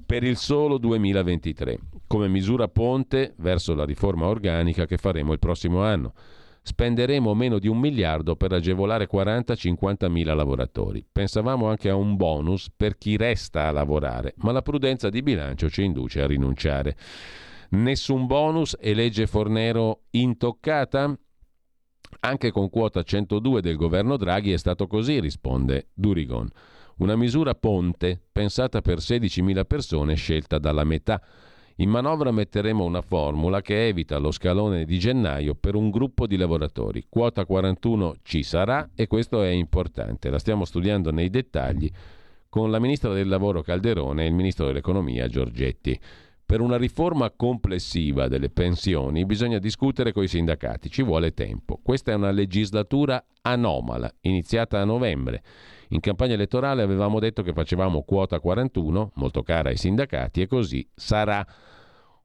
[0.06, 5.84] per il solo 2023, come misura ponte verso la riforma organica che faremo il prossimo
[5.84, 6.14] anno.
[6.62, 11.06] Spenderemo meno di un miliardo per agevolare 40-50 mila lavoratori.
[11.10, 15.70] Pensavamo anche a un bonus per chi resta a lavorare, ma la prudenza di bilancio
[15.70, 16.98] ci induce a rinunciare.
[17.72, 21.16] Nessun bonus e legge Fornero intoccata?
[22.22, 26.50] Anche con quota 102 del governo Draghi è stato così, risponde Durigon.
[26.98, 31.22] Una misura ponte pensata per 16.000 persone scelta dalla metà.
[31.76, 36.38] In manovra metteremo una formula che evita lo scalone di gennaio per un gruppo di
[36.38, 37.06] lavoratori.
[37.08, 40.32] Quota 41 ci sarà e questo è importante.
[40.32, 41.90] La stiamo studiando nei dettagli
[42.50, 45.98] con la ministra del lavoro Calderone e il ministro dell'economia Giorgetti.
[46.50, 51.80] Per una riforma complessiva delle pensioni bisogna discutere con i sindacati, ci vuole tempo.
[51.80, 55.44] Questa è una legislatura anomala, iniziata a novembre.
[55.90, 60.84] In campagna elettorale avevamo detto che facevamo quota 41, molto cara ai sindacati, e così
[60.96, 61.46] sarà.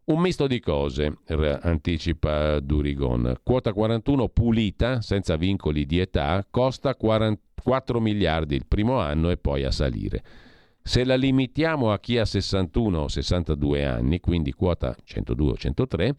[0.04, 1.18] Un misto di cose,
[1.60, 3.40] anticipa Durigon.
[3.42, 9.64] Quota 41 pulita, senza vincoli di età, costa 44 miliardi il primo anno e poi
[9.64, 10.24] a salire.
[10.86, 16.14] Se la limitiamo a chi ha 61 o 62 anni, quindi quota 102 o 103,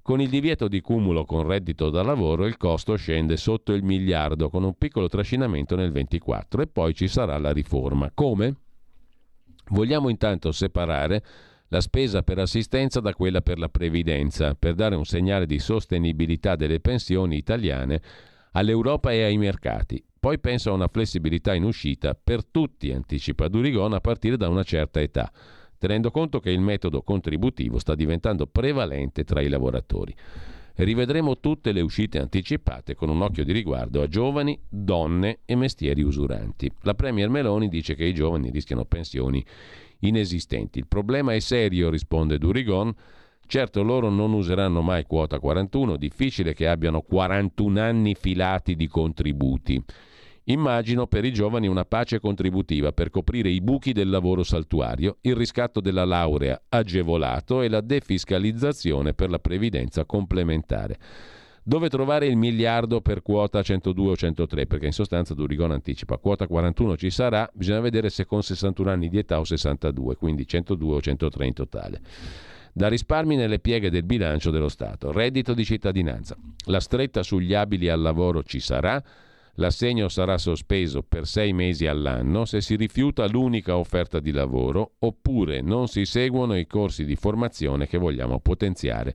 [0.00, 4.48] con il divieto di cumulo con reddito da lavoro il costo scende sotto il miliardo
[4.48, 8.10] con un piccolo trascinamento nel 24 e poi ci sarà la riforma.
[8.14, 8.56] Come?
[9.68, 11.22] Vogliamo intanto separare
[11.68, 16.56] la spesa per assistenza da quella per la previdenza, per dare un segnale di sostenibilità
[16.56, 18.00] delle pensioni italiane
[18.52, 20.02] all'Europa e ai mercati.
[20.26, 24.64] Poi penso a una flessibilità in uscita per tutti, anticipa Durigon, a partire da una
[24.64, 25.30] certa età,
[25.78, 30.12] tenendo conto che il metodo contributivo sta diventando prevalente tra i lavoratori.
[30.74, 36.02] Rivedremo tutte le uscite anticipate con un occhio di riguardo a giovani, donne e mestieri
[36.02, 36.68] usuranti.
[36.80, 39.46] La Premier Meloni dice che i giovani rischiano pensioni
[40.00, 40.80] inesistenti.
[40.80, 42.92] Il problema è serio, risponde Durigon.
[43.46, 49.80] Certo loro non useranno mai quota 41, difficile che abbiano 41 anni filati di contributi.
[50.48, 55.34] Immagino per i giovani una pace contributiva per coprire i buchi del lavoro saltuario, il
[55.34, 60.98] riscatto della laurea agevolato e la defiscalizzazione per la previdenza complementare.
[61.64, 64.66] Dove trovare il miliardo per quota 102 o 103?
[64.66, 69.08] Perché in sostanza Durigon anticipa quota 41 ci sarà, bisogna vedere se con 61 anni
[69.08, 72.00] di età o 62, quindi 102 o 103 in totale.
[72.72, 76.36] Da risparmi nelle pieghe del bilancio dello Stato, reddito di cittadinanza.
[76.66, 79.02] La stretta sugli abili al lavoro ci sarà,
[79.58, 85.62] L'assegno sarà sospeso per sei mesi all'anno se si rifiuta l'unica offerta di lavoro oppure
[85.62, 89.14] non si seguono i corsi di formazione che vogliamo potenziare.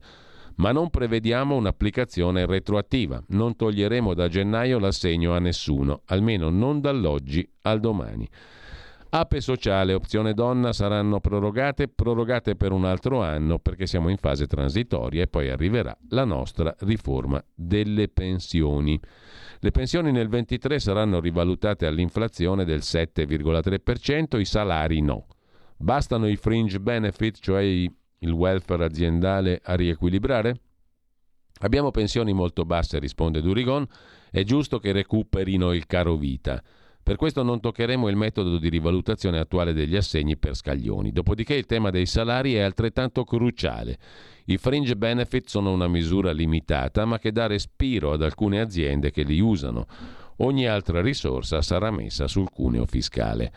[0.56, 3.22] Ma non prevediamo un'applicazione retroattiva.
[3.28, 8.28] Non toglieremo da gennaio l'assegno a nessuno, almeno non dall'oggi al domani.
[9.14, 14.46] Ape sociale, opzione donna saranno prorogate, prorogate per un altro anno perché siamo in fase
[14.46, 18.98] transitoria e poi arriverà la nostra riforma delle pensioni.
[19.64, 25.26] Le pensioni nel 23 saranno rivalutate all'inflazione del 7,3%, i salari no.
[25.76, 30.60] Bastano i fringe benefit, cioè il welfare aziendale, a riequilibrare?
[31.60, 33.86] Abbiamo pensioni molto basse, risponde Durigon,
[34.32, 36.60] è giusto che recuperino il caro vita.
[37.00, 41.12] Per questo non toccheremo il metodo di rivalutazione attuale degli assegni per scaglioni.
[41.12, 43.96] Dopodiché il tema dei salari è altrettanto cruciale.
[44.46, 49.22] I fringe benefit sono una misura limitata, ma che dà respiro ad alcune aziende che
[49.22, 49.86] li usano.
[50.38, 53.52] Ogni altra risorsa sarà messa sul cuneo fiscale.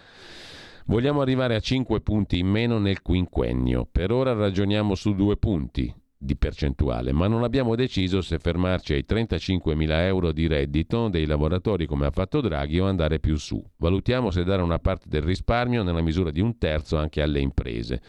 [0.86, 3.88] Vogliamo arrivare a 5 punti in meno nel quinquennio.
[3.92, 9.06] Per ora ragioniamo su due punti di percentuale, ma non abbiamo deciso se fermarci ai
[9.08, 13.64] 35.000 euro di reddito dei lavoratori come ha fatto Draghi o andare più su.
[13.78, 18.02] Valutiamo se dare una parte del risparmio nella misura di un terzo anche alle imprese.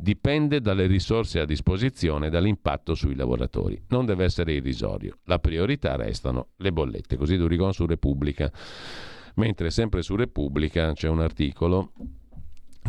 [0.00, 3.82] Dipende dalle risorse a disposizione e dall'impatto sui lavoratori.
[3.88, 5.18] Non deve essere irrisorio.
[5.24, 7.16] La priorità restano le bollette.
[7.16, 8.48] Così Durigon su Repubblica.
[9.34, 11.92] Mentre sempre su Repubblica c'è un articolo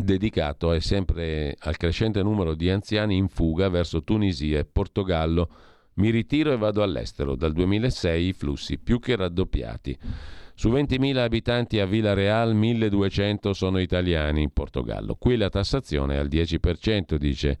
[0.00, 5.50] dedicato è sempre al crescente numero di anziani in fuga verso Tunisia e Portogallo.
[5.94, 7.34] Mi ritiro e vado all'estero.
[7.34, 9.98] Dal 2006 i flussi più che raddoppiati.
[10.60, 15.14] Su 20.000 abitanti a Villa Real, 1.200 sono italiani in Portogallo.
[15.14, 17.58] Qui la tassazione è al 10%, dice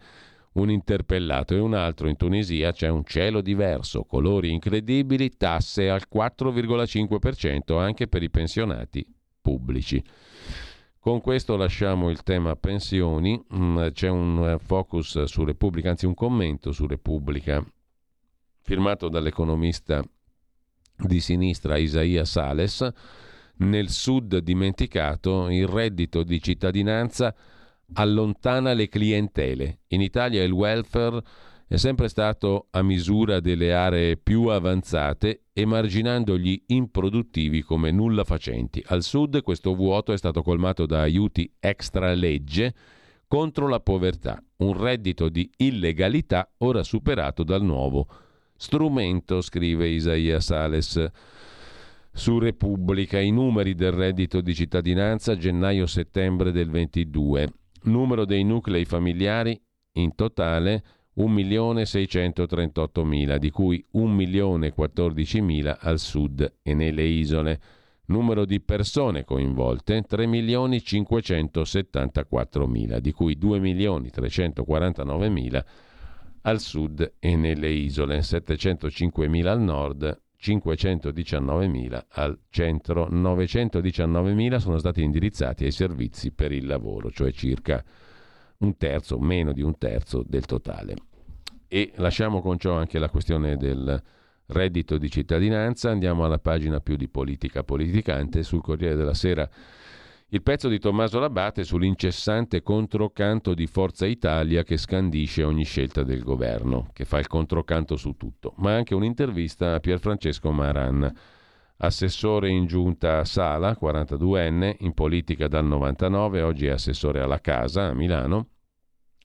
[0.52, 6.02] un interpellato, e un altro in Tunisia c'è un cielo diverso, colori incredibili, tasse al
[6.14, 9.02] 4,5% anche per i pensionati
[9.40, 10.04] pubblici.
[10.98, 16.70] Con questo lasciamo il tema pensioni, mm, c'è un focus su Repubblica, anzi un commento
[16.70, 17.64] su Repubblica
[18.60, 20.04] firmato dall'economista
[21.02, 22.88] di sinistra Isaia Sales.
[23.56, 27.34] Nel sud dimenticato il reddito di cittadinanza
[27.94, 29.80] allontana le clientele.
[29.88, 31.22] In Italia il welfare
[31.66, 38.82] è sempre stato a misura delle aree più avanzate, emarginando gli improduttivi come nulla facenti.
[38.86, 42.74] Al sud questo vuoto è stato colmato da aiuti extra legge
[43.28, 48.08] contro la povertà, un reddito di illegalità ora superato dal nuovo
[48.60, 51.10] strumento, scrive Isaia Sales.
[52.12, 57.54] Su Repubblica i numeri del reddito di cittadinanza gennaio-settembre del 22.
[57.84, 59.58] Numero dei nuclei familiari
[59.92, 60.84] in totale
[61.16, 67.58] 1.638.000, di cui 1.014.000 al sud e nelle isole.
[68.08, 75.64] Numero di persone coinvolte 3.574.000, di cui 2.349.000
[76.42, 85.64] al sud e nelle isole, 705.000 al nord, 519.000 al centro, 919.000 sono stati indirizzati
[85.64, 87.84] ai servizi per il lavoro, cioè circa
[88.58, 90.96] un terzo, meno di un terzo del totale.
[91.68, 94.02] E lasciamo con ciò anche la questione del
[94.46, 99.48] reddito di cittadinanza, andiamo alla pagina più di politica politicante sul Corriere della Sera.
[100.32, 106.22] Il pezzo di Tommaso Labate sull'incessante controcanto di Forza Italia che scandisce ogni scelta del
[106.22, 111.12] governo, che fa il controcanto su tutto, ma anche un'intervista a Pierfrancesco Maran,
[111.78, 117.88] assessore in giunta a Sala, 42enne, in politica dal 99, oggi è assessore alla Casa
[117.88, 118.50] a Milano.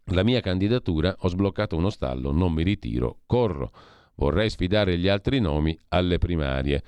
[0.06, 3.72] La mia candidatura, ho sbloccato uno stallo, non mi ritiro, corro.
[4.16, 6.84] Vorrei sfidare gli altri nomi alle primarie.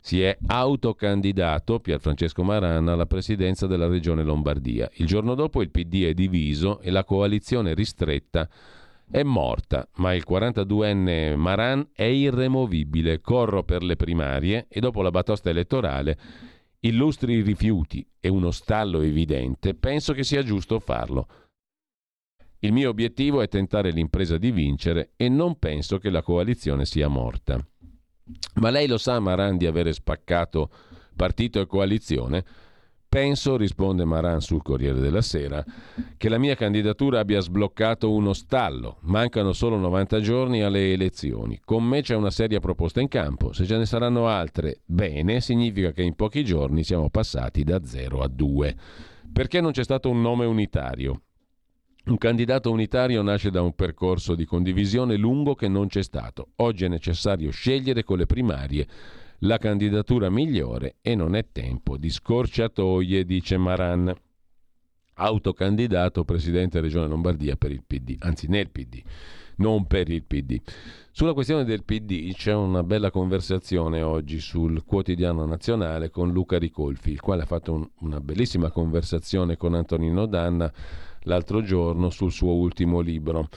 [0.00, 4.90] Si è autocandidato Pierfrancesco Marana alla presidenza della regione Lombardia.
[4.94, 8.48] Il giorno dopo il PD è diviso e la coalizione ristretta
[9.10, 13.20] è morta, ma il 42enne Maran è irremovibile.
[13.20, 16.18] Corro per le primarie e dopo la batosta elettorale
[16.80, 21.26] illustri rifiuti e uno stallo evidente, penso che sia giusto farlo.
[22.60, 27.08] Il mio obiettivo è tentare l'impresa di vincere e non penso che la coalizione sia
[27.08, 27.58] morta.
[28.54, 30.70] Ma lei lo sa, Maran, di avere spaccato
[31.14, 32.44] partito e coalizione?
[33.10, 35.64] Penso, risponde Maran sul Corriere della Sera,
[36.16, 38.98] che la mia candidatura abbia sbloccato uno stallo.
[39.00, 41.60] Mancano solo 90 giorni alle elezioni.
[41.64, 43.52] Con me c'è una seria proposta in campo.
[43.52, 48.20] Se ce ne saranno altre, bene, significa che in pochi giorni siamo passati da 0
[48.20, 48.76] a 2.
[49.32, 51.22] Perché non c'è stato un nome unitario?
[52.06, 56.48] Un candidato unitario nasce da un percorso di condivisione lungo che non c'è stato.
[56.56, 58.86] Oggi è necessario scegliere con le primarie
[59.40, 64.12] la candidatura migliore e non è tempo di scorciatoie, dice Maran,
[65.14, 69.02] autocandidato presidente Regione Lombardia per il PD, anzi nel PD,
[69.56, 70.58] non per il PD.
[71.10, 77.10] Sulla questione del PD c'è una bella conversazione oggi sul quotidiano nazionale con Luca Ricolfi,
[77.10, 80.72] il quale ha fatto un, una bellissima conversazione con Antonino Danna
[81.22, 83.48] l'altro giorno sul suo ultimo libro.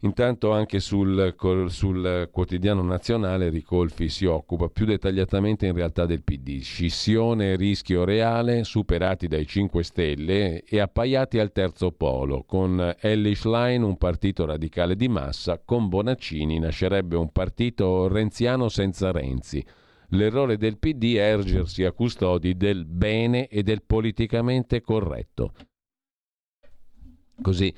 [0.00, 1.34] Intanto anche sul,
[1.68, 8.04] sul, quotidiano nazionale Ricolfi si occupa più dettagliatamente in realtà del PD, scissione e rischio
[8.04, 12.44] reale superati dai 5 Stelle e appaiati al terzo polo.
[12.44, 19.10] Con Ellie Schlein un partito radicale di massa, con Bonaccini nascerebbe un partito renziano senza
[19.10, 19.64] Renzi.
[20.12, 25.52] L'errore del PD è ergersi a custodi del bene e del politicamente corretto.
[27.40, 27.72] Così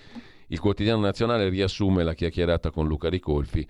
[0.49, 3.67] il quotidiano nazionale riassume la chiacchierata con Luca Ricolfi.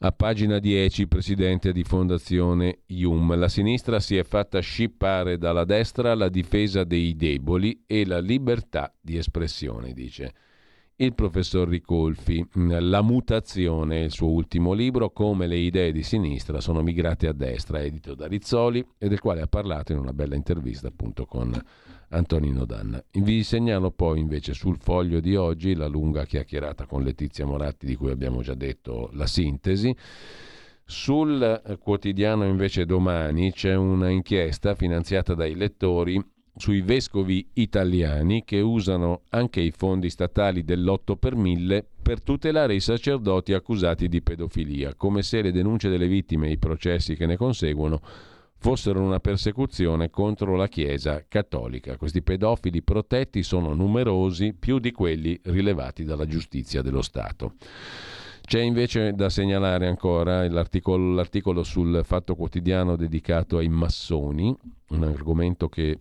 [0.00, 6.14] A pagina 10, presidente di Fondazione IUM, la sinistra si è fatta scippare dalla destra
[6.14, 10.34] la difesa dei deboli e la libertà di espressione, dice
[10.96, 12.46] il professor Ricolfi.
[12.54, 17.82] La mutazione, il suo ultimo libro, come le idee di sinistra sono migrate a destra,
[17.82, 21.52] edito da Rizzoli e del quale ha parlato in una bella intervista appunto con
[22.16, 23.02] Antonino Danna.
[23.12, 27.94] Vi segnalo poi invece sul foglio di oggi la lunga chiacchierata con Letizia Moratti di
[27.94, 29.94] cui abbiamo già detto la sintesi.
[30.84, 36.22] Sul quotidiano invece domani c'è una inchiesta finanziata dai lettori
[36.58, 42.80] sui vescovi italiani che usano anche i fondi statali dell'8 per 1000 per tutelare i
[42.80, 47.36] sacerdoti accusati di pedofilia, come se le denunce delle vittime e i processi che ne
[47.36, 48.00] conseguono
[48.58, 51.96] fossero una persecuzione contro la Chiesa cattolica.
[51.96, 57.54] Questi pedofili protetti sono numerosi, più di quelli rilevati dalla giustizia dello Stato.
[58.40, 64.54] C'è invece da segnalare ancora l'articolo, l'articolo sul Fatto Quotidiano dedicato ai massoni,
[64.90, 65.98] un argomento che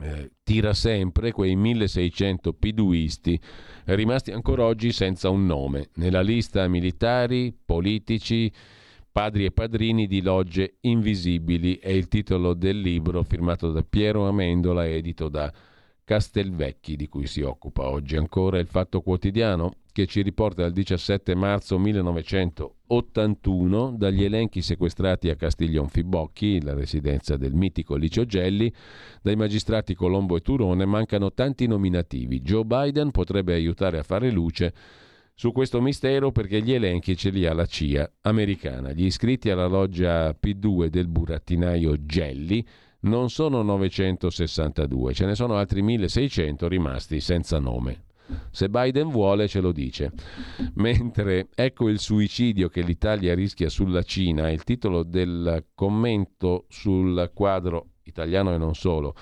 [0.00, 3.38] eh, tira sempre quei 1600 piduisti
[3.84, 8.50] rimasti ancora oggi senza un nome nella lista militari, politici,
[9.14, 14.88] Padri e padrini di logge invisibili è il titolo del libro firmato da Piero Amendola
[14.88, 15.52] edito da
[16.02, 21.36] Castelvecchi di cui si occupa oggi ancora il Fatto Quotidiano che ci riporta al 17
[21.36, 28.74] marzo 1981 dagli elenchi sequestrati a Castiglion Fibocchi, la residenza del mitico Licio Gelli,
[29.22, 32.40] dai magistrati Colombo e Turone mancano tanti nominativi.
[32.40, 34.74] Joe Biden potrebbe aiutare a fare luce
[35.34, 38.92] su questo mistero perché gli elenchi ce li ha la CIA americana.
[38.92, 42.64] Gli iscritti alla loggia P2 del burattinaio Gelli
[43.00, 48.04] non sono 962, ce ne sono altri 1600 rimasti senza nome.
[48.50, 50.12] Se Biden vuole ce lo dice.
[50.74, 57.88] Mentre ecco il suicidio che l'Italia rischia sulla Cina, il titolo del commento sul quadro
[58.04, 59.14] italiano e non solo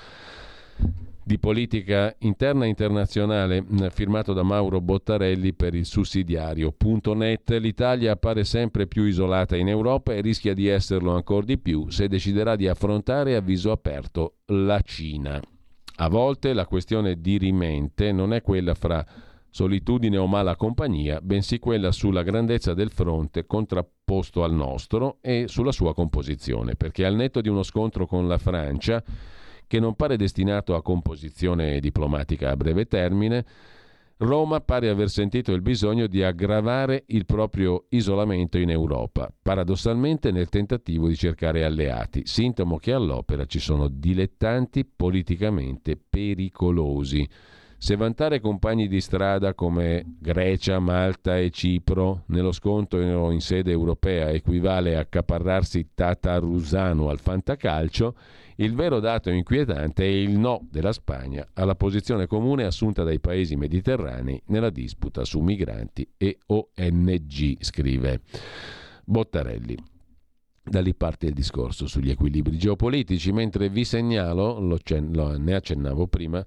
[1.25, 8.87] di politica interna e internazionale firmato da Mauro Bottarelli per il sussidiario.net l'Italia appare sempre
[8.87, 13.37] più isolata in Europa e rischia di esserlo ancora di più se deciderà di affrontare
[13.37, 15.41] a viso aperto la Cina.
[15.97, 19.05] A volte la questione dirimente non è quella fra
[19.49, 25.73] solitudine o mala compagnia, bensì quella sulla grandezza del fronte contrapposto al nostro e sulla
[25.73, 29.05] sua composizione, perché al netto di uno scontro con la Francia
[29.73, 33.43] che non pare destinato a composizione diplomatica a breve termine,
[34.19, 40.51] Roma pare aver sentito il bisogno di aggravare il proprio isolamento in Europa, paradossalmente nel
[40.51, 47.27] tentativo di cercare alleati, sintomo che all'opera ci sono dilettanti politicamente pericolosi.
[47.79, 54.29] Se vantare compagni di strada come Grecia, Malta e Cipro nello scontro in sede europea
[54.29, 58.15] equivale a accaparrarsi Tatarusano al fantacalcio,
[58.57, 63.57] il vero dato inquietante è il no della Spagna alla posizione comune assunta dai paesi
[63.57, 68.21] mediterranei nella disputa su migranti e ONG, scrive
[69.05, 69.77] Bottarelli.
[70.65, 74.79] Da lì parte il discorso sugli equilibri geopolitici, mentre vi segnalo, lo,
[75.11, 76.45] lo ne accennavo prima,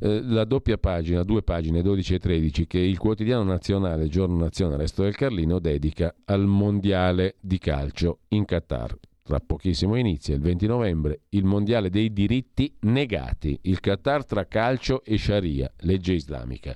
[0.00, 4.78] eh, la doppia pagina, due pagine 12 e 13, che il quotidiano nazionale, giorno nazionale
[4.78, 8.96] Resto del Carlino, dedica al mondiale di calcio in Qatar.
[9.28, 15.04] Tra pochissimo inizia, il 20 novembre, il mondiale dei diritti negati, il Qatar tra calcio
[15.04, 16.74] e Sharia, legge islamica.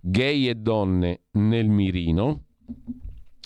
[0.00, 2.44] Gay e donne nel mirino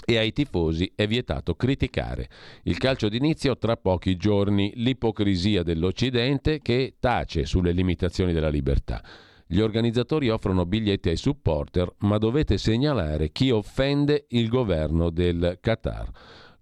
[0.05, 2.29] e ai tifosi è vietato criticare.
[2.63, 9.03] Il calcio d'inizio tra pochi giorni, l'ipocrisia dell'Occidente che tace sulle limitazioni della libertà.
[9.49, 16.09] Gli organizzatori offrono biglietti ai supporter, ma dovete segnalare chi offende il governo del Qatar.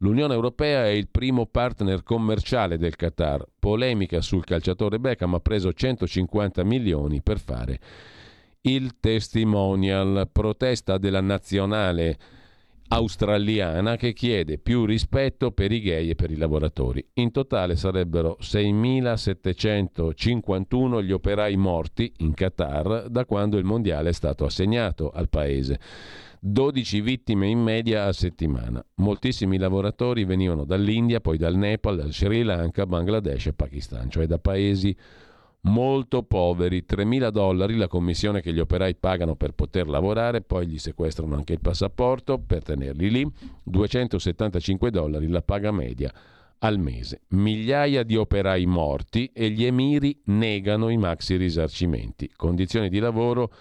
[0.03, 3.47] L'Unione Europea è il primo partner commerciale del Qatar.
[3.57, 7.79] Polemica sul calciatore Beckham ha preso 150 milioni per fare
[8.63, 10.29] il testimonial.
[10.33, 12.19] Protesta della nazionale
[12.89, 17.07] australiana che chiede più rispetto per i gay e per i lavoratori.
[17.15, 24.45] In totale sarebbero 6.751 gli operai morti in Qatar da quando il mondiale è stato
[24.45, 25.79] assegnato al paese.
[26.45, 28.85] 12 vittime in media a settimana.
[28.97, 34.41] Moltissimi lavoratori venivano dall'India, poi dal Nepal, dal Sri Lanka, Bangladesh e Pakistan, cioè da
[34.41, 34.95] paesi
[35.61, 36.85] molto poveri.
[36.85, 41.53] 3.000 dollari la commissione che gli operai pagano per poter lavorare, poi gli sequestrano anche
[41.53, 43.33] il passaporto per tenerli lì.
[43.63, 46.13] 275 dollari la paga media
[46.59, 47.21] al mese.
[47.29, 52.33] Migliaia di operai morti e gli emiri negano i maxi risarcimenti.
[52.35, 53.53] Condizioni di lavoro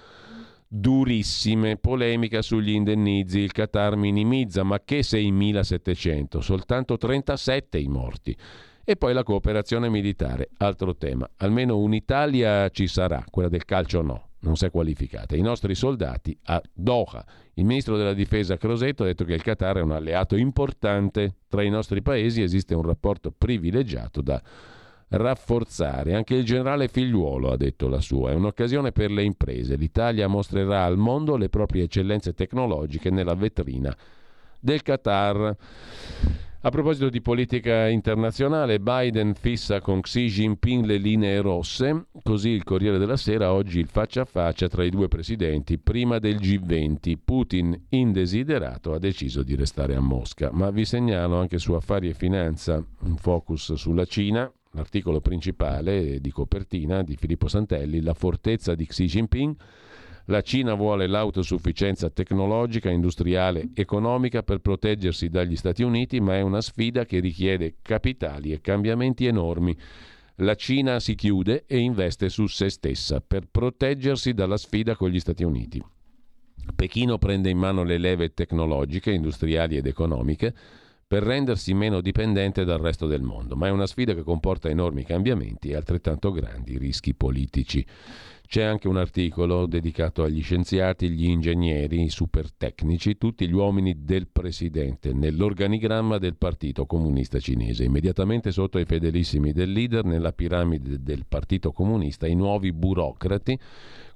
[0.73, 8.37] durissime, polemica sugli indennizi, il Qatar minimizza, ma che 6.700, soltanto 37 i morti.
[8.83, 11.29] E poi la cooperazione militare, altro tema.
[11.37, 15.35] Almeno un'Italia ci sarà, quella del calcio no, non si è qualificata.
[15.35, 17.23] I nostri soldati a Doha.
[17.55, 21.35] Il ministro della difesa Crosetto ha detto che il Qatar è un alleato importante.
[21.49, 24.41] Tra i nostri paesi esiste un rapporto privilegiato da
[25.11, 26.13] rafforzare.
[26.13, 28.31] Anche il generale Figliuolo ha detto la sua.
[28.31, 29.75] È un'occasione per le imprese.
[29.75, 33.95] L'Italia mostrerà al mondo le proprie eccellenze tecnologiche nella vetrina
[34.59, 35.57] del Qatar.
[36.63, 42.63] A proposito di politica internazionale, Biden fissa con Xi Jinping le linee rosse, così il
[42.63, 47.15] Corriere della Sera oggi il faccia a faccia tra i due presidenti prima del G20.
[47.25, 52.13] Putin, indesiderato, ha deciso di restare a Mosca, ma vi segnalo anche su affari e
[52.13, 58.85] finanza un focus sulla Cina, l'articolo principale di copertina di Filippo Santelli, la fortezza di
[58.85, 59.55] Xi Jinping.
[60.25, 66.61] La Cina vuole l'autosufficienza tecnologica, industriale, economica per proteggersi dagli Stati Uniti, ma è una
[66.61, 69.75] sfida che richiede capitali e cambiamenti enormi.
[70.35, 75.19] La Cina si chiude e investe su se stessa per proteggersi dalla sfida con gli
[75.19, 75.83] Stati Uniti.
[76.75, 80.53] Pechino prende in mano le leve tecnologiche, industriali ed economiche
[81.11, 85.03] per rendersi meno dipendente dal resto del mondo, ma è una sfida che comporta enormi
[85.03, 87.85] cambiamenti e altrettanto grandi rischi politici.
[88.47, 94.05] C'è anche un articolo dedicato agli scienziati, gli ingegneri, i super tecnici, tutti gli uomini
[94.05, 97.83] del presidente nell'organigramma del Partito Comunista Cinese.
[97.83, 103.59] Immediatamente sotto i fedelissimi del leader, nella piramide del Partito Comunista, i nuovi burocrati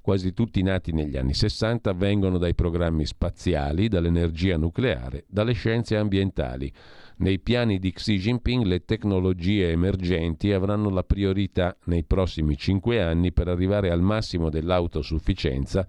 [0.06, 6.72] quasi tutti nati negli anni 60, vengono dai programmi spaziali, dall'energia nucleare, dalle scienze ambientali.
[7.16, 13.32] Nei piani di Xi Jinping le tecnologie emergenti avranno la priorità nei prossimi cinque anni
[13.32, 15.84] per arrivare al massimo dell'autosufficienza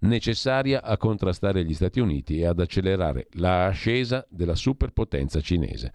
[0.00, 5.92] necessaria a contrastare gli Stati Uniti e ad accelerare l'ascesa della superpotenza cinese.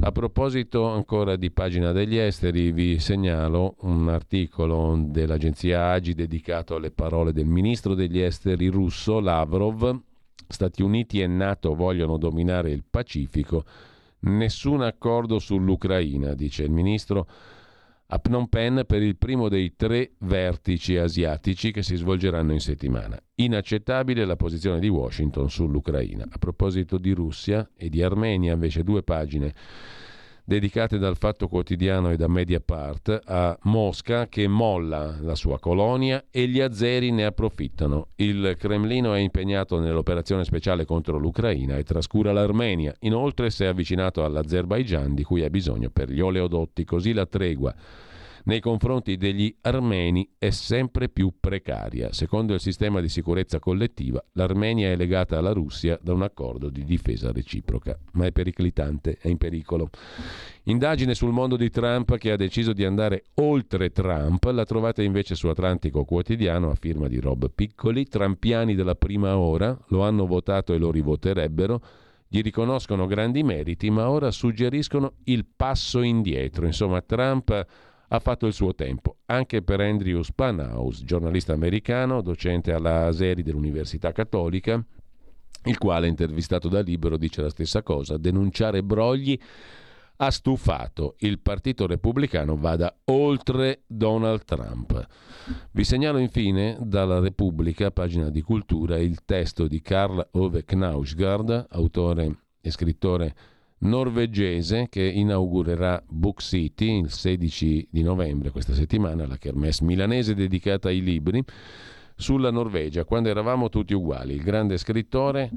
[0.00, 6.90] A proposito ancora di pagina degli esteri, vi segnalo un articolo dell'agenzia AGI dedicato alle
[6.90, 10.00] parole del ministro degli esteri russo Lavrov.
[10.48, 13.64] Stati Uniti e NATO vogliono dominare il Pacifico.
[14.20, 17.26] Nessun accordo sull'Ucraina, dice il ministro
[18.06, 23.18] a Phnom Penh per il primo dei tre vertici asiatici che si svolgeranno in settimana.
[23.36, 26.26] Inaccettabile la posizione di Washington sull'Ucraina.
[26.28, 29.54] A proposito di Russia e di Armenia, invece due pagine
[30.44, 36.46] dedicate dal Fatto Quotidiano e da Mediapart a Mosca che molla la sua colonia e
[36.46, 38.08] gli azeri ne approfittano.
[38.16, 42.94] Il Cremlino è impegnato nell'operazione speciale contro l'Ucraina e trascura l'Armenia.
[43.00, 47.74] Inoltre si è avvicinato all'Azerbaigian di cui ha bisogno per gli oleodotti, così la tregua
[48.44, 52.12] nei confronti degli armeni è sempre più precaria.
[52.12, 56.84] Secondo il sistema di sicurezza collettiva, l'Armenia è legata alla Russia da un accordo di
[56.84, 59.88] difesa reciproca, ma è periclitante, è in pericolo.
[60.64, 65.34] Indagine sul mondo di Trump che ha deciso di andare oltre Trump, la trovate invece
[65.34, 70.74] su Atlantico Quotidiano a firma di Rob Piccoli, Trampiani della prima ora, lo hanno votato
[70.74, 71.80] e lo rivoterebbero,
[72.28, 76.66] gli riconoscono grandi meriti, ma ora suggeriscono il passo indietro.
[76.66, 77.66] Insomma, Trump
[78.08, 84.12] ha fatto il suo tempo, anche per Andrew Spanhaus, giornalista americano, docente alla Aseri dell'Università
[84.12, 84.82] Cattolica,
[85.64, 89.38] il quale, intervistato da Libero, dice la stessa cosa, denunciare brogli
[90.16, 91.16] ha stufato.
[91.18, 95.06] Il Partito Repubblicano vada oltre Donald Trump.
[95.70, 102.36] Vi segnalo infine dalla Repubblica, pagina di cultura, il testo di Karl Ove Knausgard, autore
[102.60, 103.34] e scrittore
[103.84, 110.88] norvegese che inaugurerà Book City il 16 di novembre questa settimana, la kermesse milanese dedicata
[110.88, 111.42] ai libri
[112.16, 114.34] sulla Norvegia, quando eravamo tutti uguali.
[114.34, 115.50] Il grande scrittore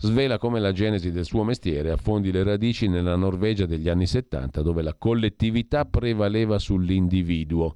[0.00, 4.62] svela come la genesi del suo mestiere affondi le radici nella Norvegia degli anni 70,
[4.62, 7.74] dove la collettività prevaleva sull'individuo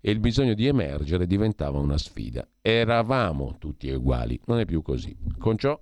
[0.00, 2.46] e il bisogno di emergere diventava una sfida.
[2.60, 5.16] Eravamo tutti uguali, non è più così.
[5.38, 5.80] Con ciò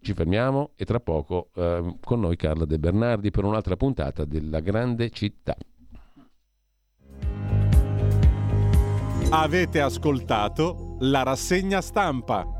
[0.00, 4.60] ci fermiamo e tra poco eh, con noi Carla De Bernardi per un'altra puntata della
[4.60, 5.56] grande città.
[9.30, 12.57] Avete ascoltato la rassegna stampa.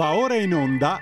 [0.00, 0.98] Va ora in onda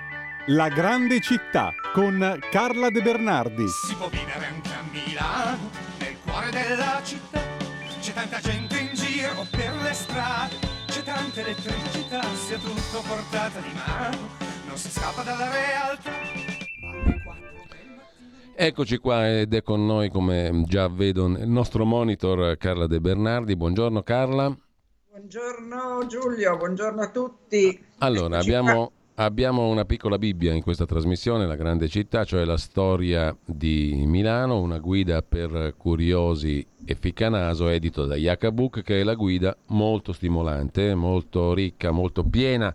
[0.47, 3.65] La grande città con Carla De Bernardi.
[3.65, 5.69] Si può vivere anche a Milano,
[5.99, 7.39] nel cuore della città.
[8.01, 10.53] C'è tanta gente in giro per le strade,
[10.87, 14.17] c'è tanta elettricità, sia tutto portata di mano.
[14.67, 16.11] Non si scappa dalla realtà.
[18.53, 23.55] Eccoci qua ed è con noi, come già vedo nel nostro monitor, Carla De Bernardi.
[23.55, 24.53] Buongiorno Carla.
[25.19, 27.77] Buongiorno Giulio, buongiorno a tutti.
[27.97, 33.35] Allora, abbiamo, abbiamo, una piccola Bibbia in questa trasmissione, La grande città, cioè la storia
[33.43, 39.55] di Milano, una guida per curiosi e ficcanaso, edito da Yakabuk, che è la guida
[39.67, 42.73] molto stimolante, molto ricca, molto piena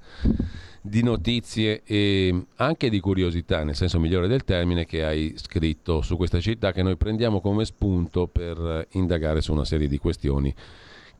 [0.82, 6.18] di notizie e anche di curiosità, nel senso migliore del termine, che hai scritto su
[6.18, 10.54] questa città che noi prendiamo come spunto per indagare su una serie di questioni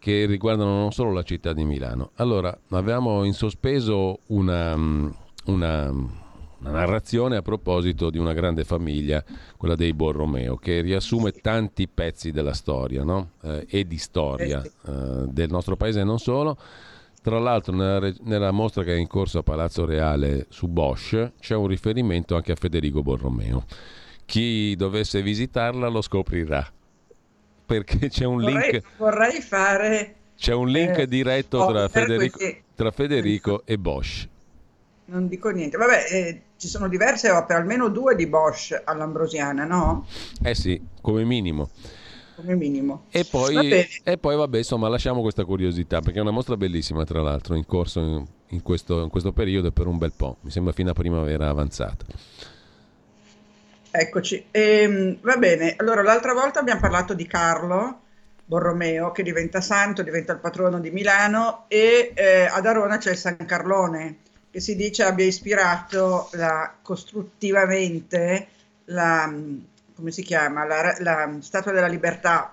[0.05, 2.11] che riguardano non solo la città di Milano.
[2.17, 9.25] Allora, avevamo in sospeso una, una, una narrazione a proposito di una grande famiglia,
[9.57, 13.31] quella dei Borromeo, che riassume tanti pezzi della storia no?
[13.45, 16.59] eh, e di storia eh, del nostro paese e non solo.
[17.23, 21.55] Tra l'altro nella, nella, mostra che è in corso a Palazzo Reale su Bosch c'è
[21.55, 23.65] un riferimento anche a Federico Borromeo.
[24.27, 26.74] Chi dovesse visitarla lo scoprirà
[27.65, 28.83] perché c'è un vorrei, link.
[28.97, 30.15] Vorrei fare.
[30.37, 32.39] C'è un link eh, diretto tra Federico,
[32.75, 34.29] tra Federico, e Bosch.
[35.07, 35.77] Non dico niente.
[35.77, 40.07] Vabbè, eh, ci sono diverse opere, almeno due di Bosch all'Ambrosiana, no?
[40.43, 41.69] Eh sì, come minimo.
[42.37, 43.05] Come minimo.
[43.11, 47.23] E poi, e poi, vabbè, insomma, lasciamo questa curiosità, perché è una mostra bellissima, tra
[47.23, 50.39] l'altro, in corso in, in, questo, in questo periodo per un bel po'.
[50.41, 52.05] Mi sembra fino a primavera avanzata.
[53.97, 55.75] Eccoci, ehm, va bene.
[55.77, 58.01] Allora, l'altra volta abbiamo parlato di Carlo
[58.45, 63.17] Borromeo che diventa santo, diventa il patrono di Milano e eh, ad Arona c'è il
[63.17, 64.17] San Carlone
[64.51, 68.49] che si dice abbia ispirato la, costruttivamente
[68.87, 69.33] la,
[69.95, 72.53] come si chiama, la, la Statua della Libertà.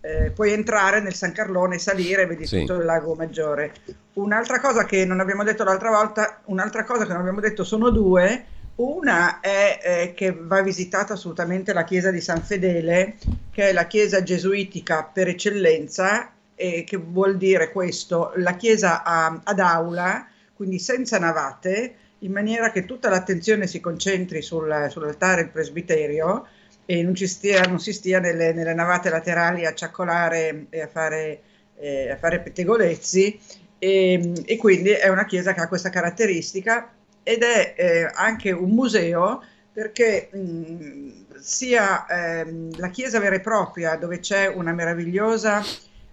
[0.00, 2.60] Eh, puoi entrare nel San Carlone, salire e vedi sì.
[2.60, 3.72] tutto il lago Maggiore.
[4.12, 7.90] Un'altra cosa che non abbiamo detto l'altra volta, un'altra cosa che non abbiamo detto sono
[7.90, 13.16] due una è eh, che va visitata assolutamente la chiesa di San Fedele,
[13.50, 19.40] che è la chiesa gesuitica per eccellenza, e che vuol dire questo, la chiesa a,
[19.42, 25.50] ad aula, quindi senza navate, in maniera che tutta l'attenzione si concentri sul, sull'altare, il
[25.50, 26.46] presbiterio,
[26.86, 31.42] e non, stia, non si stia nelle, nelle, navate laterali a ciaccolare e a fare,
[31.78, 33.40] eh, a fare pettegolezzi.
[33.78, 36.92] E, e quindi è una chiesa che ha questa caratteristica
[37.22, 39.42] ed è eh, anche un museo
[39.72, 45.62] perché mh, sia ehm, la chiesa vera e propria dove c'è una meravigliosa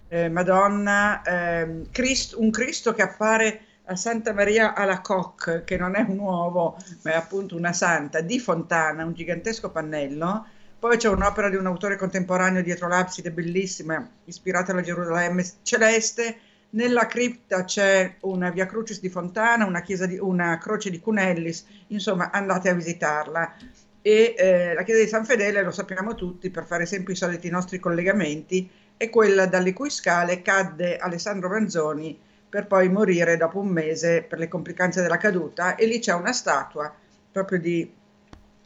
[0.08, 5.94] eh, Madonna, ehm, Christ- un Cristo che appare a Santa Maria alla Coque, che non
[5.94, 10.46] è un uovo, ma è appunto una santa, di Fontana, un gigantesco pannello.
[10.78, 16.38] Poi c'è un'opera di un autore contemporaneo dietro l'abside, bellissima, ispirata alla Gerusalemme celeste.
[16.70, 22.30] Nella cripta c'è una Via Crucis di Fontana, una, di, una croce di Cunellis, insomma
[22.30, 23.54] andate a visitarla.
[24.02, 27.50] E eh, la chiesa di San Fedele, lo sappiamo tutti, per fare sempre i soliti
[27.50, 32.18] nostri collegamenti, è quella dalle cui scale cadde Alessandro Manzoni
[32.50, 36.32] per poi morire dopo un mese per le complicanze della caduta e lì c'è una
[36.32, 36.92] statua
[37.32, 37.90] proprio di,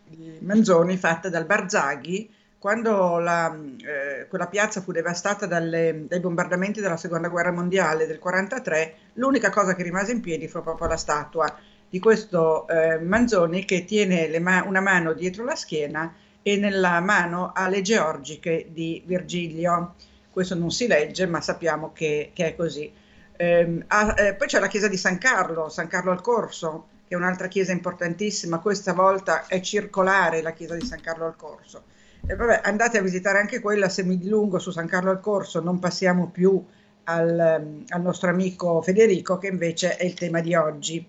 [0.09, 2.34] di Manzoni fatta dal Barzaghi
[2.65, 8.19] quando la, eh, quella piazza fu devastata dalle, dai bombardamenti della seconda guerra mondiale del
[8.23, 11.55] 1943, l'unica cosa che rimase in piedi fu proprio la statua
[11.91, 17.53] di questo eh, Manzoni che tiene ma- una mano dietro la schiena e nella mano
[17.55, 19.97] ha le georgiche di Virgilio.
[20.31, 22.91] Questo non si legge, ma sappiamo che, che è così.
[23.37, 27.13] Eh, ah, eh, poi c'è la chiesa di San Carlo, San Carlo al Corso, che
[27.13, 31.93] è un'altra chiesa importantissima, questa volta è circolare la chiesa di San Carlo al Corso.
[32.27, 35.61] E vabbè, andate a visitare anche quella, se mi dilungo su San Carlo al Corso
[35.61, 36.63] non passiamo più
[37.05, 41.07] al, al nostro amico Federico, che invece è il tema di oggi.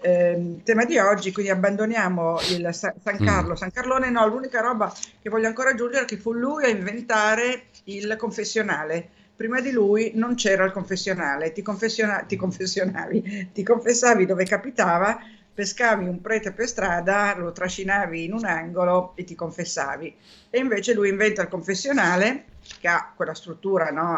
[0.00, 3.56] Eh, tema di oggi, quindi abbandoniamo il San Carlo, mm.
[3.56, 7.64] San Carlone no, l'unica roba che voglio ancora aggiungere è che fu lui a inventare
[7.84, 14.26] il confessionale, prima di lui non c'era il confessionale, ti, confessiona- ti confessionavi, ti confessavi
[14.26, 15.18] dove capitava,
[15.54, 20.14] pescavi un prete per strada, lo trascinavi in un angolo e ti confessavi.
[20.50, 22.46] E invece lui inventa il confessionale,
[22.80, 24.16] che ha quella struttura no,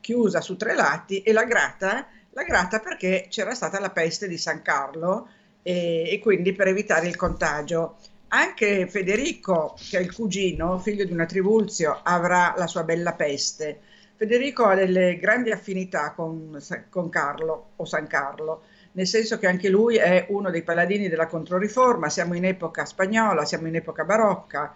[0.00, 4.38] chiusa su tre lati, e la grata, la grata perché c'era stata la peste di
[4.38, 5.28] San Carlo
[5.62, 7.98] e, e quindi per evitare il contagio.
[8.28, 13.80] Anche Federico, che è il cugino, figlio di una trivulzio, avrà la sua bella peste
[14.22, 16.56] Federico ha delle grandi affinità con,
[16.90, 18.62] con Carlo o San Carlo,
[18.92, 23.44] nel senso che anche lui è uno dei paladini della Controriforma, siamo in epoca spagnola,
[23.44, 24.74] siamo in epoca barocca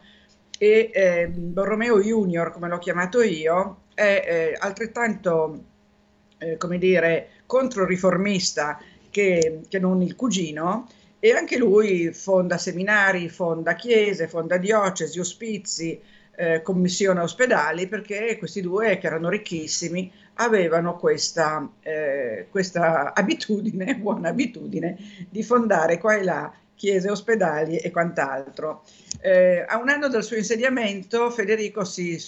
[0.58, 5.64] e eh, Borromeo Junior, come l'ho chiamato io, è eh, altrettanto,
[6.38, 8.80] eh, come dire, controriformista
[9.10, 10.88] che, che non il cugino
[11.18, 16.00] e anche lui fonda seminari, fonda chiese, fonda diocesi, ospizi,
[16.36, 24.30] eh, commissione ospedali perché questi due che erano ricchissimi avevano questa, eh, questa abitudine, buona
[24.30, 24.96] abitudine,
[25.28, 28.84] di fondare qua e là chiese, ospedali e quant'altro.
[29.20, 32.22] Eh, a un anno dal suo insediamento Federico si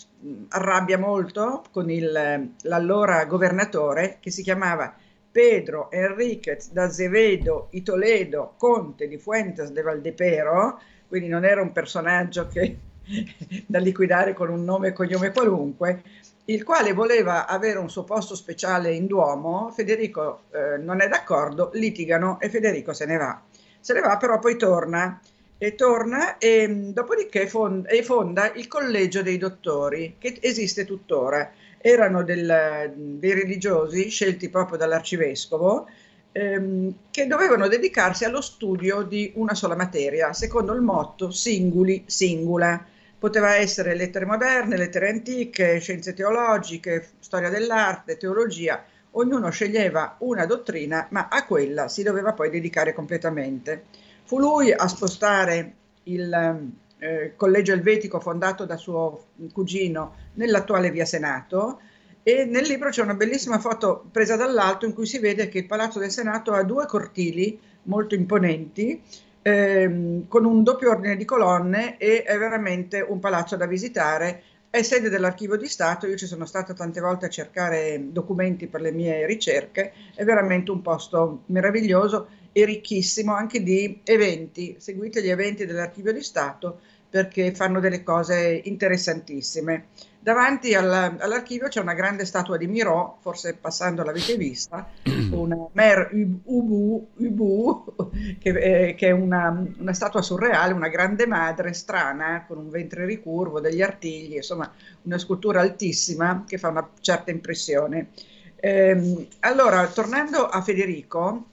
[0.49, 4.97] arrabbia molto con il, l'allora governatore che si chiamava
[5.31, 12.49] Pedro Enriquez d'Azevedo y Toledo, conte di Fuentes de Valdepero, quindi non era un personaggio
[12.49, 12.79] che
[13.67, 16.03] da liquidare con un nome e cognome qualunque,
[16.49, 21.71] il quale voleva avere un suo posto speciale in Duomo, Federico eh, non è d'accordo,
[21.75, 23.43] litigano e Federico se ne va.
[23.81, 25.21] Se ne va però poi torna
[25.59, 31.51] e torna e dopodiché fonda, e fonda il collegio dei dottori che esiste tuttora.
[31.81, 35.87] Erano del, dei religiosi scelti proprio dall'arcivescovo
[36.33, 42.85] ehm, che dovevano dedicarsi allo studio di una sola materia, secondo il motto singuli singula
[43.19, 48.85] Poteva essere lettere moderne, lettere antiche, scienze teologiche, storia dell'arte, teologia.
[49.13, 53.85] Ognuno sceglieva una dottrina, ma a quella si doveva poi dedicare completamente.
[54.25, 55.75] Fu lui a spostare
[56.05, 61.81] il eh, collegio elvetico fondato da suo cugino nell'attuale via Senato
[62.23, 65.67] e nel libro c'è una bellissima foto presa dall'alto in cui si vede che il
[65.67, 69.03] Palazzo del Senato ha due cortili molto imponenti
[69.49, 74.43] ehm, con un doppio ordine di colonne e è veramente un palazzo da visitare.
[74.71, 78.83] È sede dell'Archivio di Stato, io ci sono stata tante volte a cercare documenti per
[78.83, 84.77] le mie ricerche, è veramente un posto meraviglioso e ricchissimo anche di eventi.
[84.79, 89.87] Seguite gli eventi dell'Archivio di Stato perché fanno delle cose interessantissime.
[90.21, 94.89] Davanti alla, all'archivio c'è una grande statua di Miro, forse passando l'avete vista,
[95.31, 96.11] una Mer
[96.45, 97.95] Ubu, Ubu
[98.39, 103.07] che, eh, che, è una, una, statua surreale, una grande madre strana, con un ventre
[103.07, 104.71] ricurvo, degli artigli, insomma
[105.03, 108.09] una scultura altissima che fa una certa impressione.
[108.57, 111.47] Eh, allora, tornando a Federico,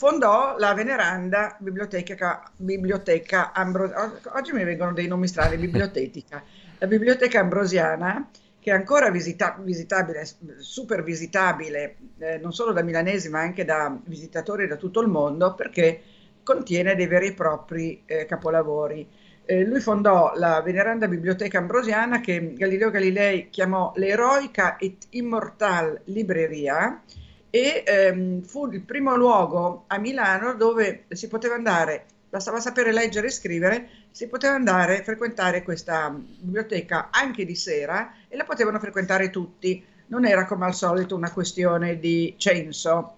[0.00, 6.42] fondò la veneranda biblioteca, biblioteca Ambrosiana, oggi mi vengono dei nomi strani, biblioteca,
[6.80, 13.28] la biblioteca ambrosiana che è ancora visita- visitabile, super visitabile, eh, non solo da milanesi
[13.28, 16.00] ma anche da visitatori da tutto il mondo perché
[16.42, 19.06] contiene dei veri e propri eh, capolavori.
[19.44, 27.02] Eh, lui fondò la veneranda biblioteca ambrosiana che Galileo Galilei chiamò l'eroica et immortal libreria
[27.50, 33.26] e ehm, fu il primo luogo a Milano dove si poteva andare, bastava sapere leggere
[33.26, 38.78] e scrivere, si poteva andare a frequentare questa biblioteca anche di sera e la potevano
[38.78, 43.14] frequentare tutti, non era come al solito una questione di censo.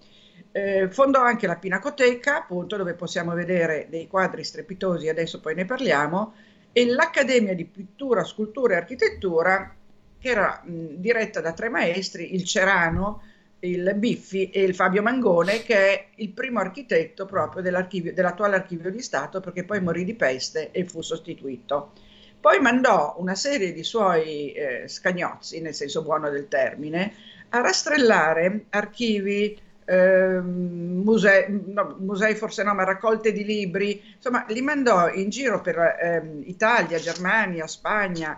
[0.51, 5.65] Eh, fondò anche la Pinacoteca, appunto, dove possiamo vedere dei quadri strepitosi, adesso poi ne
[5.65, 6.33] parliamo,
[6.71, 9.75] e l'Accademia di Pittura, Scultura e Architettura,
[10.19, 13.21] che era mh, diretta da tre maestri, il Cerano,
[13.63, 19.01] il Biffi e il Fabio Mangone, che è il primo architetto proprio dell'attuale archivio di
[19.01, 21.91] Stato, perché poi morì di peste e fu sostituito.
[22.39, 27.13] Poi mandò una serie di suoi eh, scagnozzi, nel senso buono del termine,
[27.49, 34.61] a rastrellare archivi, eh, musei, no, musei forse no, ma raccolte di libri, insomma li
[34.61, 38.37] mandò in giro per eh, Italia, Germania, Spagna,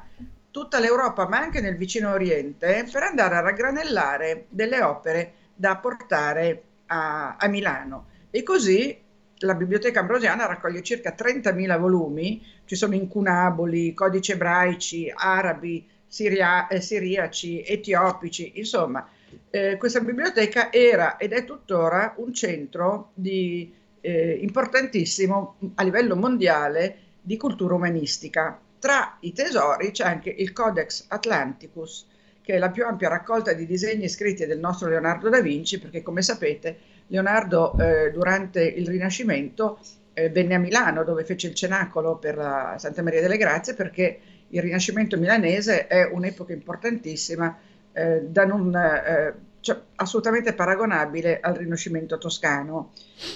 [0.56, 6.64] tutta l'Europa, ma anche nel vicino Oriente, per andare a raggranellare delle opere da portare
[6.86, 8.06] a, a Milano.
[8.32, 8.98] E così
[9.40, 16.80] la Biblioteca Ambrosiana raccoglie circa 30.000 volumi, ci sono incunaboli, codici ebraici, arabi, siria, eh,
[16.80, 19.06] siriaci, etiopici, insomma,
[19.50, 27.00] eh, questa biblioteca era ed è tuttora un centro di, eh, importantissimo a livello mondiale
[27.22, 28.58] di cultura umanistica.
[28.86, 32.06] Tra i tesori c'è anche il Codex Atlanticus,
[32.40, 36.04] che è la più ampia raccolta di disegni scritti del nostro Leonardo da Vinci, perché
[36.04, 39.80] come sapete Leonardo eh, durante il Rinascimento
[40.14, 44.62] eh, venne a Milano dove fece il cenacolo per Santa Maria delle Grazie perché il
[44.62, 47.58] Rinascimento milanese è un'epoca importantissima
[47.92, 52.92] eh, da non, eh, cioè, assolutamente paragonabile al Rinascimento toscano.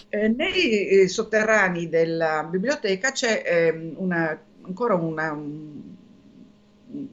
[0.10, 4.40] Eh, nei eh, sotterranei della biblioteca c'è ehm, una
[4.70, 5.82] ancora una, un,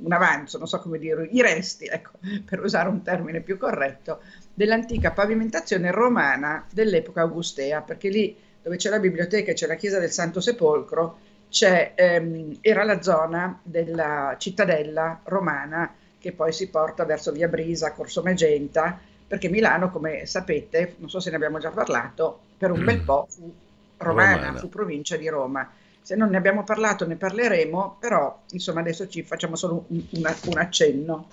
[0.02, 2.12] un, avanzo, non so come dire, i resti, ecco,
[2.44, 4.20] per usare un termine più corretto,
[4.54, 9.98] dell'antica pavimentazione romana dell'epoca augustea, perché lì dove c'è la biblioteca e c'è la chiesa
[9.98, 11.18] del Santo Sepolcro,
[11.60, 18.22] ehm, era la zona della cittadella romana che poi si porta verso via Brisa, Corso
[18.22, 23.00] Magenta, perché Milano, come sapete, non so se ne abbiamo già parlato, per un bel
[23.02, 23.52] po' fu
[23.98, 24.58] romana, romana.
[24.58, 25.70] fu provincia di Roma
[26.06, 30.34] se non ne abbiamo parlato ne parleremo, però insomma adesso ci facciamo solo un, un,
[30.44, 31.26] un accenno,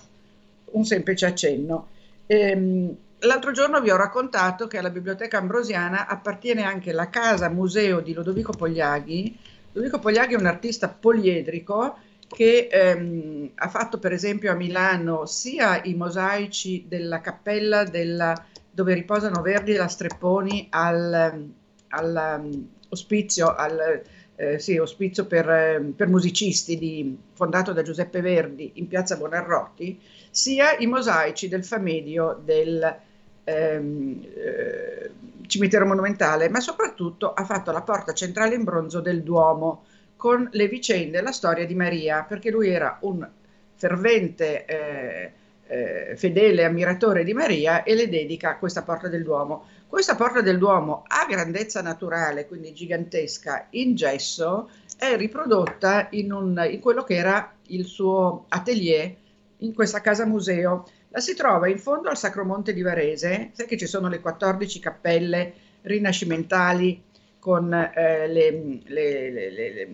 [0.72, 1.86] un semplice accenno.
[2.26, 8.00] Ehm, l'altro giorno vi ho raccontato che alla Biblioteca Ambrosiana appartiene anche la casa museo
[8.00, 9.38] di Lodovico Pogliaghi.
[9.70, 11.96] Lodovico Pogliaghi è un artista poliedrico
[12.26, 18.34] che ehm, ha fatto per esempio a Milano sia i mosaici della cappella della,
[18.72, 21.48] dove riposano Verdi e la Strepponi al,
[21.90, 24.02] all'ospizio, um, al,
[24.36, 30.00] eh, sì, ospizio per, eh, per musicisti di, fondato da Giuseppe Verdi in piazza Bonarroti,
[30.30, 32.96] sia i mosaici del Famedio del
[33.44, 35.10] ehm, eh,
[35.46, 39.84] cimitero monumentale, ma soprattutto ha fatto la porta centrale in bronzo del Duomo
[40.16, 43.28] con le vicende la storia di Maria, perché lui era un
[43.74, 45.32] fervente eh,
[45.66, 49.66] eh, fedele ammiratore di Maria e le dedica questa porta del Duomo.
[49.86, 56.66] Questa porta del Duomo a grandezza naturale, quindi gigantesca, in gesso, è riprodotta in, un,
[56.68, 59.14] in quello che era il suo atelier
[59.58, 60.86] in questa casa museo.
[61.08, 64.80] La si trova in fondo al Sacromonte di Varese, sai che ci sono le 14
[64.80, 67.02] cappelle rinascimentali
[67.38, 69.88] con eh, le, le, le,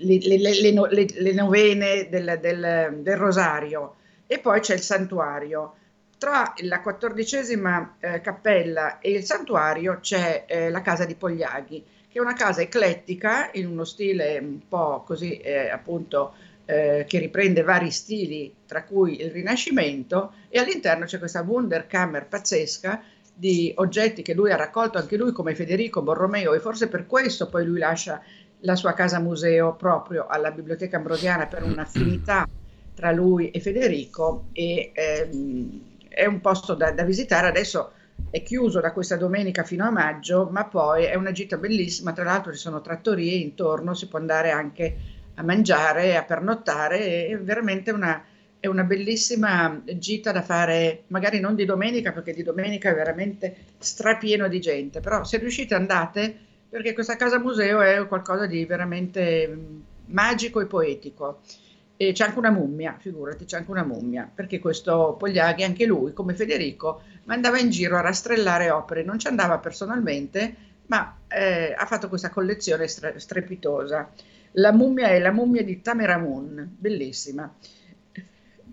[0.00, 3.94] le, novene del, del, del Rosario
[4.26, 5.74] e poi c'è il santuario
[6.22, 12.18] tra la quattordicesima eh, cappella e il santuario c'è eh, la casa di Pogliaghi, che
[12.18, 16.34] è una casa eclettica in uno stile un po' così eh, appunto
[16.64, 23.02] eh, che riprende vari stili, tra cui il Rinascimento, e all'interno c'è questa Wunderkammer pazzesca
[23.34, 27.48] di oggetti che lui ha raccolto anche lui come Federico Borromeo e forse per questo
[27.48, 28.22] poi lui lascia
[28.60, 32.46] la sua casa museo proprio alla Biblioteca Ambrosiana per un'affinità
[32.94, 37.92] tra lui e Federico e ehm, è un posto da, da, visitare, adesso
[38.30, 42.24] è chiuso da questa domenica fino a maggio, ma poi è una gita bellissima, tra
[42.24, 44.96] l'altro ci sono trattorie intorno, si può andare anche
[45.34, 48.22] a mangiare, a pernottare, è veramente una,
[48.60, 53.56] è una bellissima gita da fare, magari non di domenica, perché di domenica è veramente
[53.78, 56.32] strapieno di gente, però se riuscite andate,
[56.68, 61.40] perché questa casa museo è qualcosa di veramente mm, magico e poetico.
[62.02, 66.12] E c'è anche una mummia, figurati, c'è anche una mummia, perché questo Pogliaghi, anche lui,
[66.12, 70.52] come Federico, andava in giro a rastrellare opere, non ci andava personalmente,
[70.86, 74.10] ma eh, ha fatto questa collezione stre- strepitosa.
[74.54, 77.54] La mummia è la mummia di Tameramun, bellissima.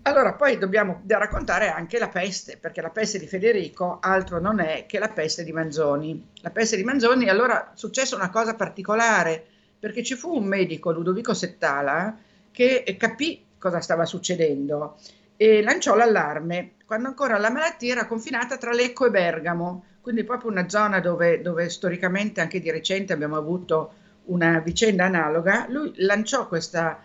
[0.02, 4.86] Allora, poi dobbiamo raccontare anche la peste, perché la peste di Federico altro non è
[4.88, 6.30] che la peste di Manzoni.
[6.40, 9.40] La peste di Manzoni, allora, successe una cosa particolare,
[9.78, 14.96] perché ci fu un medico, Ludovico Settala, che capì cosa stava succedendo
[15.36, 20.50] e lanciò l'allarme quando ancora la malattia era confinata tra Lecco e Bergamo, quindi proprio
[20.50, 23.92] una zona dove, dove storicamente anche di recente abbiamo avuto
[24.24, 25.66] una vicenda analoga.
[25.68, 27.00] Lui lanciò questa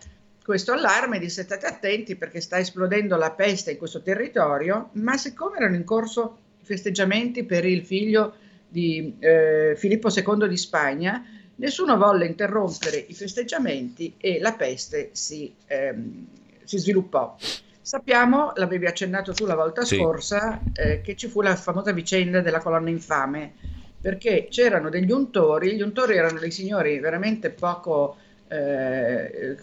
[0.46, 5.58] questo allarme disse state attenti perché sta esplodendo la peste in questo territorio, ma siccome
[5.58, 8.36] erano in corso festeggiamenti per il figlio
[8.68, 11.26] di eh, Filippo II di Spagna,
[11.56, 16.28] nessuno volle interrompere i festeggiamenti e la peste si, ehm,
[16.64, 17.36] si sviluppò.
[17.82, 19.98] Sappiamo, l'avevi accennato tu la volta sì.
[19.98, 23.54] scorsa, eh, che ci fu la famosa vicenda della colonna infame,
[24.02, 28.18] perché c'erano degli untori, gli untori erano dei signori veramente poco...
[28.48, 29.58] Eh,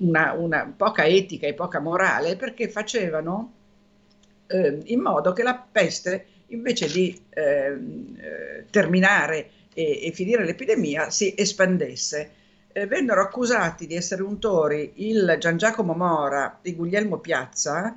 [0.00, 3.52] una, una poca etica e poca morale perché facevano
[4.46, 11.10] eh, in modo che la peste, invece di ehm, eh, terminare e, e, finire l'epidemia,
[11.10, 12.30] si espandesse.
[12.72, 17.96] Eh, vennero accusati di essere untori il Gian Giacomo Mora e Guglielmo Piazza.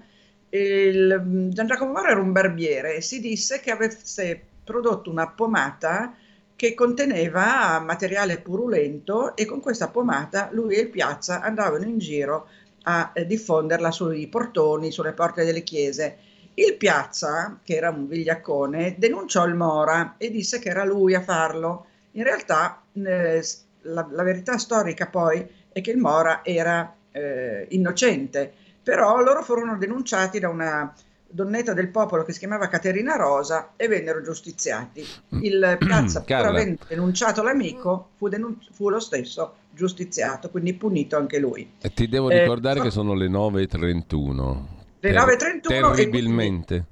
[0.50, 5.28] Il, mm, Gian Giacomo Mora era un barbiere e si disse che avesse prodotto una
[5.28, 6.16] pomata
[6.56, 12.48] che conteneva materiale purulento e con questa pomata lui e il Piazza andavano in giro
[12.84, 16.18] a eh, diffonderla sui portoni, sulle porte delle chiese.
[16.55, 21.21] Il Piazza, che era un vigliaccone, denunciò il Mora e disse che era lui a
[21.21, 21.85] farlo.
[22.11, 23.43] In realtà eh,
[23.81, 28.53] la, la, verità storica poi è che il Mora era eh, innocente,
[28.84, 30.93] però loro furono denunciati da una
[31.34, 35.03] donnetta del popolo che si chiamava Caterina Rosa e vennero giustiziati.
[35.41, 41.39] Il Piazza, pur avendo denunciato l'amico, fu, denun- fu, lo stesso giustiziato, quindi punito anche
[41.39, 41.73] lui.
[41.81, 44.73] E ti devo ricordare eh, che sono le 9.31.
[45.03, 46.85] Le 9.31 terribilmente.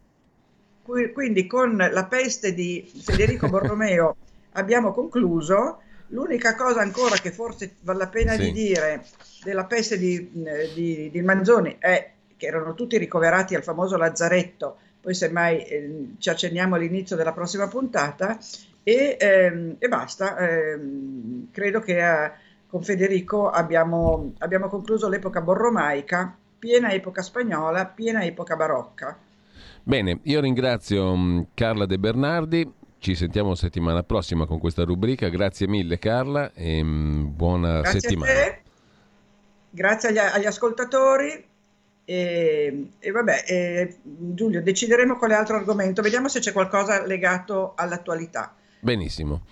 [0.83, 4.15] Quindi, quindi con la peste di Federico Borromeo
[4.53, 5.81] abbiamo concluso.
[6.07, 8.39] L'unica cosa ancora che forse vale la pena sì.
[8.39, 9.05] di dire
[9.45, 10.29] della peste di,
[10.73, 16.29] di, di Manzoni è che erano tutti ricoverati al famoso lazzaretto, poi semmai eh, ci
[16.29, 18.37] accenniamo all'inizio della prossima puntata,
[18.83, 20.37] e, ehm, e basta.
[20.37, 22.31] Ehm, credo che eh,
[22.67, 29.17] con Federico abbiamo, abbiamo concluso l'epoca borromaica, piena epoca spagnola, piena epoca barocca.
[29.81, 32.71] Bene, io ringrazio mm, Carla De Bernardi.
[32.99, 35.27] Ci sentiamo settimana prossima con questa rubrica.
[35.29, 38.57] Grazie mille Carla e mm, buona Grazie settimana.
[39.71, 41.45] Grazie agli, agli ascoltatori
[42.05, 46.03] e, e vabbè, e, Giulio, decideremo quale altro argomento.
[46.03, 48.53] Vediamo se c'è qualcosa legato all'attualità.
[48.81, 49.45] Benissimo.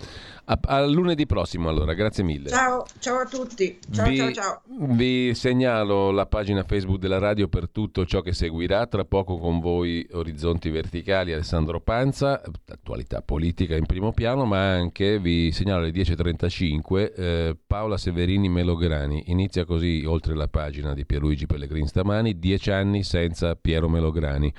[0.51, 2.49] A, a, lunedì prossimo allora, grazie mille.
[2.49, 3.77] Ciao, ciao a tutti.
[3.91, 4.61] Ciao, vi, ciao, ciao.
[4.65, 8.87] Vi segnalo la pagina Facebook della radio per tutto ciò che seguirà.
[8.87, 15.19] Tra poco con voi Orizzonti Verticali, Alessandro Panza, attualità politica in primo piano, ma anche
[15.19, 19.25] vi segnalo alle 10.35 eh, Paola Severini Melograni.
[19.27, 24.51] Inizia così oltre la pagina di Pierluigi Pellegrini stamani, dieci anni senza Piero Melograni.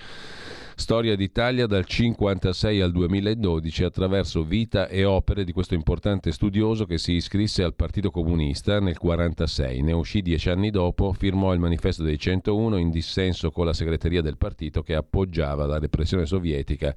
[0.81, 6.97] Storia d'Italia dal 1956 al 2012 attraverso vita e opere di questo importante studioso che
[6.97, 9.83] si iscrisse al Partito Comunista nel 1946.
[9.83, 14.23] Ne uscì dieci anni dopo, firmò il manifesto dei 101 in dissenso con la segreteria
[14.23, 16.95] del partito che appoggiava la repressione sovietica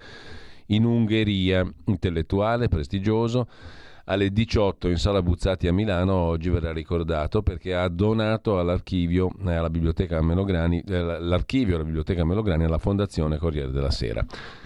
[0.68, 1.69] in Ungheria.
[1.85, 3.47] Intellettuale, prestigioso
[4.05, 9.53] alle 18 in sala Buzzati a Milano, oggi verrà ricordato perché ha donato all'archivio eh,
[9.53, 14.25] alla biblioteca Melograni, eh, l'archivio alla biblioteca Melograni alla Fondazione Corriere della Sera.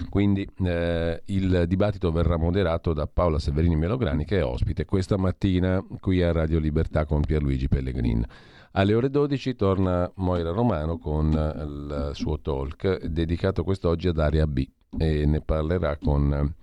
[0.10, 5.86] Quindi eh, il dibattito verrà moderato da Paola Severini Melograni che è ospite questa mattina
[6.00, 8.26] qui a Radio Libertà con Pierluigi Pellegrin.
[8.72, 14.68] Alle ore 12 torna Moira Romano con il suo talk dedicato quest'oggi ad Area B
[14.98, 16.54] e ne parlerà con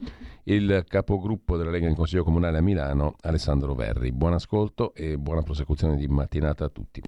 [0.45, 4.13] il capogruppo della Lega in Consiglio Comunale a Milano, Alessandro Verri.
[4.13, 7.03] Buon ascolto e buona prosecuzione di mattinata a tutti.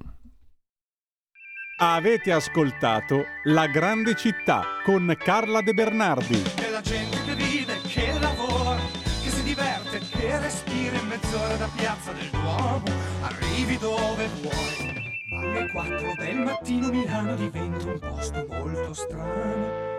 [1.79, 6.43] Avete ascoltato La Grande Città con Carla De Bernardi.
[6.57, 8.77] E la gente che vive, che lavora,
[9.23, 12.85] che si diverte, che respira in mezz'ora da Piazza del Duomo,
[13.21, 14.95] arrivi dove vuoi.
[15.29, 19.96] Ma alle 4 del mattino Milano diventa un posto molto strano